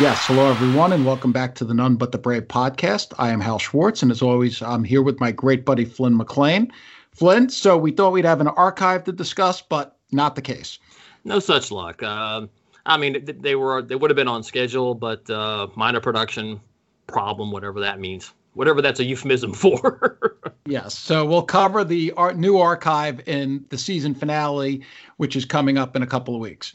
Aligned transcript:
Yes, 0.00 0.26
hello 0.26 0.50
everyone, 0.50 0.94
and 0.94 1.04
welcome 1.04 1.32
back 1.32 1.54
to 1.56 1.66
the 1.66 1.74
None 1.74 1.96
But 1.96 2.12
the 2.12 2.18
Brave 2.18 2.48
podcast. 2.48 3.12
I 3.18 3.28
am 3.28 3.40
Hal 3.40 3.58
Schwartz, 3.58 4.02
and 4.02 4.10
as 4.10 4.22
always, 4.22 4.62
I'm 4.62 4.84
here 4.84 5.02
with 5.02 5.20
my 5.20 5.30
great 5.30 5.66
buddy 5.66 5.84
Flynn 5.84 6.16
McLean. 6.16 6.72
Flynn, 7.12 7.50
so 7.50 7.76
we 7.76 7.92
thought 7.92 8.12
we'd 8.12 8.24
have 8.24 8.40
an 8.40 8.48
archive 8.48 9.04
to 9.04 9.12
discuss, 9.12 9.60
but 9.60 9.98
not 10.10 10.34
the 10.34 10.40
case. 10.40 10.78
No 11.24 11.40
such 11.40 11.70
luck. 11.70 12.02
Uh, 12.02 12.46
I 12.86 12.96
mean, 12.96 13.22
they 13.40 13.54
were 13.54 13.82
they 13.82 13.96
would 13.96 14.08
have 14.10 14.16
been 14.16 14.26
on 14.26 14.42
schedule, 14.42 14.94
but 14.94 15.28
uh, 15.28 15.66
minor 15.76 16.00
production 16.00 16.58
problem, 17.06 17.52
whatever 17.52 17.80
that 17.80 18.00
means, 18.00 18.32
whatever 18.54 18.80
that's 18.80 19.00
a 19.00 19.04
euphemism 19.04 19.52
for. 19.54 20.38
yes, 20.64 20.98
so 20.98 21.26
we'll 21.26 21.42
cover 21.42 21.84
the 21.84 22.12
art, 22.12 22.38
new 22.38 22.56
archive 22.56 23.20
in 23.28 23.66
the 23.68 23.76
season 23.76 24.14
finale, 24.14 24.80
which 25.18 25.36
is 25.36 25.44
coming 25.44 25.76
up 25.76 25.94
in 25.94 26.02
a 26.02 26.06
couple 26.06 26.34
of 26.34 26.40
weeks. 26.40 26.74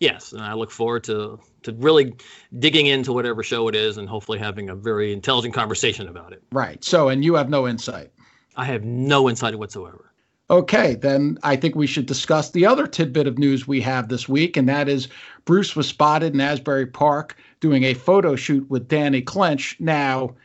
Yes, 0.00 0.32
and 0.32 0.42
I 0.42 0.54
look 0.54 0.70
forward 0.70 1.04
to 1.04 1.38
to 1.62 1.72
really 1.72 2.14
digging 2.58 2.86
into 2.86 3.12
whatever 3.12 3.42
show 3.42 3.68
it 3.68 3.74
is 3.74 3.96
and 3.96 4.08
hopefully 4.08 4.38
having 4.38 4.68
a 4.68 4.74
very 4.74 5.12
intelligent 5.12 5.54
conversation 5.54 6.08
about 6.08 6.32
it. 6.32 6.42
Right. 6.52 6.82
So, 6.84 7.08
and 7.08 7.24
you 7.24 7.34
have 7.34 7.48
no 7.48 7.66
insight. 7.66 8.12
I 8.56 8.64
have 8.66 8.84
no 8.84 9.28
insight 9.28 9.58
whatsoever. 9.58 10.12
Okay, 10.48 10.94
then 10.94 11.38
I 11.42 11.56
think 11.56 11.74
we 11.74 11.88
should 11.88 12.06
discuss 12.06 12.52
the 12.52 12.66
other 12.66 12.86
tidbit 12.86 13.26
of 13.26 13.36
news 13.36 13.66
we 13.66 13.80
have 13.80 14.08
this 14.08 14.28
week, 14.28 14.56
and 14.56 14.68
that 14.68 14.88
is 14.88 15.08
Bruce 15.44 15.74
was 15.74 15.88
spotted 15.88 16.34
in 16.34 16.40
Asbury 16.40 16.86
Park 16.86 17.36
doing 17.58 17.82
a 17.82 17.94
photo 17.94 18.36
shoot 18.36 18.68
with 18.70 18.86
Danny 18.86 19.22
Clinch. 19.22 19.76
Now, 19.80 20.36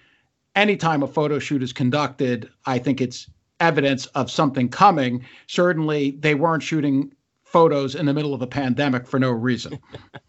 anytime 0.56 1.04
a 1.04 1.08
photo 1.08 1.38
shoot 1.38 1.62
is 1.62 1.72
conducted, 1.72 2.50
I 2.66 2.80
think 2.80 3.00
it's 3.00 3.30
evidence 3.60 4.08
of 4.08 4.32
something 4.32 4.70
coming. 4.70 5.24
Certainly, 5.46 6.18
they 6.20 6.34
weren't 6.34 6.64
shooting 6.64 7.14
photos 7.52 7.96
in 7.96 8.06
the 8.06 8.14
middle 8.14 8.34
of 8.34 8.42
a 8.42 8.48
pandemic 8.48 9.06
for 9.06 9.20
no 9.20 9.32
reason. 9.32 9.78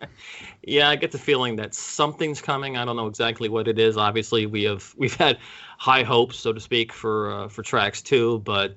yeah, 0.62 0.88
I 0.88 0.96
get 0.96 1.12
the 1.12 1.18
feeling 1.18 1.56
that 1.56 1.74
something's 1.74 2.42
coming. 2.42 2.76
I 2.76 2.84
don't 2.84 2.96
know 2.96 3.06
exactly 3.06 3.48
what 3.48 3.68
it 3.68 3.78
is. 3.78 3.96
Obviously, 3.96 4.46
we 4.46 4.64
have 4.64 4.94
we've 4.96 5.14
had 5.14 5.38
high 5.78 6.02
hopes, 6.02 6.38
so 6.38 6.52
to 6.52 6.60
speak, 6.60 6.92
for 6.92 7.32
uh, 7.32 7.48
for 7.48 7.62
tracks 7.62 8.02
two, 8.02 8.40
but 8.40 8.76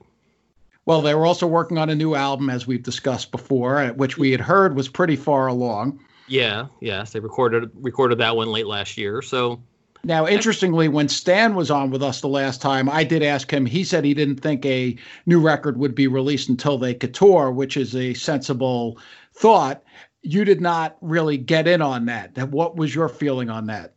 well, 0.86 1.02
they 1.02 1.16
were 1.16 1.26
also 1.26 1.48
working 1.48 1.80
on 1.80 1.90
a 1.90 1.96
new 1.96 2.14
album, 2.14 2.50
as 2.50 2.68
we've 2.68 2.84
discussed 2.84 3.32
before, 3.32 3.88
which 3.96 4.18
we 4.18 4.32
had 4.32 4.42
heard 4.42 4.76
was 4.76 4.88
pretty 4.88 5.16
far 5.16 5.48
along. 5.48 6.00
Yeah, 6.28 6.68
yes, 6.80 7.12
they 7.12 7.20
recorded 7.20 7.72
recorded 7.76 8.20
that 8.20 8.36
one 8.36 8.50
late 8.50 8.68
last 8.68 8.98
year. 8.98 9.22
So 9.22 9.62
now, 10.06 10.28
interestingly, 10.28 10.88
when 10.88 11.10
Stan 11.10 11.56
was 11.56 11.72
on 11.72 11.90
with 11.90 12.04
us 12.04 12.22
the 12.22 12.28
last 12.28 12.62
time, 12.62 12.88
I 12.88 13.04
did 13.04 13.24
ask 13.24 13.52
him. 13.52 13.66
He 13.66 13.84
said 13.84 14.06
he 14.06 14.14
didn't 14.14 14.40
think 14.40 14.64
a 14.64 14.96
new 15.26 15.40
record 15.40 15.78
would 15.78 15.96
be 15.96 16.06
released 16.06 16.48
until 16.48 16.78
they 16.78 16.94
could 16.94 17.12
tour, 17.12 17.52
which 17.52 17.76
is 17.76 17.96
a 17.96 18.14
sensible 18.14 19.00
thought. 19.34 19.84
You 20.22 20.46
did 20.46 20.62
not 20.62 20.96
really 21.02 21.40
get 21.40 21.68
in 21.68 21.82
on 21.82 22.06
that. 22.06 22.38
What 22.50 22.76
was 22.76 22.94
your 22.94 23.10
feeling 23.10 23.50
on 23.50 23.66
that? 23.66 23.94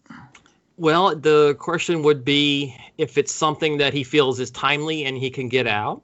Well, 0.78 1.14
the 1.14 1.54
question 1.58 2.02
would 2.04 2.24
be 2.24 2.74
if 2.96 3.18
it's 3.18 3.32
something 3.32 3.76
that 3.76 3.92
he 3.92 4.02
feels 4.02 4.40
is 4.40 4.50
timely 4.50 5.04
and 5.04 5.18
he 5.18 5.28
can 5.28 5.50
get 5.50 5.66
out. 5.66 6.02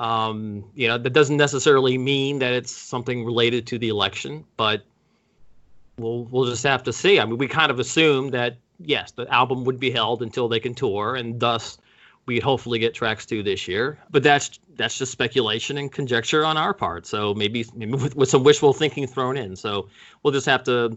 Um, 0.00 0.64
you 0.74 0.88
know, 0.88 0.98
that 0.98 1.10
doesn't 1.10 1.36
necessarily 1.36 1.96
mean 1.96 2.40
that 2.40 2.54
it's 2.54 2.72
something 2.72 3.24
related 3.24 3.68
to 3.68 3.78
the 3.78 3.88
election, 3.88 4.44
but 4.56 4.82
we'll 5.96 6.24
we'll 6.24 6.46
just 6.46 6.64
have 6.64 6.82
to 6.84 6.92
see. 6.92 7.20
I 7.20 7.24
mean, 7.24 7.38
we 7.38 7.46
kind 7.46 7.70
of 7.70 7.78
assume 7.78 8.30
that 8.30 8.56
yes, 8.84 9.12
the 9.12 9.28
album 9.32 9.64
would 9.64 9.80
be 9.80 9.90
held 9.90 10.22
until 10.22 10.48
they 10.48 10.60
can 10.60 10.74
tour, 10.74 11.16
and 11.16 11.38
thus 11.40 11.78
we'd 12.26 12.42
hopefully 12.42 12.78
get 12.78 12.94
tracks 12.94 13.26
two 13.26 13.42
this 13.42 13.66
year. 13.66 13.98
But 14.10 14.22
that's 14.22 14.58
that's 14.76 14.98
just 14.98 15.12
speculation 15.12 15.78
and 15.78 15.90
conjecture 15.90 16.44
on 16.44 16.56
our 16.56 16.74
part. 16.74 17.06
So 17.06 17.34
maybe 17.34 17.66
maybe 17.74 17.92
with, 17.92 18.16
with 18.16 18.28
some 18.28 18.44
wishful 18.44 18.72
thinking 18.72 19.06
thrown 19.06 19.36
in. 19.36 19.56
So 19.56 19.88
we'll 20.22 20.32
just 20.32 20.46
have 20.46 20.64
to 20.64 20.96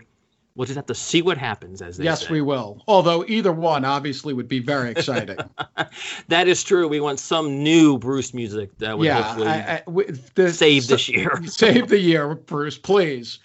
we'll 0.56 0.66
just 0.66 0.78
have 0.78 0.86
to 0.86 0.96
see 0.96 1.22
what 1.22 1.38
happens 1.38 1.82
as 1.82 1.98
they 1.98 2.06
yes 2.06 2.22
say. 2.22 2.32
we 2.32 2.42
will 2.42 2.82
although 2.88 3.26
either 3.28 3.52
one 3.52 3.86
obviously 3.86 4.34
would 4.34 4.48
be 4.48 4.60
very 4.60 4.92
exciting 4.92 5.38
that 6.28 6.48
is 6.48 6.64
true 6.64 6.88
we 6.88 7.00
want 7.00 7.20
some 7.20 7.62
new 7.62 7.98
bruce 7.98 8.34
music 8.34 8.76
that 8.78 8.98
would 8.98 9.06
yeah, 9.06 9.22
hopefully 9.22 9.48
I, 9.48 9.84
I, 9.86 10.52
save 10.52 10.88
this 10.88 11.10
year 11.10 11.42
save 11.46 11.90
the 11.90 12.00
year 12.00 12.36
bruce 12.36 12.78
please 12.78 13.40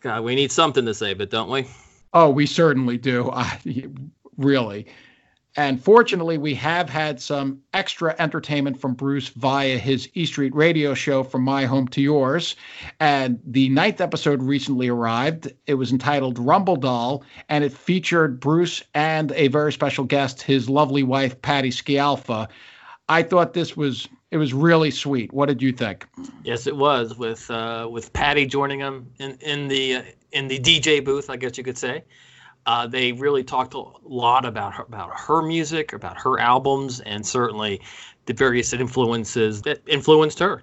god 0.00 0.24
we 0.24 0.34
need 0.34 0.52
something 0.52 0.84
to 0.84 0.94
save 0.94 1.20
it 1.20 1.30
don't 1.30 1.48
we 1.48 1.68
Oh, 2.12 2.30
we 2.30 2.46
certainly 2.46 2.98
do. 2.98 3.32
Really. 4.36 4.86
And 5.56 5.82
fortunately, 5.82 6.38
we 6.38 6.54
have 6.54 6.88
had 6.88 7.20
some 7.20 7.60
extra 7.74 8.14
entertainment 8.20 8.80
from 8.80 8.94
Bruce 8.94 9.26
via 9.30 9.76
his 9.76 10.08
E 10.14 10.24
Street 10.24 10.54
radio 10.54 10.94
show 10.94 11.24
from 11.24 11.42
My 11.42 11.64
Home 11.64 11.88
to 11.88 12.00
Yours. 12.00 12.54
And 13.00 13.40
the 13.44 13.68
ninth 13.70 14.00
episode 14.00 14.40
recently 14.40 14.86
arrived. 14.86 15.52
It 15.66 15.74
was 15.74 15.90
entitled 15.90 16.38
Rumble 16.38 16.76
Doll, 16.76 17.24
and 17.48 17.64
it 17.64 17.72
featured 17.72 18.38
Bruce 18.38 18.84
and 18.94 19.32
a 19.32 19.48
very 19.48 19.72
special 19.72 20.04
guest, 20.04 20.42
his 20.42 20.70
lovely 20.70 21.02
wife, 21.02 21.42
Patti 21.42 21.70
Scialfa. 21.70 22.46
I 23.08 23.24
thought 23.24 23.54
this 23.54 23.76
was 23.76 24.08
it 24.30 24.36
was 24.36 24.52
really 24.52 24.90
sweet. 24.90 25.32
What 25.32 25.46
did 25.46 25.62
you 25.62 25.72
think? 25.72 26.06
Yes, 26.44 26.66
it 26.66 26.76
was 26.76 27.16
with 27.16 27.50
uh, 27.50 27.88
with 27.90 28.12
Patti 28.12 28.46
joining 28.46 28.80
them 28.80 29.10
in 29.18 29.38
in 29.40 29.68
the 29.68 29.96
uh, 29.96 30.02
in 30.32 30.48
the 30.48 30.58
DJ 30.58 31.04
booth, 31.04 31.30
I 31.30 31.36
guess 31.36 31.56
you 31.56 31.64
could 31.64 31.78
say. 31.78 32.04
Uh, 32.66 32.86
they 32.86 33.12
really 33.12 33.42
talked 33.42 33.72
a 33.72 33.82
lot 34.02 34.44
about 34.44 34.74
her, 34.74 34.82
about 34.82 35.18
her 35.18 35.40
music, 35.40 35.94
about 35.94 36.18
her 36.18 36.38
albums, 36.38 37.00
and 37.00 37.26
certainly 37.26 37.80
the 38.26 38.34
various 38.34 38.74
influences 38.74 39.62
that 39.62 39.80
influenced 39.86 40.38
her. 40.38 40.62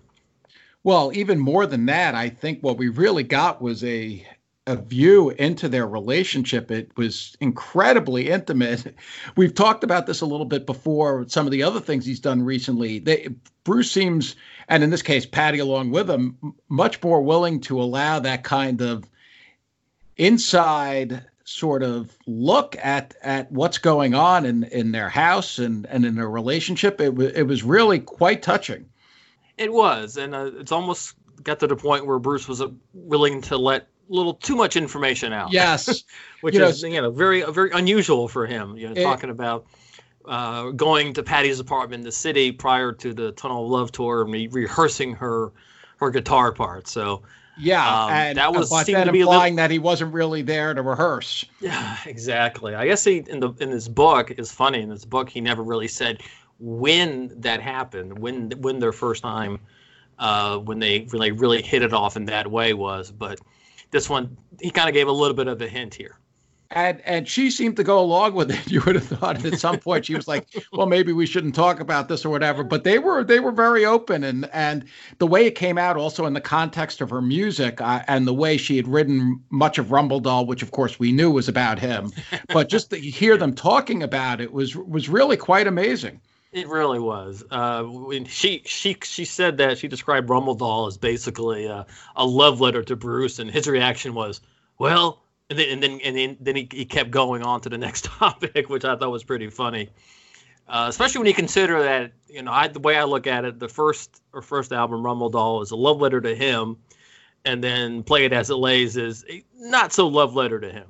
Well, 0.84 1.12
even 1.16 1.40
more 1.40 1.66
than 1.66 1.88
that, 1.88 2.14
I 2.14 2.30
think 2.30 2.62
what 2.62 2.78
we 2.78 2.90
really 2.90 3.24
got 3.24 3.60
was 3.60 3.84
a 3.84 4.24
a 4.68 4.76
view 4.76 5.30
into 5.32 5.70
their 5.70 5.88
relationship. 5.88 6.72
It 6.72 6.92
was 6.98 7.38
incredibly 7.40 8.30
intimate. 8.30 8.96
We've 9.36 9.54
talked 9.54 9.84
about 9.84 10.08
this 10.08 10.22
a 10.22 10.26
little 10.26 10.46
bit 10.46 10.66
before. 10.66 11.26
Some 11.28 11.46
of 11.46 11.52
the 11.52 11.64
other 11.64 11.80
things 11.80 12.06
he's 12.06 12.20
done 12.20 12.42
recently. 12.42 13.00
They, 13.00 13.30
Bruce 13.64 13.92
seems, 13.92 14.36
and 14.68 14.84
in 14.84 14.90
this 14.90 15.04
case, 15.04 15.26
Patti 15.26 15.60
along 15.60 15.92
with 15.92 16.10
him, 16.10 16.38
much 16.70 17.02
more 17.04 17.22
willing 17.22 17.60
to 17.62 17.80
allow 17.80 18.20
that 18.20 18.44
kind 18.44 18.82
of 18.82 19.08
inside 20.18 21.24
sort 21.44 21.84
of 21.84 22.18
look 22.26 22.76
at 22.82 23.14
at 23.22 23.52
what's 23.52 23.78
going 23.78 24.16
on 24.16 24.46
in 24.46 24.64
in 24.64 24.92
their 24.92 25.10
house 25.10 25.60
and 25.60 25.86
and 25.88 26.04
in 26.04 26.16
their 26.16 26.30
relationship 26.30 27.00
it 27.00 27.14
was 27.14 27.32
it 27.34 27.44
was 27.44 27.64
really 27.64 28.00
quite 28.00 28.42
touching 28.42 28.84
it 29.58 29.72
was 29.72 30.18
and 30.18 30.34
uh, 30.34 30.50
it's 30.56 30.72
almost 30.72 31.14
got 31.44 31.60
to 31.60 31.68
the 31.68 31.76
point 31.76 32.08
where 32.08 32.18
bruce 32.18 32.48
was 32.48 32.62
uh, 32.62 32.70
willing 32.94 33.42
to 33.42 33.58
let 33.58 33.88
little 34.08 34.34
too 34.34 34.56
much 34.56 34.76
information 34.76 35.34
out 35.34 35.52
yes 35.52 36.04
which 36.42 36.56
you 36.56 36.64
is 36.64 36.84
know, 36.84 36.90
you 36.90 37.02
know 37.02 37.12
very 37.12 37.44
very 37.52 37.72
unusual 37.72 38.28
for 38.28 38.46
him 38.46 38.78
you 38.78 38.88
know 38.88 38.94
it, 38.94 39.04
talking 39.04 39.30
about 39.30 39.66
uh, 40.28 40.72
going 40.72 41.14
to 41.14 41.24
Patti's 41.24 41.60
apartment 41.60 42.02
in 42.02 42.06
the 42.06 42.12
city 42.12 42.52
prior 42.52 42.92
to 42.92 43.14
the 43.14 43.32
Tunnel 43.34 43.66
of 43.66 43.72
Love 43.72 43.92
tour 43.92 44.24
and 44.24 44.32
re- 44.32 44.48
rehearsing 44.48 45.14
her 45.14 45.52
her 45.98 46.10
guitar 46.10 46.52
part. 46.52 46.88
So 46.88 47.22
yeah, 47.58 48.06
um, 48.06 48.12
and 48.12 48.38
that 48.38 48.54
was 48.54 48.70
but 48.70 48.86
then 48.86 49.08
implying 49.08 49.56
little... 49.56 49.56
that 49.56 49.72
he 49.72 49.80
wasn't 49.80 50.14
really 50.14 50.42
there 50.42 50.74
to 50.74 50.82
rehearse. 50.82 51.46
Yeah, 51.62 51.98
exactly. 52.06 52.76
I 52.76 52.86
guess 52.86 53.04
he 53.04 53.24
in 53.28 53.40
the 53.40 53.54
in 53.60 53.72
this 53.72 53.88
book 53.88 54.32
is 54.32 54.52
funny. 54.52 54.82
In 54.82 54.90
this 54.90 55.06
book, 55.06 55.30
he 55.30 55.42
never 55.42 55.64
really 55.64 55.88
said 55.88 56.22
when 56.60 57.32
that 57.42 57.62
happened, 57.62 58.20
when 58.20 58.52
when 58.60 58.80
their 58.80 58.92
first 58.92 59.24
time, 59.24 59.60
uh, 60.20 60.58
when 60.58 60.80
they 60.80 61.08
really 61.12 61.32
really 61.32 61.62
hit 61.62 61.82
it 61.82 61.94
off 61.94 62.18
in 62.18 62.26
that 62.26 62.50
way 62.50 62.74
was. 62.74 63.12
But 63.12 63.40
this 63.96 64.10
one, 64.10 64.38
he 64.60 64.70
kind 64.70 64.90
of 64.90 64.94
gave 64.94 65.08
a 65.08 65.12
little 65.12 65.36
bit 65.36 65.48
of 65.48 65.62
a 65.62 65.68
hint 65.68 65.96
here 65.96 66.20
and 66.72 67.02
and 67.06 67.28
she 67.28 67.50
seemed 67.50 67.78
to 67.78 67.84
go 67.84 68.00
along 68.00 68.34
with 68.34 68.52
it. 68.52 68.60
You 68.76 68.82
would 68.86 68.96
have 68.96 69.06
thought 69.06 69.46
at 69.46 69.60
some 69.60 69.80
point 69.80 70.06
she 70.06 70.16
was 70.16 70.28
like, 70.28 70.48
"Well, 70.74 70.88
maybe 70.88 71.14
we 71.14 71.26
shouldn't 71.26 71.56
talk 71.56 71.80
about 71.80 72.10
this 72.10 72.26
or 72.26 72.30
whatever." 72.30 72.64
But 72.64 72.84
they 72.84 73.00
were 73.00 73.24
they 73.24 73.40
were 73.40 73.52
very 73.52 73.86
open, 73.86 74.24
and 74.24 74.50
and 74.52 74.86
the 75.20 75.28
way 75.28 75.46
it 75.46 75.56
came 75.56 75.78
out, 75.78 75.96
also 75.96 76.26
in 76.26 76.34
the 76.34 76.42
context 76.42 77.00
of 77.00 77.10
her 77.10 77.22
music 77.22 77.80
uh, 77.80 78.04
and 78.08 78.28
the 78.28 78.34
way 78.34 78.58
she 78.58 78.76
had 78.76 78.88
written 78.88 79.40
much 79.50 79.78
of 79.78 79.92
Rumble 79.92 80.20
Doll, 80.20 80.46
which 80.46 80.62
of 80.62 80.72
course 80.72 81.00
we 81.00 81.12
knew 81.14 81.32
was 81.32 81.48
about 81.48 81.80
him, 81.80 82.12
but 82.50 82.68
just 82.68 82.90
to 82.90 82.98
hear 82.98 83.38
them 83.38 83.54
talking 83.54 84.04
about 84.04 84.42
it 84.42 84.52
was 84.52 84.76
was 84.76 85.08
really 85.08 85.38
quite 85.38 85.68
amazing. 85.68 86.20
It 86.52 86.68
really 86.68 87.00
was. 87.00 87.44
Uh, 87.52 87.84
when 87.84 88.26
she 88.26 88.62
she 88.66 88.96
she 89.04 89.26
said 89.26 89.58
that 89.58 89.78
she 89.78 89.88
described 89.88 90.30
Rumble 90.30 90.56
Doll 90.56 90.88
as 90.88 90.98
basically 90.98 91.66
a, 91.66 91.86
a 92.16 92.26
love 92.26 92.62
letter 92.62 92.82
to 92.84 92.96
Bruce, 92.96 93.40
and 93.40 93.52
his 93.52 93.68
reaction 93.68 94.14
was, 94.14 94.42
"Well." 94.78 95.22
and 95.50 95.60
then 95.60 95.70
and 95.70 95.84
then 95.84 96.00
and 96.04 96.38
then, 96.40 96.56
he, 96.56 96.68
he 96.72 96.86
kept 96.86 97.12
going 97.12 97.44
on 97.44 97.62
to 97.62 97.70
the 97.70 97.78
next 97.86 98.06
topic, 98.06 98.70
which 98.70 98.86
I 98.86 98.96
thought 98.96 99.12
was 99.12 99.24
pretty 99.24 99.50
funny. 99.50 99.90
Uh, 100.68 100.88
especially 100.90 101.20
when 101.20 101.28
you 101.28 101.34
consider 101.34 101.84
that 101.84 102.12
you 102.28 102.42
know 102.42 102.52
I, 102.52 102.68
the 102.68 102.80
way 102.80 102.98
I 102.98 103.04
look 103.04 103.28
at 103.28 103.46
it, 103.46 103.60
the 103.60 103.70
first 103.70 104.22
or 104.34 104.42
first 104.42 104.72
album, 104.72 105.04
Rumble 105.04 105.30
Doll, 105.30 105.62
is 105.62 105.72
a 105.72 105.76
love 105.76 106.02
letter 106.02 106.22
to 106.22 106.36
him, 106.36 106.78
and 107.44 107.64
then 107.64 108.04
Play 108.04 108.26
It 108.26 108.34
As 108.34 108.50
It 108.50 108.56
Lays 108.56 108.98
is 108.98 109.26
a 109.30 109.44
not 109.58 109.94
so 109.94 110.08
love 110.08 110.36
letter 110.36 110.60
to 110.60 110.72
him. 110.72 110.88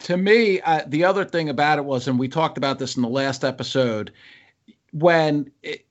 To 0.00 0.16
me, 0.16 0.60
uh, 0.60 0.82
the 0.86 1.04
other 1.04 1.24
thing 1.24 1.48
about 1.48 1.78
it 1.78 1.84
was, 1.84 2.08
and 2.08 2.18
we 2.18 2.28
talked 2.28 2.58
about 2.58 2.78
this 2.78 2.96
in 2.96 3.02
the 3.02 3.08
last 3.08 3.44
episode, 3.44 4.12
when 4.94 5.50
it, 5.62 5.84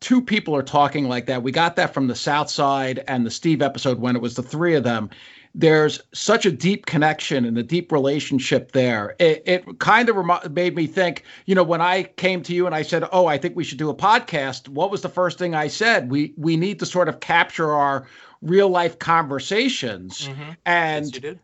two 0.00 0.20
people 0.20 0.54
are 0.54 0.62
talking 0.62 1.08
like 1.08 1.26
that. 1.26 1.42
We 1.42 1.52
got 1.52 1.76
that 1.76 1.94
from 1.94 2.08
the 2.08 2.14
South 2.14 2.50
Side 2.50 3.04
and 3.08 3.24
the 3.24 3.30
Steve 3.30 3.62
episode 3.62 4.00
when 4.00 4.16
it 4.16 4.22
was 4.22 4.34
the 4.34 4.42
three 4.42 4.74
of 4.74 4.84
them. 4.84 5.10
There's 5.54 6.00
such 6.12 6.44
a 6.44 6.52
deep 6.52 6.86
connection 6.86 7.44
and 7.44 7.56
a 7.56 7.62
deep 7.62 7.90
relationship 7.90 8.72
there. 8.72 9.16
It, 9.18 9.42
it 9.46 9.78
kind 9.78 10.08
of 10.08 10.16
rem- 10.16 10.52
made 10.52 10.76
me 10.76 10.86
think, 10.86 11.24
you 11.46 11.54
know, 11.54 11.62
when 11.62 11.80
I 11.80 12.02
came 12.02 12.42
to 12.42 12.54
you 12.54 12.66
and 12.66 12.74
I 12.74 12.82
said, 12.82 13.04
"Oh, 13.12 13.26
I 13.26 13.38
think 13.38 13.56
we 13.56 13.64
should 13.64 13.78
do 13.78 13.90
a 13.90 13.94
podcast." 13.94 14.68
What 14.68 14.90
was 14.90 15.00
the 15.02 15.08
first 15.08 15.38
thing 15.38 15.54
I 15.54 15.68
said? 15.68 16.10
We 16.10 16.34
we 16.36 16.56
need 16.56 16.78
to 16.80 16.86
sort 16.86 17.08
of 17.08 17.20
capture 17.20 17.72
our 17.72 18.06
real 18.42 18.68
life 18.68 18.98
conversations, 18.98 20.28
Mhm. 20.28 20.56
and 20.66 21.24
Yes, 21.24 21.34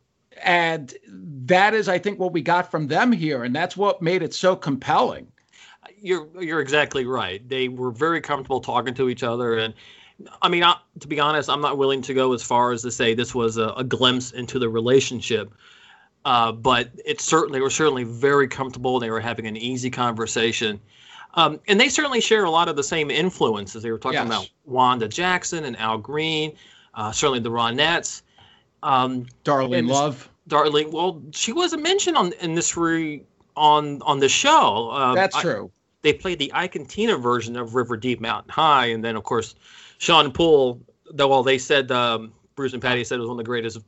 and 0.43 0.95
that 1.47 1.75
is, 1.75 1.89
I 1.89 1.99
think, 1.99 2.19
what 2.19 2.33
we 2.33 2.43
got 2.43 2.71
from 2.71 2.89
them 2.89 3.11
here, 3.11 3.43
and 3.43 3.55
that's 3.55 3.77
what 3.77 4.03
made 4.03 4.23
it 4.23 4.35
so 4.35 4.55
compelling. 4.55 5.27
You're 6.05 6.29
you're 6.39 6.61
exactly 6.61 7.07
right. 7.07 7.47
They 7.49 7.69
were 7.69 7.91
very 7.91 8.21
comfortable 8.21 8.61
talking 8.61 8.93
to 8.93 9.09
each 9.09 9.23
other, 9.23 9.57
and 9.57 9.73
I 10.43 10.51
mean, 10.51 10.63
I, 10.63 10.77
to 11.01 11.09
be 11.09 11.19
honest, 11.19 11.49
I'm 11.49 11.63
not 11.63 11.79
willing 11.79 12.03
to 12.03 12.13
go 12.13 12.35
as 12.35 12.43
far 12.43 12.73
as 12.73 12.83
to 12.83 12.91
say 12.91 13.15
this 13.15 13.35
was 13.35 13.57
a, 13.57 13.69
a 13.71 13.83
glimpse 13.83 14.31
into 14.33 14.59
the 14.59 14.69
relationship. 14.69 15.55
Uh, 16.27 16.53
but 16.53 16.91
it 17.07 17.23
certainly 17.23 17.59
they 17.59 17.63
were 17.63 17.71
certainly 17.71 18.05
very 18.05 18.47
comfortable. 18.47 19.01
They 19.01 19.11
were 19.11 19.19
having 19.21 19.47
an 19.47 19.57
easy 19.57 19.89
conversation, 19.91 20.79
um, 21.35 21.59
and 21.69 21.81
they 21.81 21.89
certainly 21.89 22.21
share 22.21 22.45
a 22.45 22.51
lot 22.51 22.69
of 22.69 22.77
the 22.77 22.85
same 22.85 23.11
influences. 23.11 23.83
They 23.83 23.91
were 23.91 23.99
talking 23.99 24.19
Yes. 24.19 24.27
about 24.27 24.51
Wanda 24.67 25.09
Jackson 25.09 25.65
and 25.65 25.75
Al 25.79 25.97
Green, 25.97 26.55
uh, 26.95 27.13
certainly 27.13 27.41
the 27.41 27.51
Ronettes. 27.51 28.21
Um, 28.83 29.25
Darlene 29.45 29.89
Love. 29.89 30.29
Darling, 30.49 30.93
well, 30.93 31.23
she 31.33 31.55
wasn't 31.55 31.83
mentioned 31.83 32.19
on 32.19 32.33
in 32.43 32.55
this 32.55 32.77
re, 32.77 33.23
on 33.57 34.03
on 34.03 34.19
the 34.19 34.29
show. 34.29 34.91
Uh, 34.91 35.15
That's 35.15 35.37
I- 35.37 35.41
true. 35.41 35.71
They 36.05 36.13
played 36.13 36.39
the 36.39 36.53
and 36.55 37.23
version 37.23 37.57
of 37.57 37.75
River 37.75 37.97
Deep 37.97 38.21
Mountain 38.21 38.53
High, 38.53 38.87
and 38.87 39.03
then 39.03 39.17
of 39.17 39.25
course 39.25 39.55
Shawn 39.99 40.31
Poole. 40.31 40.81
Though 41.11 41.29
well, 41.29 41.43
they 41.43 41.59
said 41.59 41.91
um, 41.91 42.33
Bruce 42.55 42.75
and 42.75 42.83
Patty 42.83 43.03
said 43.05 43.17
it 43.17 43.21
was 43.21 43.29
one 43.29 43.35
of 43.35 43.39
the 43.39 43.49
greatest 43.49 43.79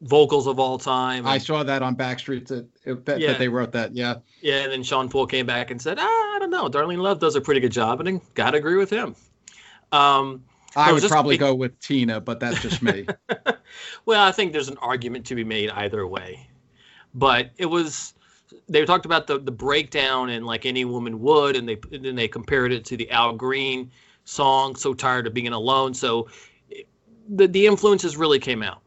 vocals 0.00 0.46
of 0.46 0.58
all 0.58 0.78
time. 0.78 1.26
I 1.26 1.38
saw 1.38 1.62
that 1.62 1.82
on 1.82 1.94
Backstreet 1.94 2.46
that, 2.48 3.04
that, 3.06 3.20
Yeah. 3.20 3.28
that 3.28 3.38
they 3.38 3.48
wrote 3.48 3.72
that. 3.72 3.94
Yeah. 3.94 4.16
yeah, 4.42 4.62
and 4.62 4.72
then 4.72 4.82
Shawn 4.82 5.08
Poole 5.08 5.26
came 5.26 5.46
back 5.46 5.70
and 5.70 5.80
said, 5.80 5.98
ah, 5.98 6.02
I 6.02 6.36
don't 6.38 6.50
know, 6.50 6.68
Darlene 6.68 6.98
Love 6.98 7.18
does 7.18 7.34
a 7.34 7.40
pretty 7.40 7.60
good 7.60 7.72
job, 7.72 8.00
and 8.00 8.08
I 8.08 8.20
gotta 8.34 8.58
agree 8.58 8.76
with 8.76 8.90
him. 8.90 9.16
Um, 9.92 10.44
I 10.74 10.92
would 10.92 11.00
just 11.00 11.10
probably 11.10 11.38
go 11.38 11.54
with 11.54 11.78
Tina, 11.80 12.20
but 12.20 12.40
that's 12.40 12.60
just 12.60 12.82
me. 12.82 13.06
Well, 14.06 14.22
I 14.22 14.32
think 14.32 14.52
there's 14.52 14.68
an 14.68 14.78
argument 14.78 15.26
to 15.26 15.34
be 15.34 15.44
made 15.44 15.70
either 15.70 16.06
way. 16.06 16.48
But 17.14 17.50
it 17.56 17.66
was 17.66 18.14
they 18.68 18.84
talked 18.84 19.06
about 19.06 19.26
the 19.26 19.38
the 19.38 19.50
breakdown 19.52 20.30
and 20.30 20.46
like 20.46 20.66
any 20.66 20.84
woman 20.84 21.20
would, 21.20 21.56
and 21.56 21.68
they 21.68 21.78
and 21.92 22.04
then 22.04 22.16
they 22.16 22.28
compared 22.28 22.72
it 22.72 22.84
to 22.86 22.96
the 22.96 23.10
Al 23.10 23.34
Green 23.34 23.90
song 24.24 24.76
"So 24.76 24.94
Tired 24.94 25.26
of 25.26 25.34
Being 25.34 25.48
Alone." 25.48 25.94
So 25.94 26.28
the 27.28 27.48
the 27.48 27.66
influences 27.66 28.16
really 28.16 28.38
came 28.38 28.62
out. 28.62 28.82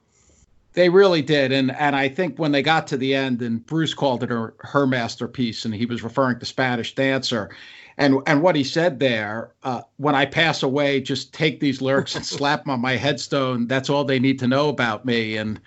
they 0.73 0.89
really 0.89 1.21
did, 1.21 1.51
and 1.51 1.71
and 1.71 1.95
I 1.95 2.07
think 2.09 2.37
when 2.39 2.51
they 2.51 2.61
got 2.61 2.87
to 2.87 2.97
the 2.97 3.15
end, 3.15 3.41
and 3.41 3.65
Bruce 3.65 3.93
called 3.93 4.23
it 4.23 4.29
her 4.29 4.53
her 4.59 4.87
masterpiece, 4.87 5.65
and 5.65 5.73
he 5.73 5.85
was 5.85 6.03
referring 6.03 6.39
to 6.39 6.45
Spanish 6.45 6.95
Dancer, 6.95 7.49
and 7.97 8.17
and 8.27 8.41
what 8.41 8.55
he 8.55 8.63
said 8.63 8.99
there, 8.99 9.51
uh, 9.63 9.81
when 9.97 10.15
I 10.15 10.25
pass 10.25 10.63
away, 10.63 11.01
just 11.01 11.33
take 11.33 11.59
these 11.59 11.81
lyrics 11.81 12.15
and 12.15 12.25
slap 12.37 12.63
them 12.63 12.71
on 12.71 12.81
my 12.81 12.95
headstone. 12.95 13.67
That's 13.67 13.89
all 13.89 14.05
they 14.05 14.19
need 14.19 14.39
to 14.39 14.47
know 14.47 14.69
about 14.69 15.05
me, 15.05 15.37
and 15.37 15.59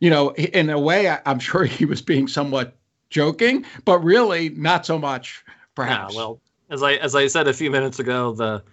you 0.00 0.10
know, 0.10 0.30
in 0.34 0.70
a 0.70 0.78
way, 0.80 1.08
I, 1.08 1.20
I'm 1.26 1.38
sure 1.38 1.64
he 1.64 1.84
was 1.84 2.02
being 2.02 2.28
somewhat 2.28 2.76
joking, 3.12 3.64
but 3.84 4.00
really 4.00 4.48
not 4.50 4.84
so 4.84 4.98
much, 4.98 5.44
Yeah, 5.46 5.54
perhaps. 5.76 6.14
well, 6.16 6.40
as 6.70 6.82
I 6.82 6.94
as 6.94 7.14
I 7.14 7.26
said 7.28 7.46
a 7.46 7.52
few 7.52 7.70
minutes 7.70 7.98
ago, 8.00 8.32
the 8.32 8.64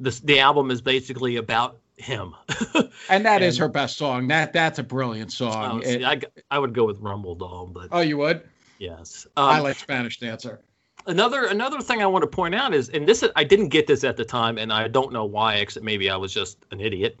this 0.00 0.20
the 0.20 0.40
album 0.40 0.70
is 0.70 0.82
basically 0.82 1.36
about 1.36 1.78
him. 1.96 2.34
and 3.08 3.24
that 3.24 3.40
is 3.42 3.54
and- 3.56 3.60
her 3.62 3.68
best 3.68 3.96
song. 3.96 4.28
That 4.28 4.52
that's 4.52 4.78
a 4.78 4.82
brilliant 4.82 5.32
song. 5.32 5.80
Oh, 5.84 5.88
It- 5.88 6.04
I, 6.04 6.20
I 6.50 6.58
would 6.58 6.74
go 6.74 6.84
with 6.84 6.98
Rumble 6.98 7.36
Doll, 7.36 7.66
but 7.68 7.88
oh, 7.92 8.00
you 8.00 8.18
would? 8.18 8.42
yes. 8.78 9.26
I 9.36 9.58
Um, 9.58 9.62
like 9.64 9.76
Spanish 9.78 10.18
Dancer. 10.18 10.60
another 11.06 11.44
another 11.46 11.80
thing 11.80 12.02
I 12.02 12.06
want 12.06 12.22
to 12.22 12.26
point 12.26 12.54
out 12.56 12.74
is, 12.74 12.88
and 12.90 13.06
this 13.08 13.22
is, 13.22 13.30
I 13.36 13.44
didn't 13.44 13.68
get 13.68 13.86
this 13.86 14.02
at 14.04 14.16
the 14.16 14.24
time, 14.24 14.58
and 14.58 14.72
I 14.72 14.88
don't 14.88 15.12
know 15.12 15.24
why, 15.24 15.56
except 15.56 15.84
maybe 15.84 16.10
I 16.10 16.16
was 16.16 16.34
just 16.34 16.66
an 16.72 16.80
idiot. 16.80 17.20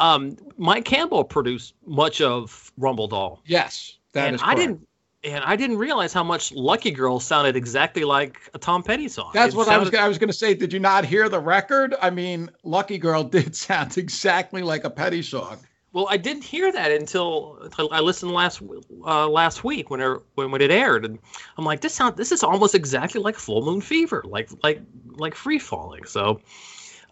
Um, 0.00 0.36
Mike 0.56 0.86
Campbell 0.86 1.22
produced 1.24 1.74
much 1.86 2.20
of 2.22 2.72
Rumble 2.78 3.06
Doll, 3.06 3.42
Yes, 3.46 3.98
that 4.14 4.26
and 4.28 4.36
is. 4.36 4.42
I 4.42 4.54
didn't, 4.54 4.86
and 5.22 5.44
I 5.44 5.56
didn't 5.56 5.76
realize 5.76 6.12
how 6.12 6.24
much 6.24 6.52
Lucky 6.52 6.90
Girl 6.90 7.20
sounded 7.20 7.56
exactly 7.56 8.04
like 8.04 8.40
a 8.54 8.58
Tom 8.58 8.82
Petty 8.82 9.08
song. 9.08 9.30
That's 9.34 9.54
It 9.54 9.56
what 9.56 9.68
I 9.68 9.76
was. 9.76 9.94
I 9.94 10.08
was 10.08 10.18
going 10.18 10.28
to 10.30 10.36
say. 10.36 10.54
Did 10.54 10.72
you 10.72 10.80
not 10.80 11.04
hear 11.04 11.28
the 11.28 11.38
record? 11.38 11.94
I 12.00 12.10
mean, 12.10 12.50
"Lucky 12.62 12.98
Girl" 12.98 13.22
did 13.38 13.54
sound 13.54 13.98
exactly 13.98 14.62
like 14.62 14.84
a 14.84 14.90
Petty 14.90 15.22
song. 15.22 15.58
Well, 15.92 16.06
I 16.08 16.16
didn't 16.16 16.44
hear 16.44 16.70
that 16.72 16.92
until 16.92 17.58
until 17.62 17.88
I 17.92 18.00
listened 18.00 18.32
last 18.32 18.62
uh, 19.04 19.28
last 19.28 19.64
week 19.64 19.90
when, 19.90 20.00
it, 20.00 20.20
when 20.36 20.50
when 20.52 20.62
it 20.62 20.70
aired, 20.70 21.04
and 21.04 21.18
I'm 21.58 21.64
like, 21.64 21.80
this 21.80 21.94
sound 21.94 22.16
this 22.16 22.32
is 22.32 22.42
almost 22.42 22.74
exactly 22.74 23.20
like 23.20 23.36
Full 23.36 23.62
Moon 23.62 23.80
Fever, 23.80 24.22
like 24.26 24.48
like 24.62 24.80
like 25.16 25.34
Free 25.34 25.58
Falling. 25.58 26.04
So, 26.04 26.40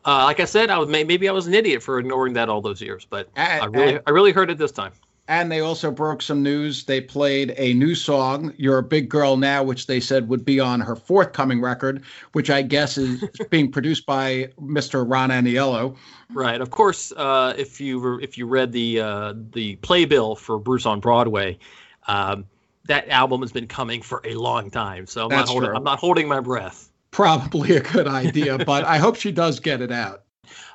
uh, 0.06 0.24
like 0.24 0.40
I 0.40 0.44
said, 0.44 0.70
I 0.70 0.78
was 0.78 0.88
maybe 0.88 1.28
I 1.28 1.32
was 1.32 1.46
an 1.46 1.54
idiot 1.54 1.82
for 1.82 1.98
ignoring 1.98 2.34
that 2.34 2.48
all 2.48 2.62
those 2.62 2.80
years, 2.80 3.04
but 3.04 3.28
And, 3.36 3.62
I 3.62 3.66
really 3.66 3.94
and, 3.96 4.02
I 4.06 4.10
really 4.10 4.32
heard 4.32 4.48
it 4.48 4.58
this 4.58 4.72
time. 4.72 4.92
And 5.28 5.52
they 5.52 5.60
also 5.60 5.90
broke 5.90 6.22
some 6.22 6.42
news. 6.42 6.84
They 6.84 7.02
played 7.02 7.54
a 7.58 7.74
new 7.74 7.94
song, 7.94 8.52
"You're 8.56 8.78
a 8.78 8.82
Big 8.82 9.08
Girl 9.08 9.36
Now," 9.36 9.62
which 9.62 9.86
they 9.86 10.00
said 10.00 10.28
would 10.28 10.44
be 10.44 10.58
on 10.58 10.80
her 10.80 10.96
forthcoming 10.96 11.60
record, 11.60 12.02
which 12.32 12.48
I 12.50 12.62
guess 12.62 12.96
is 12.96 13.22
being 13.50 13.70
produced 13.70 14.06
by 14.06 14.48
Mr. 14.60 15.04
Ron 15.08 15.28
Aniello. 15.28 15.94
Right. 16.32 16.60
Of 16.60 16.70
course, 16.70 17.12
uh, 17.16 17.54
if 17.56 17.80
you 17.80 18.00
were, 18.00 18.20
if 18.20 18.38
you 18.38 18.46
read 18.46 18.72
the 18.72 19.00
uh, 19.00 19.34
the 19.52 19.76
playbill 19.76 20.34
for 20.34 20.58
Bruce 20.58 20.86
on 20.86 20.98
Broadway, 20.98 21.58
um, 22.08 22.46
that 22.86 23.08
album 23.10 23.42
has 23.42 23.52
been 23.52 23.66
coming 23.66 24.00
for 24.00 24.22
a 24.24 24.34
long 24.34 24.70
time. 24.70 25.06
So 25.06 25.24
I'm 25.24 25.28
That's 25.28 25.40
not 25.42 25.52
holding, 25.52 25.68
true. 25.68 25.76
I'm 25.76 25.84
not 25.84 25.98
holding 25.98 26.26
my 26.26 26.40
breath. 26.40 26.90
Probably 27.10 27.76
a 27.76 27.80
good 27.80 28.08
idea, 28.08 28.58
but 28.58 28.84
I 28.84 28.98
hope 28.98 29.16
she 29.16 29.32
does 29.32 29.60
get 29.60 29.80
it 29.80 29.92
out. 29.92 30.24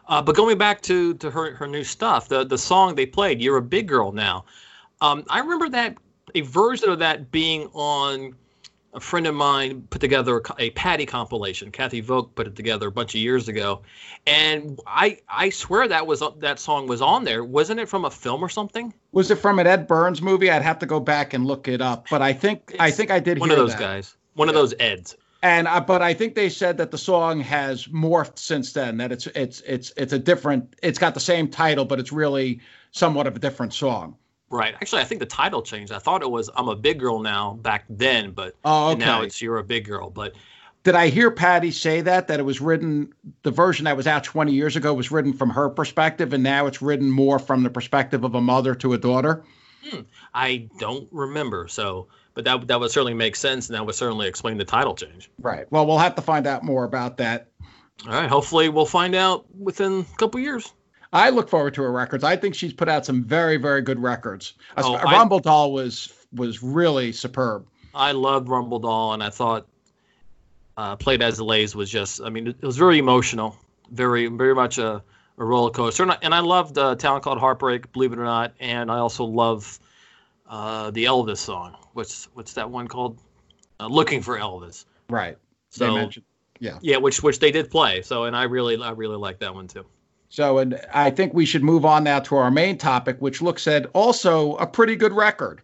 Uh, 0.08 0.22
but 0.22 0.36
going 0.36 0.58
back 0.58 0.82
to 0.82 1.14
to 1.16 1.32
her 1.32 1.56
her 1.56 1.68
new 1.68 1.84
stuff, 1.84 2.28
the 2.28 2.44
the 2.44 2.58
song 2.58 2.96
they 2.96 3.06
played, 3.06 3.42
"You're 3.42 3.58
a 3.58 3.62
Big 3.62 3.88
Girl 3.88 4.12
Now," 4.12 4.46
um, 5.02 5.24
I 5.30 5.40
remember 5.40 5.70
that 5.70 5.98
a 6.36 6.42
version 6.42 6.90
of 6.90 7.00
that 7.00 7.32
being 7.32 7.70
on 7.74 8.36
a 8.94 9.00
friend 9.00 9.26
of 9.26 9.34
mine 9.34 9.88
put 9.90 10.02
together 10.02 10.38
a, 10.38 10.42
a 10.60 10.70
Patti 10.72 11.06
compilation. 11.06 11.72
Kathy 11.72 12.00
Vogt 12.00 12.36
put 12.36 12.48
it 12.48 12.56
together 12.56 12.88
a 12.88 12.92
bunch 12.92 13.16
of 13.16 13.22
years 13.22 13.48
ago, 13.48 13.82
and 14.28 14.80
I 14.86 15.20
I 15.28 15.50
swear 15.50 15.88
that 15.88 16.06
was 16.06 16.24
that 16.38 16.60
song 16.60 16.88
was 16.88 17.02
on 17.02 17.24
there. 17.24 17.44
Wasn't 17.44 17.80
it 17.80 17.90
from 17.90 18.06
a 18.06 18.12
film 18.12 18.44
or 18.44 18.50
something? 18.50 18.94
Was 19.12 19.32
it 19.32 19.36
from 19.36 19.60
an 19.60 19.68
Ed 19.68 19.88
Burns 19.88 20.22
movie? 20.22 20.50
I'd 20.50 20.62
have 20.62 20.80
to 20.80 20.86
go 20.86 21.00
back 21.00 21.34
and 21.34 21.46
look 21.46 21.68
it 21.68 21.82
up, 21.82 22.08
but 22.10 22.22
I 22.22 22.34
think 22.34 22.76
I 22.80 22.92
think 22.92 23.12
I 23.12 23.20
did 23.20 23.38
hear. 23.38 23.42
One 23.42 23.52
of 23.52 23.58
those 23.58 23.72
that. 23.72 23.80
guys. 23.80 24.16
One 24.36 24.50
of 24.50 24.56
those 24.56 24.74
Eds. 24.80 25.16
And 25.44 25.68
uh, 25.68 25.82
but 25.82 26.02
I 26.02 26.14
think 26.14 26.36
they 26.36 26.48
said 26.48 26.78
that 26.78 26.90
the 26.90 26.98
song 26.98 27.42
has 27.42 27.88
morphed 27.88 28.40
since 28.40 28.72
then. 28.72 28.96
That 28.98 29.12
it's 29.12 29.28
it's 29.28 29.62
it's 29.68 29.92
it's 29.98 30.14
a 30.14 30.18
different. 30.18 30.74
It's 30.82 30.98
got 30.98 31.14
the 31.14 31.20
same 31.20 31.50
title, 31.50 31.84
but 31.84 32.00
it's 32.00 32.14
really 32.14 32.62
somewhat 32.92 33.28
of 33.28 33.36
a 33.36 33.40
different 33.40 33.74
song. 33.74 34.16
Right. 34.50 34.74
Actually, 34.76 35.02
I 35.02 35.06
think 35.06 35.20
the 35.20 35.26
title 35.26 35.62
changed. 35.62 35.92
I 35.92 36.00
thought 36.00 36.22
it 36.22 36.32
was 36.32 36.50
"I'm 36.56 36.70
a 36.70 36.76
Big 36.78 36.98
Girl 36.98 37.20
Now" 37.20 37.56
back 37.62 37.84
then, 37.90 38.32
but 38.32 38.56
Oh, 38.64 38.92
okay. 38.92 39.00
now 39.00 39.22
it's 39.22 39.42
"You're 39.42 39.58
a 39.58 39.64
Big 39.64 39.84
Girl." 39.86 40.10
But 40.10 40.34
Did 40.86 40.96
I 40.96 41.10
hear 41.10 41.30
Patti 41.30 41.72
say 41.72 42.00
that 42.00 42.30
that 42.30 42.40
it 42.40 42.44
was 42.44 42.62
written? 42.62 43.14
The 43.42 43.52
version 43.52 43.84
that 43.84 43.98
was 43.98 44.08
out 44.08 44.24
20 44.24 44.54
years 44.54 44.78
ago 44.78 44.94
was 44.94 45.12
written 45.12 45.34
from 45.34 45.50
her 45.50 45.70
perspective, 45.70 46.32
and 46.32 46.42
now 46.44 46.68
it's 46.68 46.82
written 46.82 47.12
more 47.12 47.38
from 47.38 47.64
the 47.64 47.70
perspective 47.70 48.24
of 48.24 48.34
a 48.34 48.42
mother 48.42 48.76
to 48.76 48.94
a 48.94 48.98
daughter. 48.98 49.44
I 50.34 50.70
don't 50.80 51.10
remember. 51.12 51.68
So, 51.68 52.08
but 52.34 52.46
that 52.46 52.68
that 52.68 52.80
would 52.80 52.92
certainly 52.92 53.14
make 53.14 53.36
sense, 53.36 53.70
and 53.70 53.76
that 53.76 53.86
would 53.86 53.96
certainly 53.96 54.28
explain 54.28 54.58
the 54.58 54.66
title 54.66 54.96
change. 54.96 55.30
Right. 55.40 55.66
Well, 55.72 55.86
we'll 55.86 55.98
have 56.00 56.16
to 56.16 56.22
find 56.22 56.48
out 56.48 56.64
more 56.64 56.84
about 56.84 57.18
that. 57.18 57.50
All 58.08 58.14
right. 58.14 58.30
Hopefully, 58.30 58.70
we'll 58.70 58.86
find 58.86 59.16
out 59.16 59.46
within 59.56 60.06
a 60.14 60.18
couple 60.18 60.40
years. 60.40 60.74
I 61.12 61.30
look 61.30 61.48
forward 61.48 61.76
to 61.76 61.84
her 61.84 61.92
records. 61.92 62.24
I 62.24 62.36
think 62.36 62.56
she's 62.56 62.74
put 62.74 62.90
out 62.90 63.06
some 63.06 63.24
very, 63.24 63.58
very 63.58 63.84
good 63.84 64.00
records. 64.02 64.54
Oh, 64.78 64.96
A 64.96 64.98
I- 64.98 65.12
Rumble 65.14 65.40
Doll 65.40 65.72
was 65.72 66.12
was 66.34 66.64
really 66.64 67.12
superb. 67.12 67.68
I 67.94 68.12
loved 68.14 68.50
Rumble 68.50 68.80
Doll, 68.80 69.14
and 69.14 69.22
I 69.22 69.30
thought 69.30 69.68
uh, 70.78 70.96
Played 70.96 71.22
as 71.22 71.38
the 71.38 71.46
Lays 71.46 71.76
was 71.76 71.90
just. 71.90 72.20
I 72.22 72.30
mean, 72.30 72.48
it 72.48 72.62
was 72.64 72.78
very 72.78 72.98
emotional, 72.98 73.56
very 73.92 74.26
very 74.26 74.56
much 74.56 74.80
a, 74.80 75.04
a 75.38 75.46
roller 75.46 75.70
coaster, 75.70 76.02
and 76.02 76.12
I, 76.14 76.18
and 76.24 76.34
I 76.34 76.40
loved 76.40 76.78
uh, 76.80 76.96
Town 76.96 77.22
Called 77.22 77.38
Heartbreak, 77.38 77.92
believe 77.94 78.12
it 78.12 78.18
or 78.18 78.24
not, 78.24 78.54
and 78.60 78.90
I 78.90 78.98
also 78.98 79.24
love 79.26 79.78
uh, 80.50 80.90
the 80.90 81.06
Elvis 81.06 81.38
song. 81.38 81.78
What's 81.94 82.26
what's 82.34 82.54
that 82.54 82.70
one 82.70 82.88
called? 82.88 83.20
Uh, 83.80 83.88
Looking 83.88 84.22
for 84.22 84.38
Elvis. 84.38 84.86
Right. 85.10 85.38
So 85.70 85.96
mentioned. 85.96 86.26
yeah, 86.82 86.98
which 86.98 87.24
which 87.24 87.40
they 87.40 87.52
did 87.52 87.70
play. 87.72 88.02
So 88.02 88.26
and 88.26 88.36
I 88.36 88.44
really 88.44 88.82
I 88.82 88.92
really 88.92 89.18
like 89.18 89.40
that 89.40 89.54
one 89.54 89.68
too. 89.68 89.86
So, 90.34 90.58
and 90.58 90.82
I 90.92 91.12
think 91.12 91.36
we 91.36 91.46
should 91.46 91.64
move 91.64 91.86
on 91.86 92.04
now 92.04 92.20
to 92.22 92.36
our 92.38 92.50
main 92.50 92.76
topic, 92.80 93.18
which 93.20 93.40
looks 93.40 93.68
at 93.68 93.86
also 93.94 94.56
a 94.56 94.66
pretty 94.66 94.96
good 94.96 95.14
record. 95.14 95.62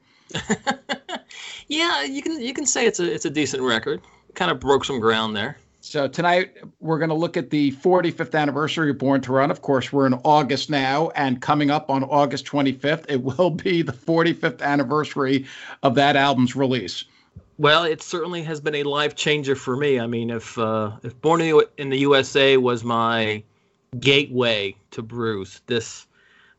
yeah, 1.68 2.04
you 2.04 2.22
can 2.22 2.40
you 2.40 2.54
can 2.54 2.68
say 2.68 2.86
it's 2.86 3.00
a 3.00 3.12
it's 3.12 3.26
a 3.26 3.32
decent 3.32 3.64
record. 3.64 4.00
Kind 4.36 4.52
of 4.52 4.60
broke 4.60 4.86
some 4.86 5.00
ground 5.00 5.36
there. 5.36 5.58
So 5.82 6.10
tonight 6.10 6.58
we're 6.82 7.00
going 7.00 7.10
to 7.10 7.16
look 7.16 7.38
at 7.38 7.50
the 7.50 7.72
45th 7.72 8.38
anniversary 8.38 8.90
of 8.90 8.98
Born 8.98 9.22
to 9.22 9.32
Run. 9.32 9.50
Of 9.50 9.62
course, 9.62 9.94
we're 9.94 10.08
in 10.08 10.14
August 10.26 10.70
now, 10.70 11.10
and 11.16 11.42
coming 11.42 11.72
up 11.72 11.90
on 11.90 12.04
August 12.04 12.46
25th, 12.46 13.06
it 13.08 13.24
will 13.24 13.50
be 13.50 13.82
the 13.82 13.94
45th 13.94 14.62
anniversary 14.62 15.46
of 15.82 15.96
that 15.96 16.18
album's 16.18 16.54
release. 16.54 17.06
Well, 17.58 17.84
it 17.84 18.02
certainly 18.02 18.44
has 18.44 18.60
been 18.60 18.76
a 18.76 18.84
life 18.84 19.16
changer 19.16 19.56
for 19.56 19.78
me. 19.78 20.00
I 20.00 20.08
mean, 20.08 20.30
if 20.30 20.58
uh, 20.58 20.92
if 21.04 21.20
Born 21.22 21.42
in 21.78 21.90
the 21.90 21.98
USA 22.00 22.58
was 22.58 22.84
my 22.84 23.44
gateway 24.00 24.76
to 24.92 25.02
Bruce, 25.02 25.62
this 25.68 26.08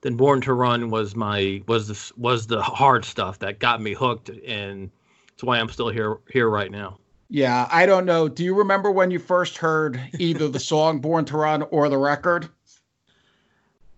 then 0.03 0.17
Born 0.17 0.41
to 0.43 0.55
Run 0.55 0.91
was 0.91 1.15
my 1.15 1.63
was 1.67 1.89
the 1.89 2.13
was 2.17 2.47
the 2.47 2.63
hard 2.63 3.05
stuff 3.05 3.39
that 3.41 3.59
got 3.59 3.83
me 3.83 3.93
hooked, 3.93 4.29
and 4.29 4.91
it's 5.33 5.43
why 5.43 5.59
I'm 5.59 5.69
still 5.69 5.89
here 5.89 6.19
here 6.31 6.49
right 6.49 6.71
now. 6.71 7.00
Yeah, 7.33 7.69
I 7.71 7.87
don't 7.87 8.07
know. 8.07 8.29
Do 8.29 8.43
you 8.43 8.57
remember 8.57 8.91
when 8.91 9.13
you 9.13 9.21
first 9.21 9.57
heard 9.57 10.01
either 10.19 10.49
the 10.49 10.59
song 10.73 10.99
Born 10.99 11.25
to 11.27 11.37
Run 11.37 11.63
or 11.63 11.89
the 11.89 11.97
record? 11.97 12.49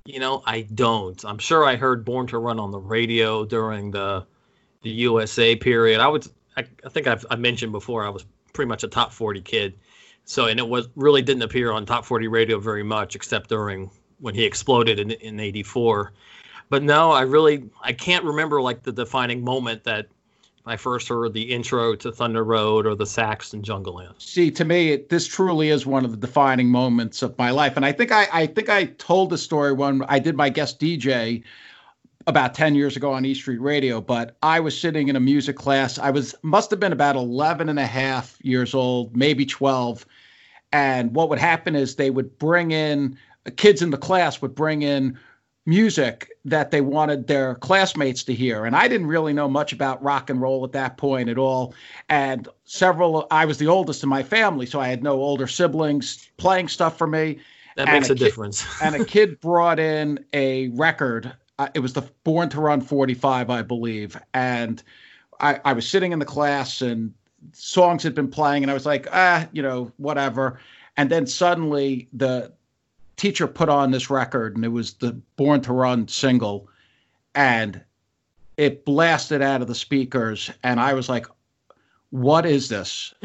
You 0.04 0.20
know, 0.20 0.42
I 0.44 0.62
don't. 0.74 1.24
I'm 1.24 1.38
sure 1.38 1.64
I 1.64 1.76
heard 1.76 2.04
Born 2.04 2.26
to 2.26 2.38
Run 2.38 2.60
on 2.60 2.70
the 2.70 2.78
radio 2.78 3.46
during 3.46 3.90
the 3.90 4.26
the 4.82 4.90
USA 4.90 5.56
period. 5.56 6.00
I 6.00 6.08
would 6.08 6.26
I, 6.58 6.66
I 6.84 6.88
think 6.90 7.06
I've 7.06 7.24
I 7.30 7.36
mentioned 7.36 7.72
before 7.72 8.04
I 8.04 8.10
was 8.10 8.26
pretty 8.52 8.68
much 8.68 8.84
a 8.84 8.88
top 8.88 9.12
40 9.12 9.40
kid. 9.40 9.78
So 10.26 10.46
and 10.46 10.60
it 10.60 10.68
was 10.68 10.90
really 10.94 11.22
didn't 11.22 11.42
appear 11.42 11.72
on 11.72 11.86
top 11.86 12.04
40 12.04 12.28
radio 12.28 12.58
very 12.58 12.82
much 12.82 13.16
except 13.16 13.48
during 13.48 13.90
when 14.18 14.34
he 14.34 14.44
exploded 14.44 14.98
in 15.00 15.12
in 15.12 15.40
84. 15.40 16.12
But 16.68 16.82
no, 16.82 17.12
I 17.12 17.22
really 17.22 17.70
I 17.80 17.94
can't 17.94 18.26
remember 18.26 18.60
like 18.60 18.82
the 18.82 18.92
defining 18.92 19.42
moment 19.42 19.84
that 19.84 20.08
I 20.64 20.76
first 20.76 21.08
heard 21.08 21.32
the 21.32 21.42
intro 21.42 21.96
to 21.96 22.12
Thunder 22.12 22.44
Road 22.44 22.86
or 22.86 22.94
the 22.94 23.06
sax 23.06 23.52
in 23.52 23.62
Jungleland. 23.62 24.20
See, 24.20 24.50
to 24.52 24.64
me, 24.64 24.92
it, 24.92 25.08
this 25.08 25.26
truly 25.26 25.70
is 25.70 25.86
one 25.86 26.04
of 26.04 26.12
the 26.12 26.16
defining 26.16 26.68
moments 26.68 27.22
of 27.22 27.36
my 27.36 27.50
life, 27.50 27.76
and 27.76 27.84
I 27.84 27.92
think 27.92 28.12
I, 28.12 28.28
I 28.32 28.46
think 28.46 28.68
I 28.68 28.84
told 28.84 29.30
the 29.30 29.38
story 29.38 29.72
when 29.72 30.02
I 30.08 30.18
did 30.18 30.36
my 30.36 30.48
guest 30.48 30.78
DJ 30.78 31.42
about 32.28 32.54
10 32.54 32.76
years 32.76 32.96
ago 32.96 33.12
on 33.12 33.24
E 33.24 33.34
Street 33.34 33.60
Radio, 33.60 34.00
but 34.00 34.36
I 34.42 34.60
was 34.60 34.78
sitting 34.78 35.08
in 35.08 35.16
a 35.16 35.20
music 35.20 35.56
class. 35.56 35.98
I 35.98 36.10
was 36.10 36.34
must 36.42 36.70
have 36.70 36.78
been 36.78 36.92
about 36.92 37.16
11 37.16 37.68
and 37.68 37.80
a 37.80 37.86
half 37.86 38.38
years 38.42 38.74
old, 38.74 39.16
maybe 39.16 39.44
12. 39.44 40.06
And 40.72 41.14
what 41.14 41.28
would 41.28 41.40
happen 41.40 41.74
is 41.74 41.96
they 41.96 42.10
would 42.10 42.38
bring 42.38 42.70
in 42.70 43.18
kids 43.56 43.82
in 43.82 43.90
the 43.90 43.98
class 43.98 44.40
would 44.40 44.54
bring 44.54 44.82
in 44.82 45.18
music 45.64 46.30
that 46.44 46.70
they 46.70 46.80
wanted 46.80 47.26
their 47.26 47.54
classmates 47.56 48.24
to 48.24 48.34
hear. 48.34 48.64
And 48.64 48.74
I 48.74 48.88
didn't 48.88 49.06
really 49.06 49.32
know 49.32 49.48
much 49.48 49.72
about 49.72 50.02
rock 50.02 50.28
and 50.28 50.40
roll 50.40 50.64
at 50.64 50.72
that 50.72 50.96
point 50.96 51.28
at 51.28 51.38
all. 51.38 51.74
And 52.08 52.48
several, 52.64 53.26
I 53.30 53.44
was 53.44 53.58
the 53.58 53.68
oldest 53.68 54.02
in 54.02 54.08
my 54.08 54.22
family, 54.22 54.66
so 54.66 54.80
I 54.80 54.88
had 54.88 55.02
no 55.02 55.12
older 55.12 55.46
siblings 55.46 56.30
playing 56.36 56.68
stuff 56.68 56.98
for 56.98 57.06
me. 57.06 57.38
That 57.76 57.86
makes 57.88 58.10
a, 58.10 58.12
a 58.12 58.16
kid, 58.16 58.24
difference. 58.24 58.66
and 58.82 58.96
a 58.96 59.04
kid 59.04 59.40
brought 59.40 59.78
in 59.78 60.24
a 60.32 60.68
record 60.70 61.32
uh, 61.58 61.68
it 61.74 61.80
was 61.80 61.92
the 61.92 62.02
Born 62.24 62.48
to 62.50 62.60
Run 62.60 62.80
45, 62.80 63.50
I 63.50 63.62
believe. 63.62 64.16
And 64.34 64.82
I, 65.40 65.60
I 65.64 65.72
was 65.72 65.88
sitting 65.88 66.12
in 66.12 66.18
the 66.18 66.24
class 66.24 66.82
and 66.82 67.12
songs 67.52 68.02
had 68.02 68.14
been 68.14 68.28
playing, 68.28 68.64
and 68.64 68.70
I 68.70 68.74
was 68.74 68.86
like, 68.86 69.06
ah, 69.12 69.48
you 69.52 69.62
know, 69.62 69.92
whatever. 69.96 70.58
And 70.96 71.10
then 71.10 71.26
suddenly 71.26 72.08
the 72.12 72.52
teacher 73.16 73.46
put 73.46 73.68
on 73.68 73.90
this 73.90 74.10
record, 74.10 74.56
and 74.56 74.64
it 74.64 74.68
was 74.68 74.94
the 74.94 75.12
Born 75.36 75.60
to 75.62 75.72
Run 75.72 76.08
single, 76.08 76.68
and 77.34 77.80
it 78.56 78.84
blasted 78.84 79.42
out 79.42 79.62
of 79.62 79.68
the 79.68 79.74
speakers. 79.74 80.50
And 80.62 80.80
I 80.80 80.94
was 80.94 81.08
like, 81.08 81.26
what 82.10 82.46
is 82.46 82.68
this? 82.68 83.14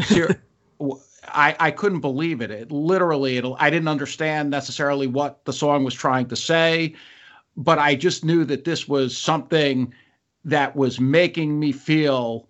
I, 1.30 1.56
I 1.60 1.72
couldn't 1.72 2.00
believe 2.00 2.42
it. 2.42 2.52
It 2.52 2.72
literally, 2.72 3.38
it, 3.38 3.46
I 3.58 3.70
didn't 3.70 3.90
understand 3.90 4.50
necessarily 4.50 5.08
what 5.08 5.44
the 5.44 5.52
song 5.52 5.84
was 5.84 5.94
trying 5.94 6.28
to 6.28 6.36
say 6.36 6.96
but 7.58 7.80
I 7.80 7.96
just 7.96 8.24
knew 8.24 8.46
that 8.46 8.64
this 8.64 8.88
was 8.88 9.18
something 9.18 9.94
that 10.46 10.76
was 10.76 11.00
making 11.00 11.60
me 11.60 11.72
feel 11.72 12.48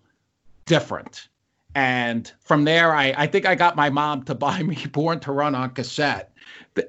different. 0.66 1.28
And 1.74 2.30
from 2.40 2.64
there, 2.64 2.94
I, 2.94 3.14
I 3.16 3.26
think 3.26 3.46
I 3.46 3.54
got 3.54 3.74
my 3.74 3.88
mom 3.88 4.22
to 4.24 4.34
buy 4.34 4.62
me 4.62 4.76
Born 4.92 5.18
to 5.20 5.32
Run 5.32 5.54
on 5.54 5.70
cassette. 5.70 6.32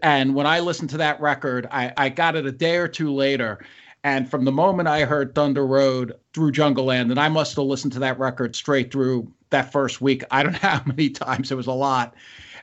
And 0.03 0.35
when 0.35 0.45
I 0.45 0.59
listened 0.59 0.89
to 0.91 0.97
that 0.97 1.19
record, 1.19 1.67
I, 1.71 1.91
I 1.97 2.09
got 2.09 2.35
it 2.35 2.45
a 2.45 2.51
day 2.51 2.77
or 2.77 2.87
two 2.87 3.13
later. 3.13 3.59
And 4.03 4.29
from 4.29 4.45
the 4.45 4.51
moment 4.51 4.87
I 4.87 5.03
heard 5.03 5.35
Thunder 5.35 5.65
Road 5.65 6.13
through 6.33 6.51
Jungleland, 6.51 7.11
and 7.11 7.19
I 7.19 7.27
must 7.29 7.55
have 7.55 7.65
listened 7.65 7.93
to 7.93 7.99
that 7.99 8.19
record 8.19 8.55
straight 8.55 8.91
through 8.91 9.31
that 9.49 9.71
first 9.71 9.99
week. 10.01 10.23
I 10.31 10.43
don't 10.43 10.53
know 10.63 10.69
how 10.69 10.83
many 10.85 11.09
times, 11.09 11.51
it 11.51 11.55
was 11.55 11.67
a 11.67 11.73
lot. 11.73 12.15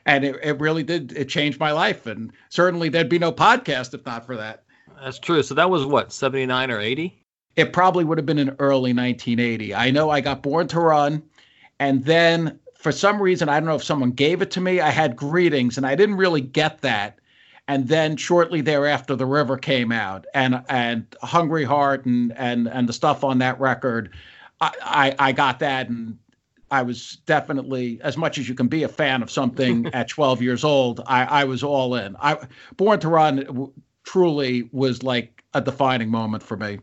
And 0.05 0.23
it, 0.23 0.39
it 0.41 0.59
really 0.59 0.83
did, 0.83 1.11
it 1.11 1.29
changed 1.29 1.59
my 1.59 1.71
life. 1.71 2.05
And 2.05 2.31
certainly 2.49 2.89
there'd 2.89 3.09
be 3.09 3.19
no 3.19 3.31
podcast 3.31 3.93
if 3.93 4.05
not 4.05 4.25
for 4.25 4.37
that. 4.37 4.63
That's 5.03 5.19
true. 5.19 5.43
So 5.43 5.53
that 5.53 5.69
was 5.69 5.85
what, 5.85 6.11
79 6.11 6.71
or 6.71 6.79
80? 6.79 7.23
It 7.55 7.73
probably 7.73 8.03
would 8.03 8.17
have 8.17 8.25
been 8.25 8.39
in 8.39 8.55
early 8.59 8.93
1980. 8.93 9.75
I 9.75 9.91
know 9.91 10.09
I 10.09 10.21
got 10.21 10.43
Born 10.43 10.67
to 10.69 10.79
Run, 10.79 11.23
and 11.79 12.03
then 12.05 12.59
for 12.77 12.91
some 12.91 13.21
reason, 13.21 13.49
I 13.49 13.59
don't 13.59 13.67
know 13.67 13.75
if 13.75 13.83
someone 13.83 14.11
gave 14.11 14.41
it 14.41 14.51
to 14.51 14.61
me. 14.61 14.79
I 14.79 14.91
had 14.91 15.15
Greetings, 15.15 15.77
and 15.77 15.85
I 15.85 15.95
didn't 15.95 16.17
really 16.17 16.41
get 16.41 16.81
that. 16.81 17.19
And 17.67 17.87
then 17.87 18.15
shortly 18.15 18.61
thereafter, 18.61 19.15
The 19.15 19.25
River 19.25 19.57
came 19.57 19.91
out, 19.91 20.25
and 20.33 20.63
and 20.69 21.05
Hungry 21.21 21.65
Heart 21.65 22.05
and 22.05 22.31
and 22.37 22.67
and 22.67 22.87
the 22.87 22.93
stuff 22.93 23.23
on 23.23 23.39
that 23.39 23.59
record, 23.59 24.13
I 24.61 24.71
I, 25.19 25.29
I 25.29 25.31
got 25.31 25.59
that, 25.59 25.89
and 25.89 26.17
I 26.69 26.83
was 26.83 27.17
definitely, 27.25 27.99
as 28.03 28.15
much 28.15 28.37
as 28.37 28.47
you 28.47 28.53
can 28.53 28.67
be 28.67 28.83
a 28.83 28.87
fan 28.87 29.23
of 29.23 29.31
something 29.31 29.87
at 29.93 30.09
12 30.09 30.41
years 30.41 30.63
old, 30.63 31.01
I, 31.07 31.23
I 31.23 31.43
was 31.45 31.63
all 31.63 31.95
in. 31.95 32.15
I 32.19 32.37
Born 32.75 32.99
to 32.99 33.09
Run 33.09 33.71
truly 34.03 34.69
was 34.71 35.01
like 35.01 35.43
a 35.53 35.61
defining 35.61 36.09
moment 36.09 36.43
for 36.43 36.57
me. 36.57 36.79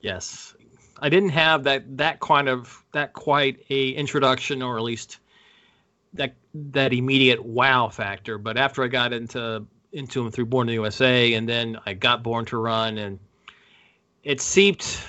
Yes. 0.00 0.54
I 1.02 1.08
didn't 1.08 1.30
have 1.30 1.64
that 1.64 1.96
that 1.96 2.20
kind 2.20 2.48
of 2.48 2.84
that 2.92 3.14
quite 3.14 3.64
a 3.70 3.90
introduction 3.90 4.62
or 4.62 4.76
at 4.76 4.82
least 4.82 5.18
that 6.14 6.34
that 6.54 6.92
immediate 6.92 7.44
wow 7.44 7.88
factor. 7.88 8.38
But 8.38 8.56
after 8.56 8.82
I 8.82 8.88
got 8.88 9.12
into 9.12 9.66
into 9.92 10.24
him 10.24 10.30
through 10.30 10.46
Born 10.46 10.68
in 10.68 10.72
the 10.72 10.74
USA 10.74 11.34
and 11.34 11.48
then 11.48 11.78
I 11.86 11.94
got 11.94 12.22
Born 12.22 12.44
to 12.46 12.58
Run 12.58 12.98
and 12.98 13.18
it 14.22 14.40
seeped 14.40 15.02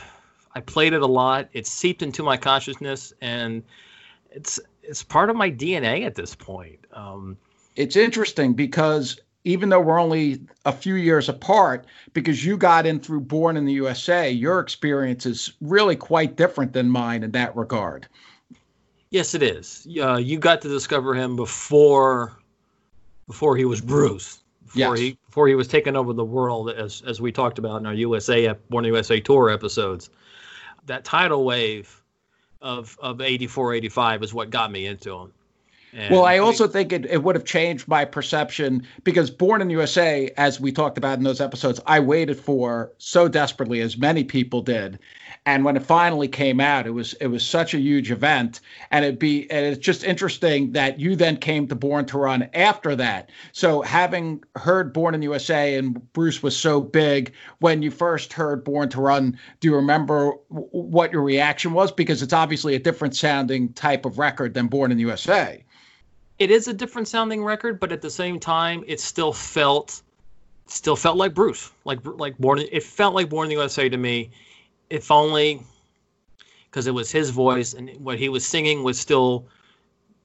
I 0.54 0.60
played 0.60 0.94
it 0.94 1.02
a 1.02 1.08
lot. 1.08 1.48
It 1.54 1.66
seeped 1.66 2.02
into 2.02 2.24
my 2.24 2.38
consciousness 2.38 3.14
and 3.22 3.64
it's 4.32 4.60
it's 4.84 5.04
part 5.04 5.30
of 5.30 5.36
my 5.36 5.52
DNA 5.52 6.06
at 6.06 6.16
this 6.16 6.36
point. 6.36 6.80
Um, 6.94 7.38
it's 7.76 7.96
interesting 7.96 8.54
because 8.54 9.20
even 9.44 9.70
though 9.70 9.80
we're 9.80 10.00
only 10.00 10.42
a 10.66 10.72
few 10.72 10.96
years 10.96 11.28
apart, 11.30 11.86
because 12.14 12.46
you 12.46 12.58
got 12.58 12.86
in 12.86 13.00
through 13.00 13.22
Born 13.22 13.58
in 13.58 13.66
the 13.66 13.74
USA, 13.74 14.30
your 14.30 14.60
experience 14.60 15.26
is 15.26 15.54
really 15.62 15.96
quite 15.96 16.36
different 16.36 16.74
than 16.74 16.90
mine 16.90 17.24
in 17.24 17.32
that 17.32 17.56
regard. 17.56 18.08
Yes, 19.12 19.36
it 19.36 19.44
is. 19.44 19.86
Uh, 20.02 20.16
you 20.16 20.40
got 20.40 20.62
to 20.62 20.70
discover 20.70 21.14
him 21.14 21.36
before 21.36 22.38
before 23.28 23.56
he 23.56 23.66
was 23.66 23.82
Bruce. 23.82 24.40
Before 24.66 24.96
yes. 24.96 25.00
he 25.00 25.18
before 25.26 25.48
he 25.50 25.56
was 25.56 25.68
taking 25.68 25.98
over 25.98 26.14
the 26.14 26.24
world, 26.26 26.72
as 26.72 27.04
as 27.06 27.20
we 27.20 27.32
talked 27.32 27.60
about 27.60 27.82
in 27.82 27.86
our 27.86 27.94
USA 27.94 28.54
Born 28.70 28.86
in 28.86 28.92
the 28.92 28.96
USA 28.96 29.20
tour 29.20 29.50
episodes. 29.50 30.10
That 30.86 31.04
tidal 31.04 31.44
wave 31.44 32.02
of 32.62 32.98
of 33.02 33.20
84, 33.22 33.76
85 33.76 34.24
is 34.24 34.34
what 34.34 34.50
got 34.50 34.72
me 34.72 34.86
into 34.86 35.14
him. 35.14 35.34
And 35.94 36.14
well, 36.14 36.24
I 36.24 36.38
also 36.38 36.70
think 36.70 36.94
it, 36.94 37.06
it 37.06 37.22
would 37.24 37.36
have 37.36 37.44
changed 37.44 37.88
my 37.88 38.06
perception 38.06 38.88
because 39.04 39.30
Born 39.30 39.62
in 39.62 39.70
USA, 39.70 40.32
as 40.38 40.60
we 40.60 40.72
talked 40.72 40.98
about 40.98 41.18
in 41.18 41.26
those 41.26 41.42
episodes, 41.42 41.82
I 41.86 42.00
waited 42.00 42.40
for 42.40 42.94
so 42.98 43.28
desperately, 43.28 43.82
as 43.82 43.98
many 43.98 44.24
people 44.24 44.62
did. 44.62 45.00
And 45.46 45.66
when 45.66 45.76
it 45.76 45.82
finally 45.82 46.28
came 46.28 46.60
out, 46.60 46.86
it 46.86 46.92
was 46.92 47.14
it 47.14 47.28
was 47.28 47.44
such 47.44 47.74
a 47.74 47.80
huge 47.80 48.12
event, 48.12 48.60
and 48.92 49.04
it'd 49.04 49.18
be 49.18 49.50
and 49.50 49.66
it's 49.66 49.84
just 49.84 50.04
interesting 50.04 50.72
that 50.74 51.00
you 51.00 51.16
then 51.16 51.38
came 51.38 51.68
to 51.68 51.76
Born 51.76 52.06
to 52.08 52.20
Run 52.20 52.48
after 52.54 52.96
that. 52.96 53.32
So 53.52 53.82
having 53.82 54.44
heard 54.56 54.94
Born 54.94 55.16
in 55.16 55.20
the 55.20 55.26
USA 55.26 55.76
and 55.76 56.14
Bruce 56.14 56.44
was 56.44 56.56
so 56.56 56.80
big 56.80 57.34
when 57.60 57.82
you 57.82 57.90
first 57.90 58.34
heard 58.34 58.64
Born 58.64 58.90
to 58.90 59.02
Run, 59.02 59.38
do 59.60 59.68
you 59.68 59.76
remember 59.76 60.34
w- 60.52 60.70
what 60.72 61.12
your 61.12 61.24
reaction 61.24 61.74
was? 61.74 61.92
Because 61.92 62.22
it's 62.22 62.34
obviously 62.34 62.76
a 62.76 62.80
different 62.80 63.16
sounding 63.16 63.74
type 63.74 64.06
of 64.06 64.20
record 64.20 64.54
than 64.54 64.68
Born 64.68 64.92
in 64.92 64.98
the 64.98 65.04
USA 65.04 65.64
it 66.42 66.50
is 66.50 66.68
a 66.68 66.74
different 66.74 67.08
sounding 67.08 67.44
record, 67.44 67.80
but 67.80 67.92
at 67.92 68.02
the 68.02 68.10
same 68.10 68.40
time, 68.40 68.84
it 68.88 69.00
still 69.00 69.32
felt 69.32 70.02
still 70.66 70.96
felt 70.96 71.16
like 71.16 71.36
Bruce, 71.36 71.70
like 71.86 72.00
like 72.04 72.36
born. 72.40 72.58
It 72.58 72.82
felt 72.82 73.14
like 73.14 73.30
Born 73.30 73.46
in 73.46 73.50
the 73.50 73.56
USA 73.56 73.88
to 73.90 73.98
me. 73.98 74.32
If 74.92 75.10
only 75.10 75.64
because 76.70 76.86
it 76.86 76.94
was 76.94 77.10
his 77.10 77.30
voice 77.30 77.74
and 77.74 77.90
what 77.98 78.20
he 78.20 78.28
was 78.30 78.46
singing 78.46 78.84
was 78.84 79.00
still 79.00 79.48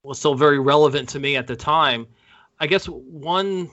was 0.03 0.19
still 0.19 0.35
very 0.35 0.59
relevant 0.59 1.09
to 1.11 1.21
me 1.21 1.37
at 1.37 1.47
the 1.47 1.57
time. 1.57 2.07
I 2.59 2.67
guess 2.67 2.87
one 2.87 3.71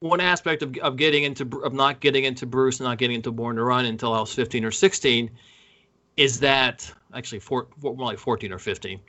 one 0.00 0.20
aspect 0.20 0.62
of, 0.62 0.76
of 0.78 0.96
getting 0.96 1.24
into 1.24 1.62
of 1.62 1.72
not 1.72 2.00
getting 2.00 2.24
into 2.24 2.44
Bruce 2.44 2.80
and 2.80 2.88
not 2.88 2.98
getting 2.98 3.16
into 3.16 3.32
Born 3.32 3.56
to 3.56 3.64
Run 3.64 3.86
until 3.86 4.12
I 4.12 4.20
was 4.20 4.34
15 4.34 4.62
or 4.64 4.70
16 4.70 5.30
is 6.18 6.40
that 6.40 6.92
actually 7.14 7.40
four, 7.40 7.68
more 7.80 7.94
like 7.94 8.18
14 8.18 8.52
or 8.52 8.58
15 8.58 9.00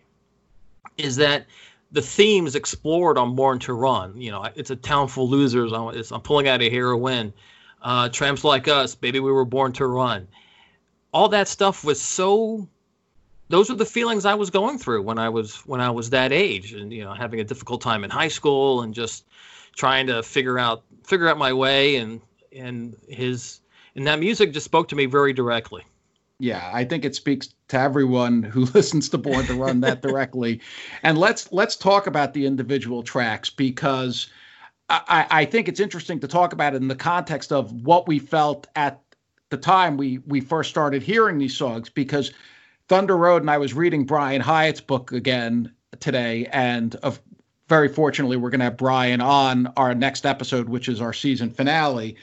is 0.97 1.17
that 1.17 1.45
the 1.91 2.01
themes 2.01 2.55
explored 2.55 3.17
on 3.17 3.35
Born 3.35 3.59
to 3.59 3.73
Run. 3.73 4.19
You 4.19 4.31
know, 4.31 4.47
it's 4.55 4.69
a 4.69 4.75
town 4.77 5.09
full 5.09 5.25
of 5.25 5.31
losers. 5.31 5.73
I'm, 5.73 5.89
I'm 5.89 6.21
pulling 6.21 6.47
out 6.47 6.61
a 6.61 6.69
hero 6.69 6.97
win. 6.97 7.33
Uh, 7.81 8.07
Tramps 8.09 8.43
like 8.43 8.67
us, 8.67 8.95
baby, 8.95 9.19
we 9.19 9.31
were 9.31 9.45
born 9.45 9.73
to 9.73 9.85
run. 9.85 10.27
All 11.13 11.29
that 11.29 11.47
stuff 11.47 11.83
was 11.83 12.01
so. 12.01 12.67
Those 13.49 13.69
are 13.69 13.75
the 13.75 13.85
feelings 13.85 14.25
I 14.25 14.33
was 14.33 14.49
going 14.49 14.79
through 14.79 15.03
when 15.03 15.19
I 15.19 15.29
was 15.29 15.57
when 15.65 15.81
I 15.81 15.91
was 15.91 16.09
that 16.11 16.31
age, 16.31 16.73
and 16.73 16.91
you 16.91 17.03
know, 17.03 17.13
having 17.13 17.39
a 17.39 17.43
difficult 17.43 17.81
time 17.81 18.03
in 18.03 18.09
high 18.09 18.29
school, 18.29 18.81
and 18.81 18.93
just 18.93 19.25
trying 19.75 20.07
to 20.07 20.23
figure 20.23 20.57
out 20.57 20.83
figure 21.03 21.27
out 21.27 21.37
my 21.37 21.53
way, 21.53 21.97
and 21.97 22.21
and 22.55 22.95
his 23.07 23.59
and 23.95 24.07
that 24.07 24.19
music 24.19 24.53
just 24.53 24.65
spoke 24.65 24.87
to 24.89 24.95
me 24.95 25.05
very 25.05 25.33
directly 25.33 25.83
yeah, 26.43 26.69
I 26.73 26.83
think 26.83 27.05
it 27.05 27.15
speaks 27.15 27.53
to 27.69 27.79
everyone 27.79 28.43
who 28.43 28.65
listens 28.73 29.07
to 29.09 29.17
Born 29.17 29.45
to 29.45 29.53
Run 29.53 29.79
that 29.81 30.01
directly. 30.01 30.59
And 31.01 31.17
let's 31.17 31.51
let's 31.53 31.75
talk 31.75 32.05
about 32.05 32.33
the 32.33 32.45
individual 32.45 33.01
tracks 33.01 33.49
because 33.49 34.27
I, 34.89 35.25
I 35.31 35.45
think 35.45 35.69
it's 35.69 35.79
interesting 35.79 36.19
to 36.19 36.27
talk 36.27 36.51
about 36.51 36.73
it 36.73 36.81
in 36.81 36.89
the 36.89 36.95
context 36.95 37.53
of 37.53 37.71
what 37.83 38.07
we 38.07 38.19
felt 38.19 38.67
at 38.75 39.02
the 39.53 39.57
time 39.57 39.97
we 39.97 40.17
we 40.25 40.41
first 40.41 40.71
started 40.71 41.03
hearing 41.03 41.37
these 41.37 41.55
songs 41.55 41.87
because 41.87 42.33
Thunder 42.87 43.15
Road 43.15 43.43
and 43.43 43.51
I 43.51 43.59
was 43.59 43.75
reading 43.75 44.03
Brian 44.03 44.41
Hiatt's 44.41 44.81
book 44.81 45.11
again 45.11 45.71
today 45.99 46.47
and 46.51 46.95
of 46.95 47.21
very 47.67 47.87
fortunately 47.87 48.35
we're 48.35 48.49
going 48.49 48.61
to 48.61 48.65
have 48.65 48.77
Brian 48.77 49.21
on 49.21 49.71
our 49.77 49.93
next 49.93 50.25
episode 50.25 50.69
which 50.69 50.89
is 50.89 51.01
our 51.01 51.13
season 51.13 51.51
finale 51.51 52.17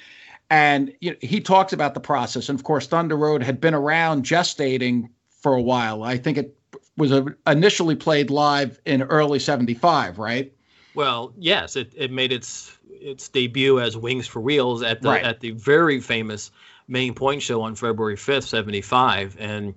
and 0.50 0.92
you 1.00 1.12
know, 1.12 1.16
he 1.20 1.40
talks 1.40 1.72
about 1.72 1.94
the 1.94 2.00
process. 2.00 2.48
And 2.48 2.58
of 2.58 2.64
course, 2.64 2.88
Thunder 2.88 3.16
Road 3.16 3.44
had 3.44 3.60
been 3.60 3.74
around 3.74 4.24
gestating 4.24 5.08
for 5.28 5.54
a 5.54 5.62
while. 5.62 6.02
I 6.02 6.16
think 6.16 6.36
it 6.36 6.58
was 6.96 7.12
a, 7.12 7.24
initially 7.46 7.94
played 7.94 8.30
live 8.30 8.80
in 8.84 9.02
early 9.02 9.38
75, 9.38 10.18
right? 10.18 10.52
Well, 10.94 11.32
yes, 11.38 11.76
it, 11.76 11.92
it 11.96 12.10
made 12.10 12.32
its 12.32 12.76
its 12.90 13.28
debut 13.28 13.78
as 13.78 13.96
Wings 13.96 14.26
for 14.26 14.40
Wheels 14.40 14.82
at 14.82 15.00
the 15.00 15.10
right. 15.10 15.22
at 15.22 15.38
the 15.38 15.52
very 15.52 16.00
famous 16.00 16.50
Main 16.90 17.14
Point 17.14 17.40
show 17.40 17.62
on 17.62 17.74
February 17.74 18.16
5th, 18.16 18.46
75 18.46 19.36
and 19.38 19.74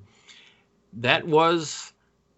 that 0.98 1.26
was 1.26 1.94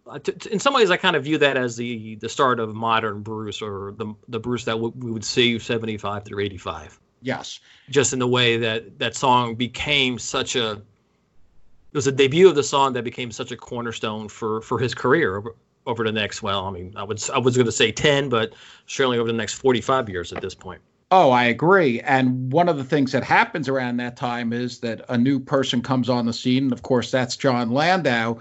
uh, 0.07 0.19
in 0.51 0.59
some 0.59 0.73
ways 0.73 0.91
I 0.91 0.97
kind 0.97 1.15
of 1.15 1.23
view 1.23 1.37
that 1.39 1.57
as 1.57 1.75
the 1.75 2.15
the 2.15 2.29
start 2.29 2.59
of 2.59 2.75
modern 2.75 3.21
Bruce 3.21 3.61
or 3.61 3.93
the 3.97 4.13
the 4.27 4.39
Bruce 4.39 4.65
that 4.65 4.73
w- 4.73 4.93
we 4.97 5.11
would 5.11 5.25
see 5.25 5.57
75 5.57 6.25
through 6.25 6.43
85. 6.43 6.99
Yes. 7.21 7.59
Just 7.89 8.13
in 8.13 8.19
the 8.19 8.27
way 8.27 8.57
that 8.57 8.99
that 8.99 9.15
song 9.15 9.55
became 9.55 10.19
such 10.19 10.55
a 10.55 10.73
it 10.73 11.97
was 11.97 12.07
a 12.07 12.11
debut 12.11 12.47
of 12.47 12.55
the 12.55 12.63
song 12.63 12.93
that 12.93 13.03
became 13.03 13.31
such 13.31 13.51
a 13.51 13.57
cornerstone 13.57 14.27
for 14.27 14.61
for 14.61 14.77
his 14.77 14.93
career 14.93 15.37
over, 15.37 15.55
over 15.87 16.03
the 16.03 16.11
next 16.11 16.43
well, 16.43 16.65
I 16.65 16.71
mean, 16.71 16.93
I 16.95 17.03
was 17.03 17.29
I 17.29 17.37
was 17.37 17.55
going 17.55 17.65
to 17.65 17.71
say 17.71 17.91
10, 17.91 18.29
but 18.29 18.53
certainly 18.85 19.17
over 19.17 19.27
the 19.27 19.37
next 19.37 19.53
45 19.53 20.09
years 20.09 20.33
at 20.33 20.41
this 20.41 20.53
point. 20.53 20.81
Oh, 21.17 21.31
I 21.31 21.45
agree. 21.45 22.01
And 22.01 22.51
one 22.51 22.67
of 22.67 22.75
the 22.75 22.83
things 22.83 23.13
that 23.13 23.23
happens 23.23 23.69
around 23.69 23.95
that 23.97 24.17
time 24.17 24.51
is 24.51 24.79
that 24.79 25.05
a 25.07 25.17
new 25.17 25.39
person 25.39 25.81
comes 25.81 26.09
on 26.09 26.25
the 26.25 26.33
scene. 26.33 26.63
And 26.63 26.73
of 26.73 26.81
course, 26.81 27.09
that's 27.09 27.37
Jon 27.37 27.71
Landau. 27.71 28.39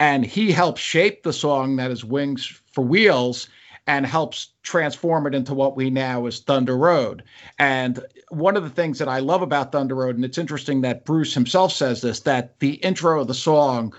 And 0.00 0.26
he 0.26 0.50
helps 0.50 0.80
shape 0.80 1.22
the 1.22 1.32
song 1.32 1.76
that 1.76 1.92
is 1.92 2.04
Wings 2.04 2.60
for 2.72 2.82
Wheels 2.82 3.48
and 3.86 4.04
helps 4.04 4.48
transform 4.64 5.28
it 5.28 5.36
into 5.36 5.54
what 5.54 5.76
we 5.76 5.88
now 5.88 6.26
is 6.26 6.40
Thunder 6.40 6.76
Road. 6.76 7.22
And 7.60 8.04
one 8.30 8.56
of 8.56 8.64
the 8.64 8.70
things 8.70 8.98
that 8.98 9.08
I 9.08 9.20
love 9.20 9.42
about 9.42 9.70
Thunder 9.70 9.94
Road, 9.94 10.16
and 10.16 10.24
it's 10.24 10.36
interesting 10.36 10.80
that 10.80 11.04
Bruce 11.04 11.32
himself 11.32 11.70
says 11.72 12.00
this, 12.00 12.18
that 12.22 12.58
the 12.58 12.72
intro 12.82 13.20
of 13.20 13.28
the 13.28 13.34
song 13.34 13.94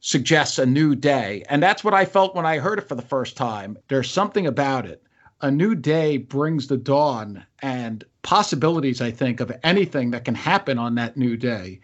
suggests 0.00 0.58
a 0.58 0.64
new 0.64 0.94
day. 0.94 1.44
And 1.50 1.62
that's 1.62 1.84
what 1.84 1.92
I 1.92 2.06
felt 2.06 2.34
when 2.34 2.46
I 2.46 2.56
heard 2.56 2.78
it 2.78 2.88
for 2.88 2.94
the 2.94 3.02
first 3.02 3.36
time. 3.36 3.76
There's 3.88 4.10
something 4.10 4.46
about 4.46 4.86
it. 4.86 5.02
A 5.42 5.50
new 5.50 5.74
day 5.74 6.16
brings 6.16 6.66
the 6.66 6.76
dawn 6.76 7.44
and 7.60 8.04
possibilities, 8.22 9.00
I 9.00 9.10
think, 9.10 9.40
of 9.40 9.52
anything 9.62 10.10
that 10.10 10.24
can 10.24 10.34
happen 10.34 10.78
on 10.78 10.94
that 10.94 11.16
new 11.16 11.36
day. 11.36 11.80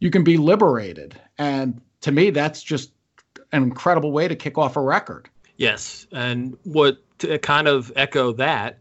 You 0.00 0.10
can 0.10 0.24
be 0.24 0.36
liberated. 0.36 1.20
And 1.38 1.80
to 2.00 2.12
me, 2.12 2.30
that's 2.30 2.62
just 2.62 2.92
an 3.52 3.62
incredible 3.62 4.12
way 4.12 4.28
to 4.28 4.34
kick 4.34 4.58
off 4.58 4.76
a 4.76 4.80
record. 4.80 5.28
Yes, 5.56 6.06
and 6.12 6.56
what 6.64 6.98
to 7.20 7.38
kind 7.38 7.66
of 7.66 7.92
echo 7.96 8.32
that, 8.32 8.78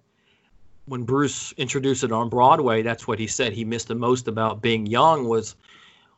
when 0.86 1.04
Bruce 1.04 1.54
introduced 1.54 2.04
it 2.04 2.12
on 2.12 2.30
Broadway, 2.30 2.82
that's 2.82 3.08
what 3.08 3.18
he 3.18 3.28
said 3.28 3.54
he 3.54 3.66
missed 3.66 3.88
the 3.88 3.96
most 3.96 4.28
about 4.28 4.62
being 4.62 4.86
young 4.86 5.28
was 5.28 5.56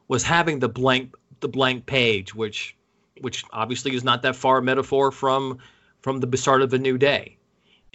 was 0.08 0.24
having 0.24 0.60
the 0.60 0.70
blank 0.70 1.16
the 1.40 1.48
blank 1.48 1.86
page, 1.86 2.34
which 2.34 2.76
which 3.22 3.44
obviously 3.54 3.96
is 3.96 4.04
not 4.04 4.22
that 4.24 4.36
far 4.36 4.58
a 4.58 4.62
metaphor 4.62 5.12
from 5.12 5.60
from 6.02 6.20
the 6.20 6.38
start 6.38 6.62
of 6.62 6.70
the 6.70 6.80
new 6.80 6.98
day, 6.98 7.37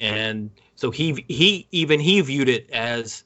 and 0.02 0.50
so 0.74 0.90
he 0.90 1.24
he 1.28 1.66
even 1.70 2.00
he 2.00 2.20
viewed 2.20 2.48
it 2.48 2.68
as, 2.70 3.24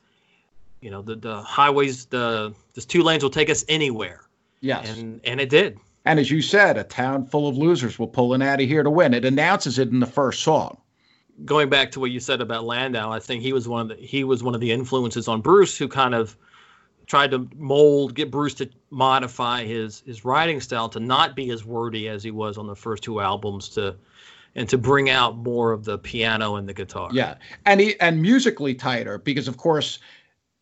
you 0.81 0.91
know, 0.91 1.03
the 1.03 1.17
the 1.17 1.43
highways 1.43 2.05
the 2.07 2.55
the 2.75 2.83
two 2.83 3.03
lanes 3.03 3.23
will 3.23 3.31
take 3.31 3.51
us 3.51 3.65
anywhere. 3.69 4.29
Yes, 4.61 4.97
and 4.97 5.21
and 5.25 5.41
it 5.41 5.49
did. 5.49 5.79
And 6.05 6.21
as 6.21 6.31
you 6.31 6.43
said, 6.43 6.77
a 6.77 6.85
town 6.85 7.27
full 7.27 7.49
of 7.49 7.57
losers 7.57 7.99
will 7.99 8.07
pull 8.07 8.35
in 8.35 8.43
out 8.43 8.61
of 8.61 8.69
here 8.69 8.83
to 8.83 8.91
win. 8.91 9.15
It 9.15 9.25
announces 9.25 9.79
it 9.79 9.89
in 9.89 9.99
the 9.99 10.07
first 10.07 10.43
song. 10.43 10.79
Going 11.45 11.69
back 11.69 11.91
to 11.93 12.01
what 12.01 12.13
you 12.13 12.21
said 12.21 12.41
about 12.41 12.65
Landau, 12.65 13.11
I 13.11 13.19
think 13.19 13.43
he 13.43 13.53
was 13.53 13.67
one 13.67 13.91
of 13.91 13.97
the 13.97 14.07
he 14.07 14.23
was 14.23 14.43
one 14.43 14.55
of 14.55 14.61
the 14.61 14.71
influences 14.71 15.27
on 15.27 15.41
Bruce 15.41 15.77
who 15.79 15.89
kind 15.89 16.15
of 16.15 16.37
tried 17.07 17.31
to 17.31 17.49
mold, 17.57 18.15
get 18.15 18.31
Bruce 18.31 18.55
to 18.55 18.69
modify 18.91 19.65
his 19.65 20.03
his 20.07 20.25
writing 20.27 20.61
style 20.61 20.91
to 20.91 21.01
not 21.01 21.35
be 21.35 21.51
as 21.51 21.65
wordy 21.65 22.09
as 22.09 22.23
he 22.23 22.31
was 22.31 22.59
on 22.59 22.67
the 22.67 22.77
first 22.77 23.03
two 23.03 23.21
albums 23.21 23.71
to 23.71 23.97
and 24.57 24.69
to 24.69 24.79
bring 24.79 25.09
out 25.09 25.37
more 25.37 25.71
of 25.71 25.85
the 25.85 25.99
piano 25.99 26.57
and 26.57 26.69
the 26.69 26.75
guitar. 26.75 27.11
Yeah. 27.13 27.37
And 27.65 27.81
he 27.81 28.01
and 28.01 28.21
musically 28.21 28.75
tighter 28.75 29.19
because 29.19 29.47
of 29.47 29.59
course 29.59 30.01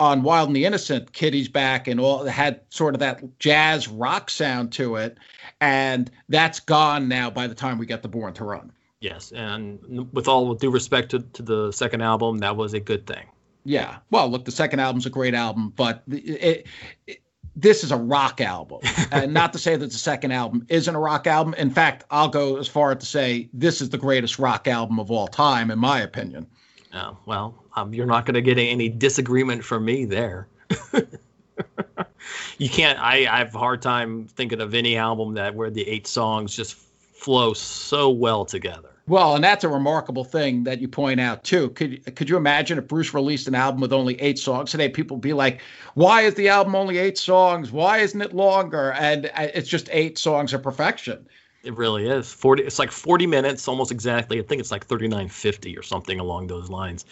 on 0.00 0.22
Wild 0.22 0.48
and 0.48 0.56
the 0.56 0.64
Innocent, 0.64 1.12
Kitty's 1.12 1.48
back 1.48 1.86
and 1.86 2.00
all 2.00 2.24
had 2.24 2.60
sort 2.68 2.94
of 2.94 3.00
that 3.00 3.22
jazz 3.38 3.88
rock 3.88 4.28
sound 4.28 4.72
to 4.72 4.96
it, 4.96 5.18
and 5.60 6.10
that's 6.28 6.58
gone 6.58 7.08
now 7.08 7.30
by 7.30 7.46
the 7.46 7.54
time 7.54 7.78
we 7.78 7.86
get 7.86 8.02
the 8.02 8.08
Born 8.08 8.34
to 8.34 8.44
Run. 8.44 8.72
Yes, 9.00 9.30
and 9.32 9.78
with 10.12 10.26
all 10.26 10.52
due 10.54 10.70
respect 10.70 11.10
to, 11.10 11.20
to 11.20 11.42
the 11.42 11.70
second 11.70 12.00
album, 12.00 12.38
that 12.38 12.56
was 12.56 12.74
a 12.74 12.80
good 12.80 13.06
thing. 13.06 13.26
Yeah, 13.64 13.98
well, 14.10 14.28
look, 14.28 14.44
the 14.44 14.50
second 14.50 14.80
album's 14.80 15.06
a 15.06 15.10
great 15.10 15.32
album, 15.32 15.72
but 15.76 16.02
it, 16.08 16.66
it, 17.06 17.20
this 17.56 17.84
is 17.84 17.92
a 17.92 17.96
rock 17.96 18.40
album, 18.40 18.80
and 19.12 19.32
not 19.32 19.52
to 19.52 19.58
say 19.58 19.76
that 19.76 19.90
the 19.90 19.98
second 19.98 20.32
album 20.32 20.66
isn't 20.68 20.94
a 20.94 20.98
rock 20.98 21.26
album. 21.26 21.54
In 21.54 21.70
fact, 21.70 22.04
I'll 22.10 22.28
go 22.28 22.56
as 22.56 22.68
far 22.68 22.92
as 22.92 22.98
to 22.98 23.06
say 23.06 23.48
this 23.52 23.80
is 23.80 23.90
the 23.90 23.98
greatest 23.98 24.38
rock 24.38 24.66
album 24.68 24.98
of 24.98 25.10
all 25.10 25.28
time, 25.28 25.70
in 25.70 25.78
my 25.78 26.00
opinion. 26.00 26.46
Oh, 26.92 27.16
well, 27.26 27.64
um, 27.76 27.92
you're 27.92 28.06
not 28.06 28.24
going 28.24 28.34
to 28.34 28.42
get 28.42 28.58
any 28.58 28.88
disagreement 28.88 29.64
from 29.64 29.84
me 29.84 30.04
there. 30.04 30.48
you 32.58 32.68
can't. 32.68 32.98
I, 32.98 33.26
I 33.26 33.38
have 33.38 33.54
a 33.54 33.58
hard 33.58 33.82
time 33.82 34.26
thinking 34.26 34.60
of 34.60 34.74
any 34.74 34.96
album 34.96 35.34
that 35.34 35.54
where 35.54 35.70
the 35.70 35.86
eight 35.88 36.06
songs 36.06 36.54
just 36.54 36.74
flow 36.74 37.52
so 37.52 38.10
well 38.10 38.44
together. 38.44 38.93
Well, 39.06 39.34
and 39.34 39.44
that's 39.44 39.64
a 39.64 39.68
remarkable 39.68 40.24
thing 40.24 40.64
that 40.64 40.80
you 40.80 40.88
point 40.88 41.20
out 41.20 41.44
too. 41.44 41.70
Could 41.70 42.16
could 42.16 42.30
you 42.30 42.38
imagine 42.38 42.78
if 42.78 42.88
Bruce 42.88 43.12
released 43.12 43.46
an 43.46 43.54
album 43.54 43.82
with 43.82 43.92
only 43.92 44.18
eight 44.20 44.38
songs 44.38 44.70
today? 44.70 44.88
People 44.88 45.18
be 45.18 45.34
like, 45.34 45.60
"Why 45.92 46.22
is 46.22 46.34
the 46.34 46.48
album 46.48 46.74
only 46.74 46.96
eight 46.96 47.18
songs? 47.18 47.70
Why 47.70 47.98
isn't 47.98 48.20
it 48.22 48.34
longer?" 48.34 48.92
And 48.92 49.26
uh, 49.26 49.48
it's 49.52 49.68
just 49.68 49.90
eight 49.92 50.16
songs 50.16 50.54
of 50.54 50.62
perfection. 50.62 51.28
It 51.64 51.76
really 51.76 52.08
is. 52.08 52.32
40 52.32 52.62
it's 52.62 52.78
like 52.78 52.90
40 52.90 53.26
minutes 53.26 53.68
almost 53.68 53.90
exactly. 53.90 54.38
I 54.38 54.42
think 54.42 54.60
it's 54.60 54.70
like 54.70 54.86
39.50 54.86 55.78
or 55.78 55.82
something 55.82 56.18
along 56.18 56.46
those 56.46 56.70
lines. 56.70 57.04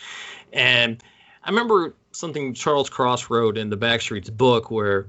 And 0.52 1.02
I 1.44 1.50
remember 1.50 1.94
something 2.12 2.54
Charles 2.54 2.88
Cross 2.88 3.28
wrote 3.28 3.58
in 3.58 3.70
the 3.70 3.76
Backstreets 3.76 4.34
book 4.34 4.70
where 4.70 5.08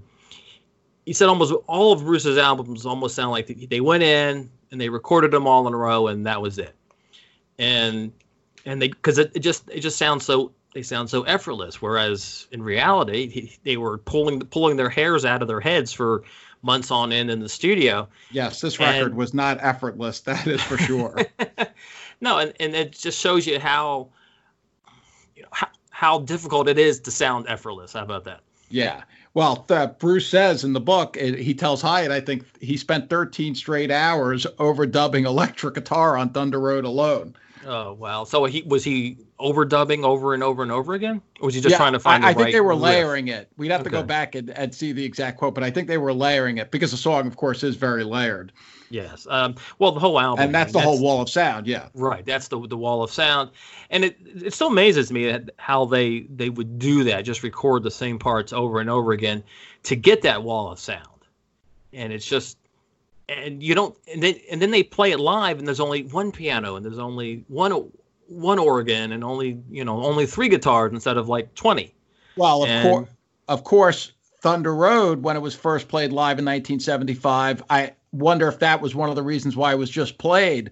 he 1.06 1.14
said 1.14 1.28
almost 1.28 1.54
all 1.68 1.94
of 1.94 2.02
Bruce's 2.02 2.38
albums 2.38 2.86
almost 2.86 3.16
sound 3.16 3.32
like 3.32 3.70
they 3.70 3.82
went 3.82 4.04
in 4.04 4.50
and 4.74 4.82
they 4.82 4.90
recorded 4.90 5.32
them 5.32 5.48
all 5.48 5.68
in 5.68 5.74
a 5.74 5.78
row 5.78 6.08
and 6.08 6.26
that 6.26 6.42
was 6.42 6.58
it. 6.58 6.76
And 7.58 8.12
and 8.66 8.82
they 8.82 8.90
because 8.90 9.20
it, 9.20 9.32
it 9.36 9.40
just 9.40 9.70
it 9.70 9.80
just 9.80 9.98
sounds 9.98 10.26
so 10.26 10.52
they 10.74 10.82
sound 10.82 11.10
so 11.10 11.22
effortless 11.24 11.80
whereas 11.80 12.48
in 12.52 12.64
reality 12.64 13.30
he, 13.30 13.56
they 13.64 13.78
were 13.78 14.00
pulling 14.00 14.40
pulling 14.40 14.76
their 14.76 14.90
hairs 14.90 15.24
out 15.24 15.44
of 15.44 15.48
their 15.48 15.60
heads 15.60 15.94
for 15.94 16.24
months 16.64 16.90
on 16.90 17.12
end 17.12 17.30
in 17.30 17.40
the 17.40 17.50
studio. 17.50 18.08
Yes, 18.32 18.62
this 18.62 18.80
record 18.80 19.10
and, 19.10 19.16
was 19.16 19.34
not 19.34 19.60
effortless. 19.62 20.20
That 20.26 20.48
is 20.48 20.62
for 20.62 20.78
sure. 20.78 21.20
no, 22.22 22.40
and, 22.40 22.54
and 22.60 22.74
it 22.74 22.94
just 22.94 23.20
shows 23.20 23.46
you 23.46 23.60
how, 23.60 24.08
you 25.36 25.44
know, 25.44 25.50
how, 25.52 25.68
how 25.92 26.20
difficult 26.20 26.68
it 26.70 26.80
is 26.80 27.02
to 27.02 27.12
sound 27.12 27.46
effortless. 27.50 27.94
How 27.94 28.04
about 28.04 28.24
that? 28.24 28.40
Yeah. 28.70 29.04
Well, 29.36 29.66
uh, 29.70 29.88
Bruce 29.88 30.28
says 30.28 30.64
in 30.64 30.74
the 30.74 30.80
book, 30.80 31.18
it, 31.18 31.40
he 31.40 31.56
tells 31.56 31.82
Hiatt, 31.82 32.12
I 32.12 32.20
think 32.20 32.46
he 32.62 32.78
spent 32.78 33.10
13 33.10 33.56
straight 33.56 33.90
hours 33.90 34.46
overdubbing 34.60 35.26
electric 35.26 35.74
guitar 35.74 36.16
on 36.18 36.30
Thunder 36.30 36.60
Road 36.60 36.86
alone. 36.86 37.36
Oh 37.66 37.94
wow! 37.94 38.24
So 38.24 38.46
he 38.46 38.62
was 38.64 38.84
he 38.84 39.18
overdubbing 39.40 40.04
over 40.04 40.34
and 40.34 40.44
over 40.44 40.64
and 40.64 40.72
over 40.72 40.94
again, 40.94 41.22
or 41.40 41.48
was 41.48 41.56
he 41.56 41.62
just 41.62 41.72
yeah, 41.72 41.78
trying 41.78 41.94
to 41.94 42.00
find? 42.00 42.26
I, 42.26 42.30
I 42.30 42.34
think 42.34 42.46
right 42.46 42.54
they 42.54 42.62
were 42.62 42.74
riff? 42.74 42.82
layering 42.82 43.28
it. 43.28 43.50
We'd 43.58 43.72
have 43.72 43.82
okay. 43.82 43.90
to 43.90 43.96
go 43.98 44.04
back 44.04 44.36
and, 44.36 44.50
and 44.52 44.74
see 44.74 44.92
the 44.92 45.04
exact 45.04 45.38
quote, 45.38 45.56
but 45.56 45.64
I 45.64 45.72
think 45.72 45.88
they 45.88 45.98
were 45.98 46.14
layering 46.14 46.58
it 46.58 46.72
because 46.72 46.92
the 46.92 46.98
song, 46.98 47.28
of 47.28 47.38
course, 47.38 47.64
is 47.64 47.76
very 47.76 48.04
layered. 48.04 48.52
Yes. 48.90 49.26
Um, 49.30 49.56
well, 49.80 49.92
the 49.92 50.00
whole 50.00 50.20
album, 50.20 50.46
and 50.46 50.56
that's 50.56 50.72
the 50.72 50.80
that's, 50.80 50.88
whole 50.88 51.02
wall 51.02 51.22
of 51.22 51.30
sound. 51.30 51.66
Yeah. 51.66 51.88
Right. 51.94 52.26
That's 52.26 52.48
the 52.48 52.68
the 52.68 52.78
wall 52.78 53.02
of 53.02 53.12
sound, 53.12 53.50
and 53.90 54.06
it 54.06 54.18
it 54.24 54.54
still 54.54 54.68
amazes 54.68 55.12
me 55.12 55.40
how 55.58 55.86
they 55.86 56.22
they 56.22 56.50
would 56.50 56.80
do 56.80 57.04
that, 57.06 57.22
just 57.22 57.44
record 57.44 57.84
the 57.84 57.92
same 57.92 58.20
parts 58.20 58.54
over 58.54 58.80
and 58.80 58.90
over 58.90 59.12
again 59.12 59.44
to 59.84 59.96
get 59.96 60.22
that 60.22 60.44
wall 60.44 60.72
of 60.72 60.80
sound, 60.80 61.08
and 61.92 62.14
it's 62.14 62.26
just 62.26 62.58
and 63.30 63.64
you 63.64 63.74
don't 63.76 63.98
and 64.12 64.22
then 64.22 64.36
and 64.52 64.62
then 64.62 64.72
they 64.72 64.84
play 64.84 65.12
it 65.12 65.20
live 65.20 65.60
and 65.60 65.68
there's 65.68 65.80
only 65.80 66.04
one 66.04 66.32
piano 66.32 66.76
and 66.76 66.86
there's 66.86 67.00
only 67.00 67.44
one 67.48 67.90
one 68.28 68.60
organ 68.60 69.12
and 69.12 69.24
only 69.24 69.60
you 69.70 69.84
know 69.84 70.04
only 70.04 70.26
three 70.26 70.50
guitars 70.50 70.92
instead 70.92 71.18
of 71.18 71.30
like 71.30 71.54
20 71.56 71.94
well 72.36 72.64
of 72.64 72.84
course 72.84 73.10
of 73.48 73.64
course 73.64 74.12
thunder 74.42 74.76
road 74.76 75.24
when 75.24 75.36
it 75.36 75.42
was 75.42 75.56
first 75.56 75.88
played 75.88 76.12
live 76.12 76.40
in 76.40 76.46
1975 76.46 77.64
i 77.70 77.92
wonder 78.12 78.48
if 78.48 78.60
that 78.60 78.82
was 78.82 78.94
one 78.94 79.10
of 79.10 79.16
the 79.16 79.24
reasons 79.24 79.56
why 79.56 79.72
it 79.72 79.78
was 79.78 79.90
just 79.90 80.18
played 80.18 80.72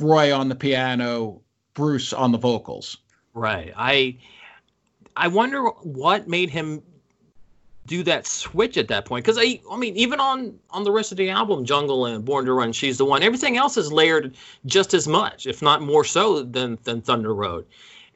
roy 0.00 0.34
on 0.34 0.48
the 0.48 0.54
piano 0.54 1.40
bruce 1.78 2.12
on 2.12 2.32
the 2.32 2.38
vocals. 2.38 2.98
Right. 3.34 3.72
I 3.76 4.18
i 5.16 5.28
wonder 5.28 5.62
what 5.62 6.28
made 6.28 6.50
him 6.50 6.82
do 7.88 8.02
that 8.04 8.26
switch 8.26 8.76
at 8.76 8.86
that 8.88 9.04
point. 9.04 9.24
Because 9.24 9.38
I, 9.40 9.60
I 9.70 9.76
mean 9.76 9.96
even 9.96 10.20
on 10.20 10.58
on 10.70 10.84
the 10.84 10.92
rest 10.92 11.10
of 11.10 11.18
the 11.18 11.30
album 11.30 11.64
Jungleland 11.64 12.24
born 12.24 12.44
to 12.44 12.52
run 12.52 12.72
she's 12.72 12.98
the 12.98 13.04
one 13.04 13.22
everything 13.22 13.56
else 13.56 13.76
is 13.76 13.92
layered 13.92 14.36
just 14.66 14.94
as 14.94 15.08
much 15.08 15.46
if 15.46 15.60
not 15.62 15.82
more 15.82 16.04
so 16.04 16.42
than 16.42 16.78
than 16.84 17.00
thunder 17.00 17.34
road. 17.34 17.66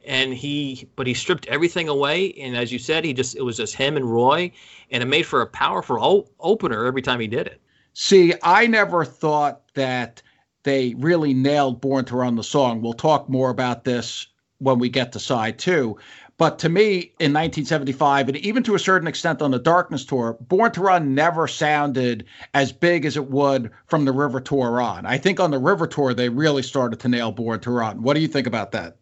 And 0.06 0.35
he 0.35 0.88
but 0.94 1.06
he 1.06 1.14
stripped 1.14 1.46
everything 1.46 1.88
away 1.88 2.32
and 2.35 2.56
as 2.56 2.72
you 2.72 2.78
said 2.78 3.04
he 3.04 3.12
just 3.12 3.35
it 3.35 3.42
was 3.42 3.56
just 3.56 3.74
him 3.74 3.96
and 3.96 4.04
roy 4.04 4.52
and 4.90 5.02
it 5.02 5.06
made 5.06 5.26
for 5.26 5.40
a 5.40 5.46
powerful 5.46 5.98
o- 6.00 6.28
opener 6.38 6.87
every 6.87 7.02
time 7.02 7.18
he 7.18 7.26
did 7.26 7.46
it. 7.46 7.61
See 7.94 8.35
i 8.42 8.66
never 8.66 9.04
thought 9.04 9.62
that 9.74 10.22
they 10.64 10.94
really 10.98 11.35
nailed 11.35 11.80
born 11.80 12.04
to 12.04 12.16
run 12.16 12.37
the 12.37 12.44
song. 12.44 12.82
We'll 12.82 12.92
talk 12.92 13.28
more 13.28 13.50
about 13.50 13.82
this 13.82 14.28
when 14.58 14.78
we 14.78 14.88
get 14.88 15.11
to 15.12 15.18
side 15.18 15.58
two 15.58 15.98
but 16.42 16.59
to 16.59 16.68
me, 16.68 17.12
in 17.20 17.33
1975, 17.33 18.31
and 18.31 18.37
even 18.38 18.64
to 18.64 18.74
a 18.74 18.78
certain 18.81 19.07
extent 19.07 19.40
on 19.42 19.52
the 19.52 19.61
Darkness 19.61 20.05
tour, 20.05 20.37
Born 20.40 20.72
to 20.72 20.81
Run 20.81 21.14
never 21.14 21.46
sounded 21.46 22.24
as 22.52 22.72
big 22.72 23.05
as 23.05 23.16
it 23.16 23.31
would 23.31 23.70
from 23.87 24.07
the 24.07 24.11
River 24.11 24.40
tour 24.40 24.81
on. 24.81 25.07
I 25.07 25.18
think 25.18 25.38
on 25.38 25.52
the 25.52 25.61
River 25.61 25.87
tour, 25.87 26.14
they 26.14 26.28
really 26.28 26.64
started 26.64 26.98
to 26.98 27.09
nail 27.09 27.31
Born 27.31 27.61
to 27.61 27.70
Run. 27.70 28.02
What 28.02 28.14
do 28.14 28.20
you 28.20 28.26
think 28.26 28.48
about 28.48 28.72
that? 28.72 28.96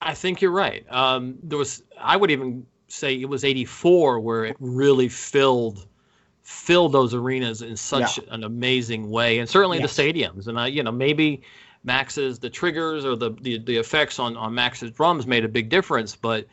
I 0.00 0.14
think 0.14 0.40
you're 0.40 0.50
right. 0.50 0.90
Um, 0.90 1.36
there 1.42 1.58
was, 1.58 1.82
I 2.00 2.16
would 2.16 2.30
even 2.30 2.64
say 2.88 3.20
it 3.20 3.28
was 3.28 3.44
84 3.44 4.18
where 4.20 4.46
it 4.46 4.56
really 4.60 5.10
filled 5.10 5.86
filled 6.40 6.92
those 6.92 7.12
arenas 7.12 7.60
in 7.60 7.76
such 7.76 8.16
yeah. 8.16 8.24
an 8.30 8.44
amazing 8.44 9.10
way 9.10 9.38
and 9.38 9.48
certainly 9.48 9.78
yes. 9.78 9.94
the 9.94 10.02
stadiums 10.02 10.46
and 10.46 10.60
i 10.60 10.66
you 10.66 10.82
know 10.82 10.92
maybe 10.92 11.40
Max's 11.84 12.38
the 12.38 12.50
triggers 12.50 13.04
or 13.04 13.14
the, 13.14 13.30
the 13.40 13.58
the 13.58 13.76
effects 13.76 14.18
on 14.18 14.36
on 14.36 14.54
Max's 14.54 14.90
drums 14.90 15.26
made 15.26 15.44
a 15.44 15.48
big 15.48 15.68
difference, 15.68 16.16
but 16.16 16.46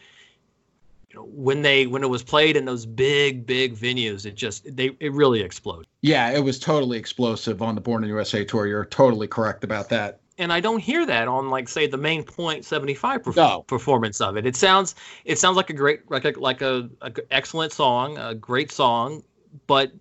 you 1.09 1.15
know, 1.15 1.25
when 1.25 1.61
they 1.61 1.87
when 1.87 2.03
it 2.03 2.09
was 2.09 2.21
played 2.21 2.57
in 2.57 2.65
those 2.65 2.85
big 2.85 3.45
big 3.45 3.75
venues, 3.75 4.25
it 4.25 4.35
just 4.35 4.75
they 4.75 4.91
it 4.99 5.13
really 5.13 5.41
exploded. 5.41 5.87
Yeah, 6.01 6.29
it 6.31 6.43
was 6.43 6.59
totally 6.59 6.97
explosive 6.97 7.61
on 7.61 7.75
the 7.75 7.81
Born 7.81 8.03
in 8.03 8.09
the 8.09 8.15
USA 8.15 8.43
tour. 8.43 8.67
You're 8.67 8.85
totally 8.85 9.27
correct 9.27 9.63
about 9.63 9.89
that. 9.89 10.19
And 10.37 10.51
I 10.51 10.59
don't 10.59 10.79
hear 10.79 11.05
that 11.05 11.27
on 11.27 11.49
like 11.49 11.69
say 11.69 11.87
the 11.87 11.97
main 11.97 12.23
point 12.23 12.65
75 12.65 13.21
perf- 13.21 13.35
no. 13.35 13.61
performance 13.63 14.19
of 14.21 14.37
it. 14.37 14.45
It 14.45 14.55
sounds 14.55 14.95
it 15.23 15.39
sounds 15.39 15.55
like 15.55 15.69
a 15.69 15.73
great 15.73 16.09
like 16.11 16.25
a, 16.25 16.31
like 16.37 16.61
a, 16.61 16.89
a 17.01 17.11
excellent 17.31 17.71
song, 17.71 18.17
a 18.17 18.35
great 18.35 18.71
song, 18.71 19.23
but 19.67 19.91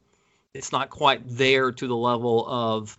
it's 0.54 0.72
not 0.72 0.90
quite 0.90 1.22
there 1.26 1.70
to 1.70 1.86
the 1.86 1.96
level 1.96 2.46
of 2.48 2.98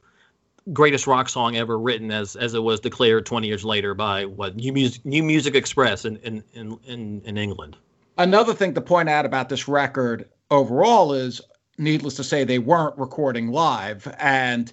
greatest 0.73 1.07
rock 1.07 1.29
song 1.29 1.55
ever 1.55 1.77
written, 1.77 2.11
as 2.11 2.35
as 2.35 2.53
it 2.53 2.63
was 2.63 2.79
declared 2.79 3.25
20 3.25 3.47
years 3.47 3.65
later 3.65 3.93
by 3.93 4.25
what 4.25 4.55
New 4.55 4.73
Music 4.73 5.05
New 5.05 5.23
Music 5.23 5.55
Express 5.55 6.05
in 6.05 6.17
in 6.17 6.43
in 6.53 7.21
in, 7.25 7.37
England. 7.37 7.77
Another 8.17 8.53
thing 8.53 8.73
to 8.73 8.81
point 8.81 9.09
out 9.09 9.25
about 9.25 9.49
this 9.49 9.67
record 9.67 10.29
overall 10.51 11.13
is, 11.13 11.41
needless 11.77 12.15
to 12.15 12.23
say, 12.23 12.43
they 12.43 12.59
weren't 12.59 12.97
recording 12.97 13.51
live, 13.51 14.13
and 14.19 14.71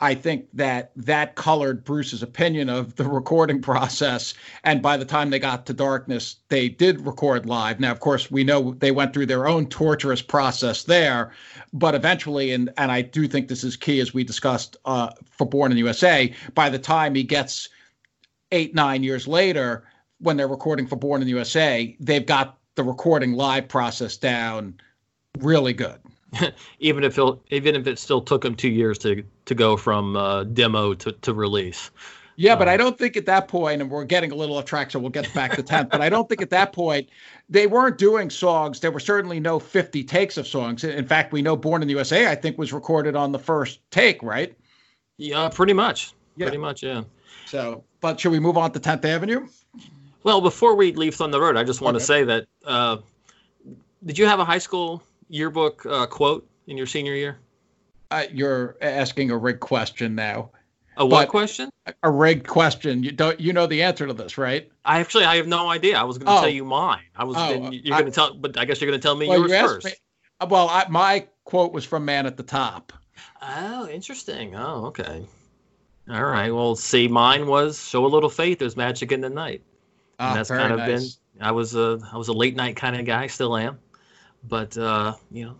I 0.00 0.14
think 0.14 0.46
that 0.52 0.92
that 0.94 1.34
colored 1.34 1.84
Bruce's 1.84 2.22
opinion 2.22 2.68
of 2.68 2.94
the 2.96 3.04
recording 3.08 3.60
process. 3.60 4.34
And 4.62 4.80
by 4.80 4.96
the 4.96 5.04
time 5.04 5.30
they 5.30 5.38
got 5.38 5.66
to 5.66 5.72
Darkness, 5.72 6.36
they 6.48 6.68
did 6.68 7.04
record 7.04 7.46
live. 7.46 7.80
Now, 7.80 7.90
of 7.90 8.00
course, 8.00 8.30
we 8.30 8.44
know 8.44 8.74
they 8.74 8.92
went 8.92 9.12
through 9.12 9.26
their 9.26 9.48
own 9.48 9.66
torturous 9.66 10.22
process 10.22 10.84
there, 10.84 11.32
but 11.72 11.94
eventually, 11.94 12.52
and 12.52 12.70
and 12.76 12.92
I 12.92 13.02
do 13.02 13.26
think 13.26 13.48
this 13.48 13.64
is 13.64 13.76
key 13.76 14.00
as 14.00 14.14
we 14.14 14.24
discussed 14.24 14.76
uh, 14.84 15.10
for 15.30 15.46
Born 15.46 15.72
in 15.72 15.76
the 15.76 15.82
USA. 15.82 16.32
By 16.54 16.68
the 16.68 16.78
time 16.78 17.14
he 17.14 17.24
gets 17.24 17.68
eight 18.52 18.74
nine 18.74 19.02
years 19.02 19.26
later, 19.26 19.84
when 20.20 20.36
they're 20.36 20.48
recording 20.48 20.86
for 20.86 20.96
Born 20.96 21.22
in 21.22 21.26
the 21.26 21.32
USA, 21.32 21.96
they've 21.98 22.26
got 22.26 22.58
the 22.76 22.84
recording 22.84 23.32
live 23.32 23.66
process 23.68 24.16
down 24.16 24.74
really 25.40 25.72
good. 25.72 25.98
even 26.78 27.04
if 27.04 27.18
it 27.18 27.38
even 27.50 27.74
if 27.74 27.86
it 27.86 27.98
still 27.98 28.20
took 28.20 28.42
them 28.42 28.54
two 28.54 28.68
years 28.68 28.98
to 28.98 29.22
to 29.46 29.54
go 29.54 29.76
from 29.76 30.16
uh, 30.16 30.44
demo 30.44 30.94
to, 30.94 31.12
to 31.12 31.32
release. 31.34 31.90
Yeah, 32.36 32.54
but 32.54 32.68
I 32.68 32.74
um, 32.74 32.78
don't 32.78 32.98
think 32.98 33.16
at 33.16 33.26
that 33.26 33.48
point, 33.48 33.82
and 33.82 33.90
we're 33.90 34.04
getting 34.04 34.30
a 34.30 34.34
little 34.36 34.56
off 34.58 34.64
track, 34.64 34.92
so 34.92 35.00
we'll 35.00 35.10
get 35.10 35.32
back 35.34 35.56
to 35.56 35.62
10th, 35.64 35.90
but 35.90 36.00
I 36.00 36.08
don't 36.08 36.28
think 36.28 36.40
at 36.40 36.50
that 36.50 36.72
point 36.72 37.08
they 37.48 37.66
weren't 37.66 37.98
doing 37.98 38.30
songs. 38.30 38.78
There 38.78 38.92
were 38.92 39.00
certainly 39.00 39.40
no 39.40 39.58
50 39.58 40.04
takes 40.04 40.36
of 40.36 40.46
songs. 40.46 40.84
In 40.84 41.04
fact, 41.04 41.32
we 41.32 41.42
know 41.42 41.56
Born 41.56 41.82
in 41.82 41.88
the 41.88 41.94
USA, 41.94 42.30
I 42.30 42.36
think, 42.36 42.56
was 42.56 42.72
recorded 42.72 43.16
on 43.16 43.32
the 43.32 43.40
first 43.40 43.80
take, 43.90 44.22
right? 44.22 44.56
Yeah, 45.16 45.48
pretty 45.48 45.72
much. 45.72 46.12
Yeah. 46.36 46.44
Pretty 46.44 46.58
much, 46.58 46.84
yeah. 46.84 47.02
So, 47.46 47.82
but 48.00 48.20
should 48.20 48.30
we 48.30 48.38
move 48.38 48.56
on 48.56 48.70
to 48.70 48.78
10th 48.78 49.04
Avenue? 49.04 49.48
Well, 50.22 50.40
before 50.40 50.76
we 50.76 50.92
leave 50.92 51.16
Thunder 51.16 51.40
Road, 51.40 51.56
I 51.56 51.64
just 51.64 51.80
want 51.80 51.96
okay. 51.96 52.02
to 52.02 52.06
say 52.06 52.22
that 52.22 52.46
uh, 52.64 52.98
did 54.04 54.16
you 54.16 54.26
have 54.26 54.38
a 54.38 54.44
high 54.44 54.58
school 54.58 55.02
yearbook 55.28 55.84
uh, 55.86 56.06
quote 56.06 56.48
in 56.66 56.76
your 56.76 56.86
senior 56.86 57.14
year? 57.14 57.38
Uh, 58.10 58.24
you're 58.32 58.76
asking 58.80 59.30
a 59.30 59.36
rigged 59.36 59.60
question 59.60 60.14
now. 60.14 60.50
A 60.96 61.06
what 61.06 61.26
but 61.26 61.28
question? 61.28 61.70
A 62.02 62.10
rigged 62.10 62.46
question. 62.46 63.04
You 63.04 63.12
don't. 63.12 63.38
You 63.38 63.52
know 63.52 63.66
the 63.66 63.82
answer 63.82 64.06
to 64.06 64.12
this, 64.12 64.36
right? 64.36 64.68
I 64.84 64.98
actually 64.98 65.24
I 65.24 65.36
have 65.36 65.46
no 65.46 65.68
idea. 65.68 65.96
I 65.96 66.02
was 66.02 66.18
going 66.18 66.26
to 66.26 66.32
oh. 66.32 66.40
tell 66.40 66.48
you 66.48 66.64
mine. 66.64 67.02
I 67.14 67.24
was. 67.24 67.36
Oh, 67.38 67.70
you're 67.70 67.96
going 67.96 68.06
to 68.06 68.10
tell, 68.10 68.34
but 68.34 68.58
I 68.58 68.64
guess 68.64 68.80
you're 68.80 68.90
going 68.90 69.00
to 69.00 69.02
tell 69.02 69.14
me 69.14 69.28
well, 69.28 69.48
yours 69.48 69.60
first. 69.60 69.86
Me, 69.86 69.92
well, 70.48 70.68
I, 70.68 70.86
my 70.88 71.26
quote 71.44 71.72
was 71.72 71.84
from 71.84 72.04
Man 72.04 72.26
at 72.26 72.36
the 72.36 72.42
Top. 72.42 72.92
Oh, 73.40 73.88
interesting. 73.88 74.56
Oh, 74.56 74.86
okay. 74.86 75.24
All 76.10 76.24
right. 76.24 76.52
Well, 76.52 76.74
see, 76.74 77.06
mine 77.06 77.46
was 77.46 77.78
"Show 77.88 78.04
a 78.04 78.08
Little 78.08 78.30
Faith." 78.30 78.58
There's 78.58 78.76
magic 78.76 79.12
in 79.12 79.20
the 79.20 79.30
night. 79.30 79.62
And 80.18 80.32
oh, 80.32 80.34
that's 80.34 80.48
kind 80.48 80.72
of 80.72 80.78
nice. 80.80 81.14
been. 81.14 81.42
I 81.42 81.52
was 81.52 81.76
a 81.76 82.00
I 82.12 82.16
was 82.16 82.26
a 82.26 82.32
late 82.32 82.56
night 82.56 82.74
kind 82.74 82.96
of 82.96 83.06
guy. 83.06 83.28
Still 83.28 83.56
am. 83.56 83.78
But 84.44 84.76
uh, 84.78 85.14
you 85.30 85.46
know, 85.46 85.56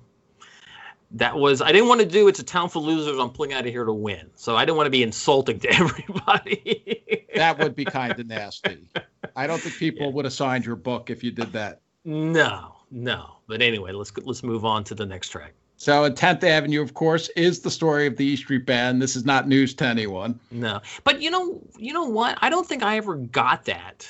that 1.12 1.36
was 1.36 1.60
I 1.60 1.72
didn't 1.72 1.88
want 1.88 2.00
to 2.00 2.06
do 2.06 2.28
it's 2.28 2.38
a 2.38 2.44
town 2.44 2.68
for 2.68 2.80
losers. 2.80 3.18
I'm 3.18 3.30
pulling 3.30 3.52
out 3.52 3.66
of 3.66 3.72
here 3.72 3.84
to 3.84 3.92
win. 3.92 4.30
So 4.34 4.56
I 4.56 4.64
didn't 4.64 4.76
want 4.76 4.86
to 4.86 4.90
be 4.90 5.02
insulting 5.02 5.58
to 5.60 5.70
everybody. 5.72 7.26
that 7.34 7.58
would 7.58 7.74
be 7.74 7.84
kind 7.84 8.18
of 8.18 8.26
nasty. 8.26 8.88
I 9.36 9.46
don't 9.46 9.60
think 9.60 9.76
people 9.76 10.06
yeah. 10.06 10.12
would 10.12 10.24
have 10.24 10.34
signed 10.34 10.64
your 10.64 10.76
book 10.76 11.10
if 11.10 11.22
you 11.22 11.30
did 11.30 11.52
that. 11.52 11.80
No, 12.04 12.76
no. 12.90 13.36
But 13.46 13.62
anyway, 13.62 13.92
let's 13.92 14.12
let's 14.18 14.42
move 14.42 14.64
on 14.64 14.84
to 14.84 14.94
the 14.94 15.06
next 15.06 15.30
track. 15.30 15.54
So, 15.80 16.04
at 16.04 16.16
10th 16.16 16.42
Avenue, 16.42 16.82
of 16.82 16.94
course, 16.94 17.28
is 17.36 17.60
the 17.60 17.70
story 17.70 18.08
of 18.08 18.16
the 18.16 18.24
E 18.24 18.36
Street 18.36 18.66
Band. 18.66 19.00
This 19.00 19.14
is 19.14 19.24
not 19.24 19.46
news 19.46 19.74
to 19.74 19.86
anyone. 19.86 20.40
No, 20.50 20.80
but 21.04 21.22
you 21.22 21.30
know, 21.30 21.60
you 21.78 21.92
know 21.92 22.02
what? 22.02 22.36
I 22.40 22.50
don't 22.50 22.66
think 22.66 22.82
I 22.82 22.96
ever 22.96 23.14
got 23.14 23.64
that, 23.66 24.08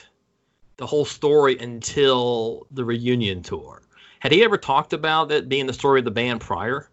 the 0.78 0.86
whole 0.86 1.04
story 1.04 1.58
until 1.58 2.66
the 2.70 2.86
reunion 2.86 3.42
tour. 3.42 3.82
Had 4.20 4.32
he 4.32 4.42
ever 4.44 4.58
talked 4.58 4.92
about 4.92 5.30
it 5.30 5.48
being 5.48 5.66
the 5.66 5.72
story 5.72 6.00
of 6.00 6.04
the 6.04 6.10
band 6.10 6.40
prior? 6.40 6.88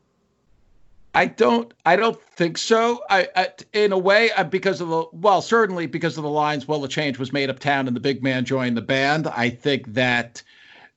I 1.13 1.27
don't. 1.27 1.73
I 1.85 1.95
don't 1.95 2.21
think 2.21 2.57
so. 2.57 3.01
I, 3.09 3.29
I, 3.35 3.47
in 3.71 3.93
a 3.93 3.97
way, 3.97 4.31
uh, 4.31 4.43
because 4.43 4.81
of 4.81 4.89
the 4.89 5.05
well, 5.13 5.41
certainly 5.41 5.87
because 5.87 6.17
of 6.17 6.23
the 6.23 6.29
lines. 6.29 6.67
Well, 6.67 6.81
the 6.81 6.89
change 6.89 7.17
was 7.17 7.31
made 7.31 7.49
uptown, 7.49 7.87
and 7.87 7.95
the 7.95 8.01
big 8.01 8.21
man 8.21 8.43
joined 8.43 8.75
the 8.75 8.81
band. 8.81 9.27
I 9.27 9.49
think 9.49 9.93
that 9.93 10.43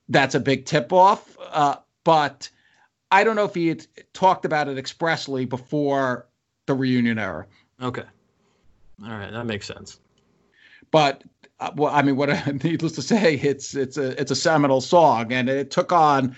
that's 0.08 0.34
a 0.34 0.40
big 0.40 0.64
tip 0.64 0.92
off. 0.92 1.36
Uh, 1.50 1.76
but 2.02 2.50
I 3.12 3.22
don't 3.22 3.36
know 3.36 3.44
if 3.44 3.54
he 3.54 3.68
had 3.68 3.86
talked 4.12 4.44
about 4.44 4.68
it 4.68 4.76
expressly 4.76 5.44
before 5.44 6.26
the 6.66 6.74
reunion 6.74 7.18
era. 7.18 7.46
Okay. 7.80 8.04
All 9.04 9.10
right, 9.10 9.30
that 9.30 9.46
makes 9.46 9.66
sense. 9.66 10.00
But 10.90 11.22
uh, 11.60 11.70
well, 11.74 11.94
I 11.94 12.02
mean, 12.02 12.16
what 12.16 12.28
needless 12.64 12.92
to 12.92 13.02
say, 13.02 13.34
it's 13.34 13.74
it's 13.74 13.96
a 13.96 14.20
it's 14.20 14.30
a 14.30 14.36
seminal 14.36 14.80
song, 14.80 15.32
and 15.32 15.48
it 15.48 15.70
took 15.70 15.92
on 15.92 16.36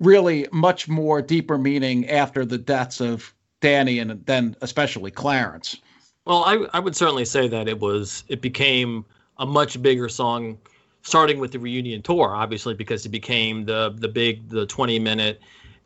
really 0.00 0.46
much 0.52 0.88
more 0.88 1.20
deeper 1.22 1.58
meaning 1.58 2.08
after 2.08 2.44
the 2.44 2.58
deaths 2.58 3.00
of 3.00 3.34
Danny 3.60 3.98
and 3.98 4.24
then 4.26 4.56
especially 4.60 5.10
Clarence. 5.10 5.76
Well, 6.24 6.44
I, 6.44 6.66
I 6.72 6.78
would 6.78 6.94
certainly 6.94 7.24
say 7.24 7.48
that 7.48 7.68
it 7.68 7.80
was 7.80 8.24
it 8.28 8.40
became 8.40 9.04
a 9.38 9.46
much 9.46 9.80
bigger 9.82 10.08
song 10.08 10.58
starting 11.02 11.38
with 11.38 11.52
the 11.52 11.58
reunion 11.58 12.02
tour, 12.02 12.34
obviously 12.34 12.74
because 12.74 13.06
it 13.06 13.10
became 13.10 13.64
the 13.64 13.94
the 13.96 14.08
big 14.08 14.48
the 14.48 14.66
20 14.66 14.98
minute 14.98 15.40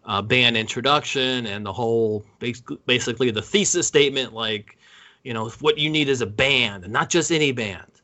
uh, 0.05 0.21
band 0.21 0.57
introduction 0.57 1.47
and 1.47 1.65
the 1.65 1.73
whole 1.73 2.25
basically 2.87 3.31
the 3.31 3.43
thesis 3.43 3.87
statement 3.87 4.33
like 4.33 4.77
you 5.23 5.33
know 5.33 5.49
what 5.61 5.79
you 5.79 5.89
need 5.89 6.09
is 6.09 6.21
a 6.21 6.27
band 6.27 6.83
and 6.83 6.93
not 6.93 7.09
just 7.09 7.31
any 7.31 7.53
band 7.53 8.02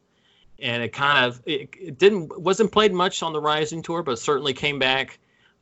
and 0.58 0.82
it 0.82 0.92
kind 0.92 1.24
of 1.24 1.40
it, 1.46 1.70
it 1.80 1.98
didn't 1.98 2.40
wasn't 2.40 2.70
played 2.72 2.92
much 2.92 3.22
on 3.22 3.32
the 3.32 3.40
rising 3.40 3.82
tour 3.82 4.02
but 4.02 4.18
certainly 4.18 4.52
came 4.52 4.78
back 4.78 5.18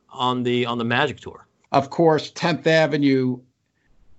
on 0.09 0.43
the 0.43 0.65
on 0.65 0.77
the 0.77 0.85
magic 0.85 1.19
tour. 1.19 1.47
Of 1.71 1.89
course 1.89 2.31
10th 2.31 2.65
avenue 2.65 3.39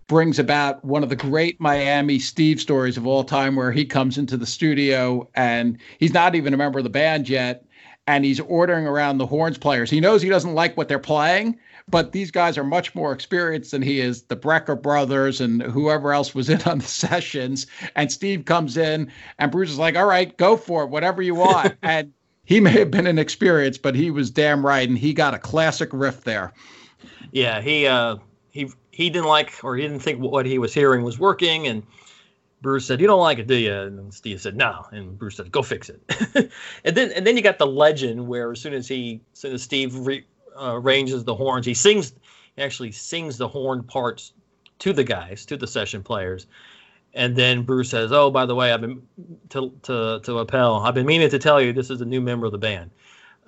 brings 0.09 0.39
about 0.39 0.83
one 0.85 1.03
of 1.03 1.11
the 1.11 1.17
great 1.17 1.61
Miami 1.61 2.19
Steve 2.19 2.61
stories 2.61 2.97
of 2.97 3.07
all 3.07 3.23
time, 3.23 3.55
where 3.55 3.71
he 3.71 3.85
comes 3.85 4.17
into 4.19 4.37
the 4.39 4.47
studio 4.47 5.29
and 5.35 5.79
he's 5.99 6.15
not 6.15 6.35
even 6.35 6.55
a 6.55 6.57
member 6.57 6.79
of 6.79 6.85
the 6.85 6.91
band 6.91 7.29
yet, 7.29 7.65
and 8.09 8.25
he's 8.25 8.41
ordering 8.41 8.87
around 8.87 9.19
the 9.19 9.27
horns 9.27 9.59
players. 9.59 9.91
He 9.91 10.01
knows 10.01 10.23
he 10.23 10.31
doesn't 10.31 10.55
like 10.55 10.79
what 10.79 10.89
they're 10.89 10.99
playing, 10.99 11.59
but 11.89 12.13
these 12.13 12.31
guys 12.31 12.57
are 12.57 12.65
much 12.65 12.95
more 12.95 13.13
experienced 13.13 13.73
than 13.73 13.83
he 13.83 14.01
is. 14.01 14.23
The 14.23 14.37
Brecker 14.37 14.81
brothers 14.81 15.43
and 15.43 15.63
whoever 15.63 16.15
else 16.15 16.35
was 16.35 16.49
in 16.49 16.63
on 16.67 16.79
the 16.79 16.87
sessions. 16.87 17.67
And 17.97 18.11
Steve 18.11 18.47
comes 18.47 18.79
in, 18.79 19.13
and 19.39 19.53
Bruce 19.53 19.71
is 19.71 19.79
like, 19.79 19.95
"All 19.95 20.07
right, 20.07 20.35
go 20.39 20.57
for 20.57 20.85
it, 20.85 20.89
whatever 20.89 21.21
you 21.21 21.35
want." 21.35 21.75
and 21.83 22.11
he 22.47 22.61
may 22.61 22.71
have 22.71 22.91
been 22.91 23.07
inexperienced, 23.07 23.83
but 23.83 23.95
he 23.95 24.11
was 24.11 24.31
damn 24.31 24.65
right, 24.65 24.89
and 24.89 24.97
he 24.97 25.13
got 25.13 25.35
a 25.35 25.39
classic 25.39 25.91
riff 25.93 26.25
there. 26.25 26.55
Yeah, 27.31 27.61
he 27.61 27.87
uh, 27.87 28.17
he 28.51 28.71
he 28.91 29.11
didn't 29.11 29.29
like, 29.29 29.53
or 29.63 29.77
he 29.77 29.83
didn't 29.83 30.01
think 30.01 30.19
what 30.19 30.47
he 30.47 30.59
was 30.59 30.73
hearing 30.73 31.05
was 31.05 31.19
working, 31.19 31.67
and. 31.67 31.83
Bruce 32.61 32.87
said, 32.87 33.01
"You 33.01 33.07
don't 33.07 33.21
like 33.21 33.39
it, 33.39 33.47
do 33.47 33.55
you?" 33.55 33.73
And 33.73 34.13
Steve 34.13 34.41
said, 34.41 34.57
"No." 34.57 34.85
And 34.91 35.19
Bruce 35.19 35.37
said, 35.37 35.53
"Go 35.53 35.63
fix 35.63 35.91
it." 35.91 36.01
and 36.85 36.97
then, 36.97 37.13
and 37.13 37.27
then 37.27 37.37
you 37.37 37.43
got 37.43 37.59
the 37.59 37.67
legend 37.67 38.27
where 38.27 38.53
as 38.53 38.61
soon 38.61 38.75
as 38.75 38.89
he, 38.89 39.21
as 39.33 39.39
soon 39.39 39.55
as 39.55 39.63
Steve 39.63 39.95
re, 39.95 40.25
uh, 40.57 40.75
arranges 40.75 41.25
the 41.25 41.35
horns. 41.35 41.67
He 41.67 41.75
sings, 41.75 42.13
he 42.57 42.63
actually 42.63 42.93
sings 42.93 43.39
the 43.39 43.49
horn 43.49 43.85
parts 43.85 44.33
to 44.81 44.93
the 44.93 45.05
guys, 45.05 45.47
to 45.47 45.57
the 45.57 45.67
session 45.67 46.03
players. 46.03 46.47
And 47.15 47.37
then 47.37 47.63
Bruce 47.63 47.91
says, 47.91 48.13
"Oh, 48.13 48.31
by 48.31 48.47
the 48.47 48.55
way, 48.55 48.73
I've 48.73 48.81
been 48.81 49.03
to 49.51 49.73
to 49.85 50.21
to 50.25 50.39
Appel. 50.41 50.77
I've 50.77 50.95
been 50.95 51.07
meaning 51.07 51.31
to 51.31 51.39
tell 51.39 51.61
you 51.61 51.73
this 51.73 51.91
is 51.91 52.01
a 52.01 52.07
new 52.07 52.21
member 52.21 52.47
of 52.47 52.53
the 52.53 52.59
band." 52.59 52.91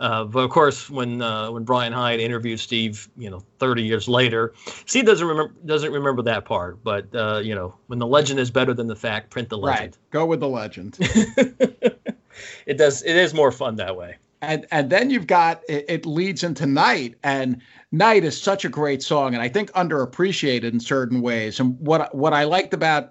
Uh, 0.00 0.24
but 0.24 0.40
of 0.40 0.50
course, 0.50 0.88
when 0.88 1.20
uh, 1.20 1.50
when 1.50 1.62
Brian 1.62 1.92
Hiatt 1.92 2.20
interviewed 2.20 2.58
Steve, 2.58 3.08
you 3.16 3.28
know, 3.28 3.44
30 3.58 3.82
years 3.82 4.08
later, 4.08 4.54
Steve 4.86 5.04
doesn't 5.04 5.26
remember 5.26 5.54
doesn't 5.66 5.92
remember 5.92 6.22
that 6.22 6.46
part. 6.46 6.82
But 6.82 7.14
uh, 7.14 7.40
you 7.44 7.54
know, 7.54 7.74
when 7.86 7.98
the 7.98 8.06
legend 8.06 8.40
is 8.40 8.50
better 8.50 8.72
than 8.72 8.86
the 8.86 8.96
fact, 8.96 9.30
print 9.30 9.50
the 9.50 9.58
legend. 9.58 9.96
Right. 9.96 10.10
Go 10.10 10.26
with 10.26 10.40
the 10.40 10.48
legend. 10.48 10.96
it 11.00 12.78
does. 12.78 13.02
It 13.02 13.14
is 13.14 13.34
more 13.34 13.52
fun 13.52 13.76
that 13.76 13.96
way 13.96 14.16
and 14.42 14.66
and 14.70 14.90
then 14.90 15.10
you've 15.10 15.26
got 15.26 15.62
it, 15.68 15.84
it, 15.88 16.06
leads 16.06 16.42
into 16.42 16.66
night 16.66 17.14
and 17.22 17.60
night 17.92 18.24
is 18.24 18.40
such 18.40 18.64
a 18.64 18.68
great 18.68 19.02
song 19.02 19.34
and 19.34 19.42
i 19.42 19.48
think 19.48 19.70
underappreciated 19.72 20.72
in 20.72 20.80
certain 20.80 21.20
ways 21.20 21.60
and 21.60 21.78
what 21.78 22.14
what 22.14 22.32
i 22.32 22.44
liked 22.44 22.72
about 22.72 23.10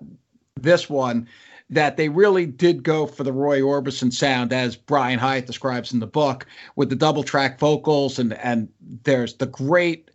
this 0.55 0.89
one 0.89 1.27
that 1.69 1.97
they 1.97 2.09
really 2.09 2.45
did 2.45 2.83
go 2.83 3.05
for 3.05 3.23
the 3.23 3.33
roy 3.33 3.61
orbison 3.61 4.11
sound 4.11 4.51
as 4.53 4.75
brian 4.75 5.19
Hiatt 5.19 5.45
describes 5.45 5.93
in 5.93 5.99
the 5.99 6.07
book 6.07 6.45
with 6.75 6.89
the 6.89 6.95
double 6.95 7.23
track 7.23 7.59
vocals 7.59 8.19
and 8.19 8.33
and 8.33 8.69
there's 9.03 9.35
the 9.35 9.45
great 9.45 10.09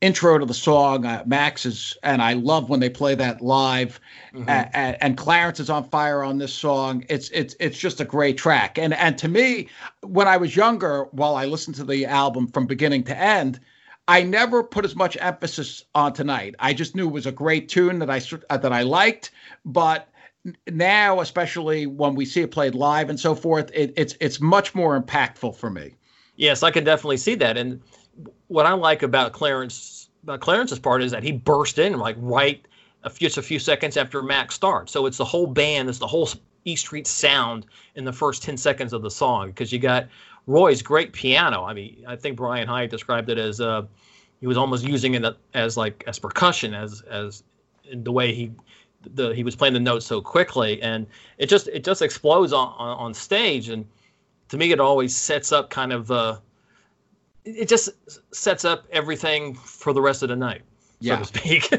intro 0.00 0.38
to 0.38 0.46
the 0.46 0.54
song. 0.54 1.04
Uh, 1.04 1.22
Max 1.26 1.66
is, 1.66 1.96
and 2.02 2.22
I 2.22 2.32
love 2.32 2.68
when 2.68 2.80
they 2.80 2.88
play 2.88 3.14
that 3.14 3.40
live. 3.40 4.00
Mm-hmm. 4.34 4.48
Uh, 4.48 4.96
and 5.00 5.16
Clarence 5.16 5.60
is 5.60 5.70
on 5.70 5.84
fire 5.84 6.22
on 6.22 6.38
this 6.38 6.52
song. 6.52 7.04
It's 7.08 7.28
it's 7.30 7.54
it's 7.60 7.78
just 7.78 8.00
a 8.00 8.04
great 8.04 8.38
track. 8.38 8.78
And 8.78 8.94
and 8.94 9.18
to 9.18 9.28
me, 9.28 9.68
when 10.02 10.28
I 10.28 10.36
was 10.36 10.56
younger, 10.56 11.04
while 11.12 11.36
I 11.36 11.44
listened 11.44 11.76
to 11.76 11.84
the 11.84 12.06
album 12.06 12.46
from 12.48 12.66
beginning 12.66 13.04
to 13.04 13.16
end. 13.16 13.60
I 14.08 14.24
never 14.24 14.64
put 14.64 14.84
as 14.84 14.96
much 14.96 15.16
emphasis 15.20 15.84
on 15.94 16.14
tonight. 16.14 16.56
I 16.58 16.74
just 16.74 16.96
knew 16.96 17.06
it 17.06 17.12
was 17.12 17.26
a 17.26 17.32
great 17.32 17.68
tune 17.68 18.00
that 18.00 18.10
I 18.10 18.20
uh, 18.48 18.56
that 18.56 18.72
I 18.72 18.82
liked, 18.82 19.30
but 19.64 20.08
now, 20.70 21.20
especially 21.20 21.86
when 21.86 22.14
we 22.14 22.24
see 22.24 22.42
it 22.42 22.50
played 22.50 22.74
live 22.74 23.10
and 23.10 23.20
so 23.20 23.34
forth, 23.34 23.70
it, 23.74 23.92
it's 23.96 24.16
it's 24.20 24.40
much 24.40 24.74
more 24.74 25.00
impactful 25.00 25.56
for 25.56 25.70
me. 25.70 25.94
Yes, 26.36 26.62
I 26.62 26.70
can 26.70 26.84
definitely 26.84 27.18
see 27.18 27.34
that. 27.36 27.56
And 27.56 27.80
what 28.48 28.66
I 28.66 28.72
like 28.72 29.02
about 29.02 29.32
Clarence 29.32 30.08
about 30.22 30.40
Clarence's 30.40 30.78
part 30.78 31.02
is 31.02 31.12
that 31.12 31.22
he 31.22 31.32
burst 31.32 31.78
in 31.78 31.98
like 31.98 32.16
right 32.18 32.64
a 33.02 33.10
few, 33.10 33.26
just 33.26 33.38
a 33.38 33.42
few 33.42 33.58
seconds 33.58 33.96
after 33.96 34.22
Max 34.22 34.54
starts. 34.54 34.92
So 34.92 35.06
it's 35.06 35.18
the 35.18 35.24
whole 35.24 35.46
band, 35.46 35.88
it's 35.88 35.98
the 35.98 36.06
whole 36.06 36.28
E 36.64 36.76
Street 36.76 37.06
sound 37.06 37.66
in 37.94 38.04
the 38.04 38.12
first 38.12 38.42
10 38.42 38.56
seconds 38.56 38.92
of 38.92 39.02
the 39.02 39.10
song 39.10 39.48
because 39.48 39.72
you 39.72 39.78
got 39.78 40.08
Roy's 40.46 40.82
great 40.82 41.12
piano. 41.12 41.64
I 41.64 41.72
mean, 41.72 42.04
I 42.06 42.16
think 42.16 42.36
Brian 42.36 42.68
Hiatt 42.68 42.90
described 42.90 43.30
it 43.30 43.38
as 43.38 43.60
uh, 43.60 43.82
he 44.40 44.46
was 44.46 44.56
almost 44.56 44.84
using 44.84 45.14
it 45.14 45.24
as 45.54 45.76
like 45.76 46.04
as 46.06 46.18
percussion, 46.18 46.74
as 46.74 47.02
as 47.02 47.42
the 47.92 48.12
way 48.12 48.32
he 48.34 48.52
the 49.02 49.30
he 49.30 49.42
was 49.42 49.56
playing 49.56 49.74
the 49.74 49.80
notes 49.80 50.06
so 50.06 50.20
quickly, 50.20 50.80
and 50.82 51.06
it 51.38 51.46
just 51.46 51.68
it 51.68 51.84
just 51.84 52.02
explodes 52.02 52.52
on 52.52 52.74
on, 52.78 52.98
on 52.98 53.14
stage. 53.14 53.68
And 53.68 53.86
to 54.48 54.56
me, 54.56 54.72
it 54.72 54.80
always 54.80 55.14
sets 55.16 55.52
up 55.52 55.70
kind 55.70 55.92
of 55.92 56.10
uh, 56.10 56.38
it 57.44 57.68
just 57.68 57.90
sets 58.32 58.64
up 58.64 58.86
everything 58.90 59.54
for 59.54 59.92
the 59.92 60.00
rest 60.00 60.22
of 60.22 60.28
the 60.28 60.36
night, 60.36 60.62
yeah. 61.00 61.16
so 61.16 61.32
to 61.32 61.38
speak. 61.38 61.72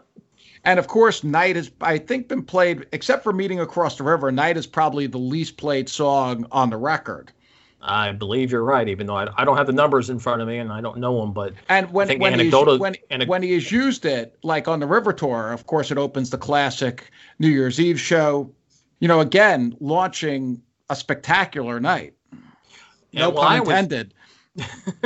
and 0.64 0.78
of 0.78 0.86
course, 0.86 1.24
Night 1.24 1.56
has, 1.56 1.70
I 1.80 1.98
think, 1.98 2.28
been 2.28 2.42
played, 2.42 2.86
except 2.92 3.22
for 3.22 3.32
Meeting 3.32 3.60
Across 3.60 3.96
the 3.96 4.04
River, 4.04 4.32
Night 4.32 4.56
is 4.56 4.66
probably 4.66 5.06
the 5.06 5.18
least 5.18 5.56
played 5.56 5.88
song 5.88 6.46
on 6.50 6.70
the 6.70 6.76
record. 6.76 7.32
I 7.84 8.12
believe 8.12 8.50
you're 8.50 8.64
right, 8.64 8.88
even 8.88 9.06
though 9.06 9.16
I, 9.16 9.28
I 9.36 9.44
don't 9.44 9.56
have 9.58 9.66
the 9.66 9.72
numbers 9.72 10.08
in 10.08 10.18
front 10.18 10.40
of 10.40 10.48
me 10.48 10.58
and 10.58 10.72
I 10.72 10.80
don't 10.80 10.98
know 10.98 11.20
them. 11.20 11.32
But 11.32 11.52
and 11.68 11.90
when 11.92 12.18
when, 12.18 12.32
anecdotal, 12.32 12.74
he's, 12.74 12.80
when, 12.80 12.96
anec- 13.10 13.28
when 13.28 13.42
he 13.42 13.52
has 13.52 13.70
used 13.70 14.06
it, 14.06 14.38
like 14.42 14.68
on 14.68 14.80
the 14.80 14.86
River 14.86 15.12
Tour, 15.12 15.52
of 15.52 15.66
course, 15.66 15.90
it 15.90 15.98
opens 15.98 16.30
the 16.30 16.38
classic 16.38 17.10
New 17.38 17.48
Year's 17.48 17.78
Eve 17.78 18.00
show. 18.00 18.50
You 19.00 19.08
know, 19.08 19.20
again, 19.20 19.76
launching 19.80 20.62
a 20.88 20.96
spectacular 20.96 21.78
night. 21.78 22.14
No 23.12 23.30
well, 23.30 23.44
pun 23.44 23.58
intended. 23.58 24.14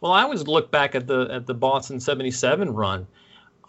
well, 0.00 0.12
I 0.12 0.22
always 0.22 0.46
look 0.46 0.70
back 0.70 0.94
at 0.94 1.06
the 1.06 1.28
at 1.30 1.46
the 1.46 1.54
Boston 1.54 2.00
'77 2.00 2.70
run 2.70 3.06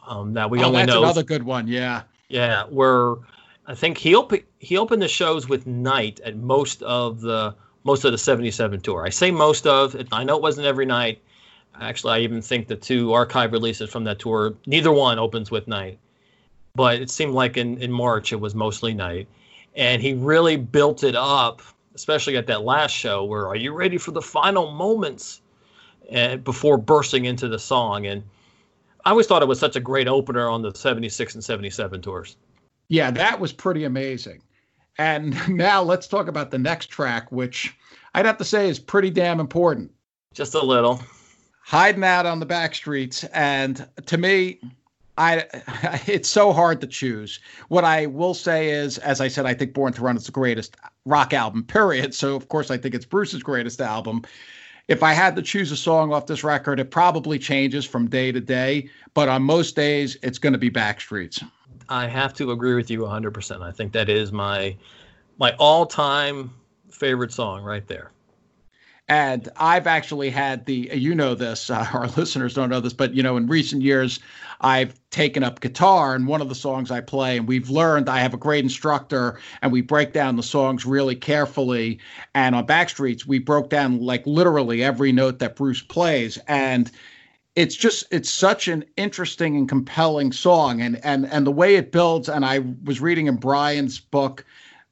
um, 0.06 0.34
that 0.34 0.50
we 0.50 0.60
oh, 0.60 0.66
only 0.66 0.80
that's 0.80 0.92
know. 0.92 1.04
another 1.04 1.24
good 1.24 1.44
one. 1.44 1.68
Yeah. 1.68 2.04
Yeah, 2.28 2.64
where 2.66 3.16
I 3.66 3.76
think 3.76 3.98
he 3.98 4.16
opened 4.16 4.44
he 4.60 4.78
opened 4.78 5.02
the 5.02 5.08
shows 5.08 5.48
with 5.48 5.68
Night 5.68 6.20
at 6.26 6.38
most 6.38 6.82
of 6.84 7.22
the 7.22 7.56
most 7.84 8.06
of 8.06 8.12
the 8.12 8.18
'77 8.18 8.82
tour. 8.82 9.06
I 9.06 9.10
say 9.10 9.32
most 9.32 9.68
of. 9.68 9.96
it. 9.96 10.08
I 10.12 10.24
know 10.24 10.38
it 10.38 10.42
wasn't 10.42 10.68
every 10.68 10.86
night. 10.86 11.22
Actually, 11.80 12.14
I 12.14 12.20
even 12.20 12.42
think 12.42 12.68
the 12.68 12.76
two 12.76 13.14
archive 13.14 13.52
releases 13.52 13.90
from 13.90 14.04
that 14.04 14.20
tour, 14.20 14.54
neither 14.66 14.92
one 14.92 15.18
opens 15.18 15.50
with 15.50 15.68
Night. 15.68 15.98
But 16.76 17.02
it 17.02 17.10
seemed 17.10 17.34
like 17.34 17.58
in, 17.58 17.78
in 17.78 17.92
March 17.92 18.34
it 18.34 18.40
was 18.40 18.54
mostly 18.54 18.94
Night. 18.94 19.28
And 19.76 20.02
he 20.02 20.14
really 20.14 20.58
built 20.58 21.04
it 21.04 21.16
up 21.16 21.62
especially 21.96 22.38
at 22.38 22.48
that 22.48 22.64
last 22.64 22.92
show 22.92 23.24
where 23.24 23.48
are 23.48 23.56
you 23.56 23.74
ready 23.74 23.98
for 23.98 24.12
the 24.12 24.22
final 24.22 24.72
moments 24.72 25.42
and 26.10 26.44
before 26.44 26.78
bursting 26.78 27.26
into 27.26 27.48
the 27.48 27.60
song 27.60 28.06
and 28.06 28.24
i 29.06 29.10
always 29.10 29.28
thought 29.28 29.42
it 29.42 29.48
was 29.48 29.60
such 29.60 29.76
a 29.76 29.80
great 29.80 30.08
opener 30.08 30.48
on 30.50 30.62
the 30.62 30.74
76 30.74 31.36
and 31.36 31.44
77 31.44 32.02
tours 32.02 32.38
yeah 32.88 33.12
that 33.12 33.40
was 33.40 33.52
pretty 33.52 33.84
amazing 33.84 34.42
and 35.02 35.36
now 35.58 35.82
let's 35.82 36.08
talk 36.08 36.28
about 36.28 36.52
the 36.52 36.58
next 36.58 36.88
track 36.88 37.32
which 37.32 37.76
i'd 38.16 38.26
have 38.26 38.38
to 38.38 38.46
say 38.46 38.70
is 38.70 38.80
pretty 38.80 39.10
damn 39.10 39.40
important 39.40 39.92
just 40.34 40.54
a 40.54 40.64
little 40.64 41.02
hiding 41.64 42.04
out 42.04 42.26
on 42.26 42.40
the 42.40 42.46
back 42.46 42.76
streets 42.76 43.24
and 43.34 43.88
to 44.06 44.18
me 44.18 44.60
I 45.18 45.46
it's 46.08 46.30
so 46.30 46.54
hard 46.54 46.80
to 46.82 46.88
choose. 46.88 47.40
What 47.68 47.84
I 47.84 48.06
will 48.06 48.34
say 48.34 48.70
is, 48.70 48.98
as 49.00 49.20
I 49.20 49.28
said, 49.28 49.46
I 49.46 49.54
think 49.54 49.74
Born 49.74 49.92
to 49.94 50.02
Run 50.02 50.16
is 50.16 50.26
the 50.26 50.32
greatest 50.32 50.78
rock 51.06 51.34
album, 51.34 51.64
period. 51.64 52.16
So 52.16 52.36
of 52.36 52.48
course 52.48 52.72
I 52.72 52.78
think 52.78 52.96
it's 52.96 53.06
Bruce's 53.06 53.44
greatest 53.44 53.82
album. 53.82 54.24
If 54.88 55.04
I 55.04 55.14
had 55.14 55.36
to 55.36 55.42
choose 55.42 55.72
a 55.72 55.78
song 55.78 56.14
off 56.14 56.26
this 56.26 56.44
record, 56.44 56.80
it 56.80 56.92
probably 56.92 57.38
changes 57.38 57.86
from 57.86 58.10
day 58.10 58.32
to 58.32 58.40
day, 58.40 58.90
but 59.14 59.30
on 59.30 59.44
most 59.44 59.76
days 59.76 60.18
it's 60.24 60.38
going 60.38 60.54
to 60.54 60.60
be 60.60 60.72
Backstreets. 60.72 61.44
I 61.92 62.08
have 62.08 62.34
to 62.36 62.52
agree 62.52 62.74
with 62.74 62.90
you 62.90 63.02
100%. 63.02 63.62
I 63.62 63.72
think 63.72 63.92
that 63.92 64.08
is 64.10 64.32
my 64.32 64.78
my 65.38 65.54
all-time 65.60 66.54
favorite 66.90 67.34
song 67.34 67.64
right 67.64 67.86
there. 67.88 68.12
And 69.08 69.50
I've 69.58 69.88
actually 69.88 70.30
had 70.30 70.66
the, 70.66 70.90
you 70.94 71.16
know, 71.16 71.36
this, 71.36 71.70
uh, 71.70 71.86
our 71.94 72.08
listeners 72.10 72.54
don't 72.54 72.70
know 72.70 72.80
this, 72.80 72.94
but, 72.94 73.14
you 73.14 73.24
know, 73.24 73.36
in 73.36 73.48
recent 73.48 73.82
years, 73.82 74.20
I've 74.62 74.98
taken 75.10 75.44
up 75.44 75.60
guitar 75.60 76.16
and 76.16 76.28
one 76.28 76.42
of 76.42 76.48
the 76.48 76.56
songs 76.56 76.92
I 76.92 77.02
play, 77.02 77.38
and 77.38 77.48
we've 77.48 77.70
learned 77.70 78.08
I 78.08 78.20
have 78.20 78.34
a 78.34 78.38
great 78.38 78.64
instructor 78.64 79.40
and 79.62 79.72
we 79.72 79.82
break 79.82 80.14
down 80.14 80.38
the 80.38 80.44
songs 80.44 80.86
really 80.86 81.16
carefully. 81.16 82.00
And 82.36 82.56
on 82.56 82.68
Backstreets, 82.68 83.26
we 83.26 83.40
broke 83.40 83.70
down 83.70 84.00
like 84.00 84.26
literally 84.26 84.84
every 84.84 85.12
note 85.12 85.40
that 85.40 85.56
Bruce 85.56 85.82
plays. 85.82 86.38
And 86.48 86.90
it's 87.56 87.76
just 87.76 88.06
it's 88.12 88.32
such 88.32 88.68
an 88.68 88.86
interesting 88.98 89.56
and 89.58 89.68
compelling 89.68 90.32
song. 90.32 90.82
And 90.82 91.04
and 91.04 91.26
and 91.28 91.46
the 91.46 91.52
way 91.52 91.76
it 91.76 91.92
builds 91.92 92.30
and 92.30 92.46
i 92.46 92.60
was 92.86 93.02
reading 93.02 93.28
in 93.28 93.36
brian's 93.36 94.00
book 94.00 94.46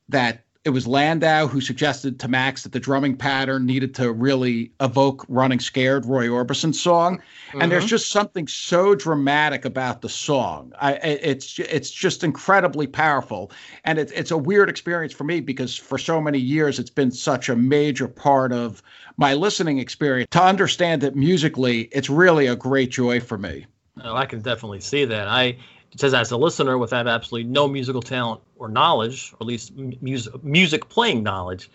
that 0.09 0.43
it 0.69 0.73
was 0.73 0.85
Landau 0.85 1.47
who 1.47 1.61
suggested 1.61 2.19
to 2.19 2.27
Max 2.27 2.61
that 2.61 2.73
the 2.73 2.79
drumming 2.79 3.17
pattern 3.17 3.65
needed 3.65 3.95
to 3.95 4.11
really 4.11 4.71
evoke 4.79 5.25
Running 5.27 5.59
Scared, 5.59 6.05
Roy 6.05 6.29
Orbison's 6.29 6.79
song. 6.79 7.17
Mm-hmm. 7.17 7.61
And 7.61 7.71
there's 7.71 7.85
mm-hmm. 7.85 7.89
just 7.89 8.11
something 8.11 8.47
so 8.47 8.93
dramatic 8.93 9.65
about 9.65 10.03
the 10.03 10.09
song. 10.09 10.71
I, 10.79 10.93
it's 10.93 11.57
it's 11.57 11.89
just 11.89 12.23
incredibly 12.23 12.85
powerful. 12.85 13.51
And 13.83 13.97
it's 13.97 14.11
it's 14.11 14.29
a 14.29 14.37
weird 14.37 14.69
experience 14.69 15.11
for 15.11 15.23
me 15.23 15.41
because 15.41 15.75
for 15.75 15.97
so 15.97 16.21
many 16.21 16.37
years 16.37 16.77
it's 16.77 16.91
been 16.91 17.09
such 17.09 17.49
a 17.49 17.55
major 17.55 18.07
part 18.07 18.53
of 18.53 18.83
my 19.17 19.33
listening 19.33 19.79
experience. 19.79 20.29
To 20.31 20.43
understand 20.43 21.03
it 21.03 21.15
musically, 21.15 21.89
it's 21.91 22.11
really 22.11 22.45
a 22.45 22.55
great 22.55 22.91
joy 22.91 23.19
for 23.19 23.39
me. 23.39 23.65
Oh, 24.03 24.15
I 24.15 24.27
can 24.27 24.41
definitely 24.41 24.81
see 24.81 25.03
that. 25.05 25.27
I 25.27 25.57
it 25.91 25.99
says 25.99 26.13
as 26.13 26.31
a 26.31 26.37
listener 26.37 26.77
without 26.77 27.07
absolutely 27.07 27.49
no 27.49 27.67
musical 27.67 28.01
talent 28.01 28.41
or 28.57 28.69
knowledge, 28.69 29.33
or 29.33 29.37
at 29.41 29.47
least 29.47 29.75
music 29.75 30.43
music 30.43 30.89
playing 30.89 31.23
knowledge, 31.23 31.69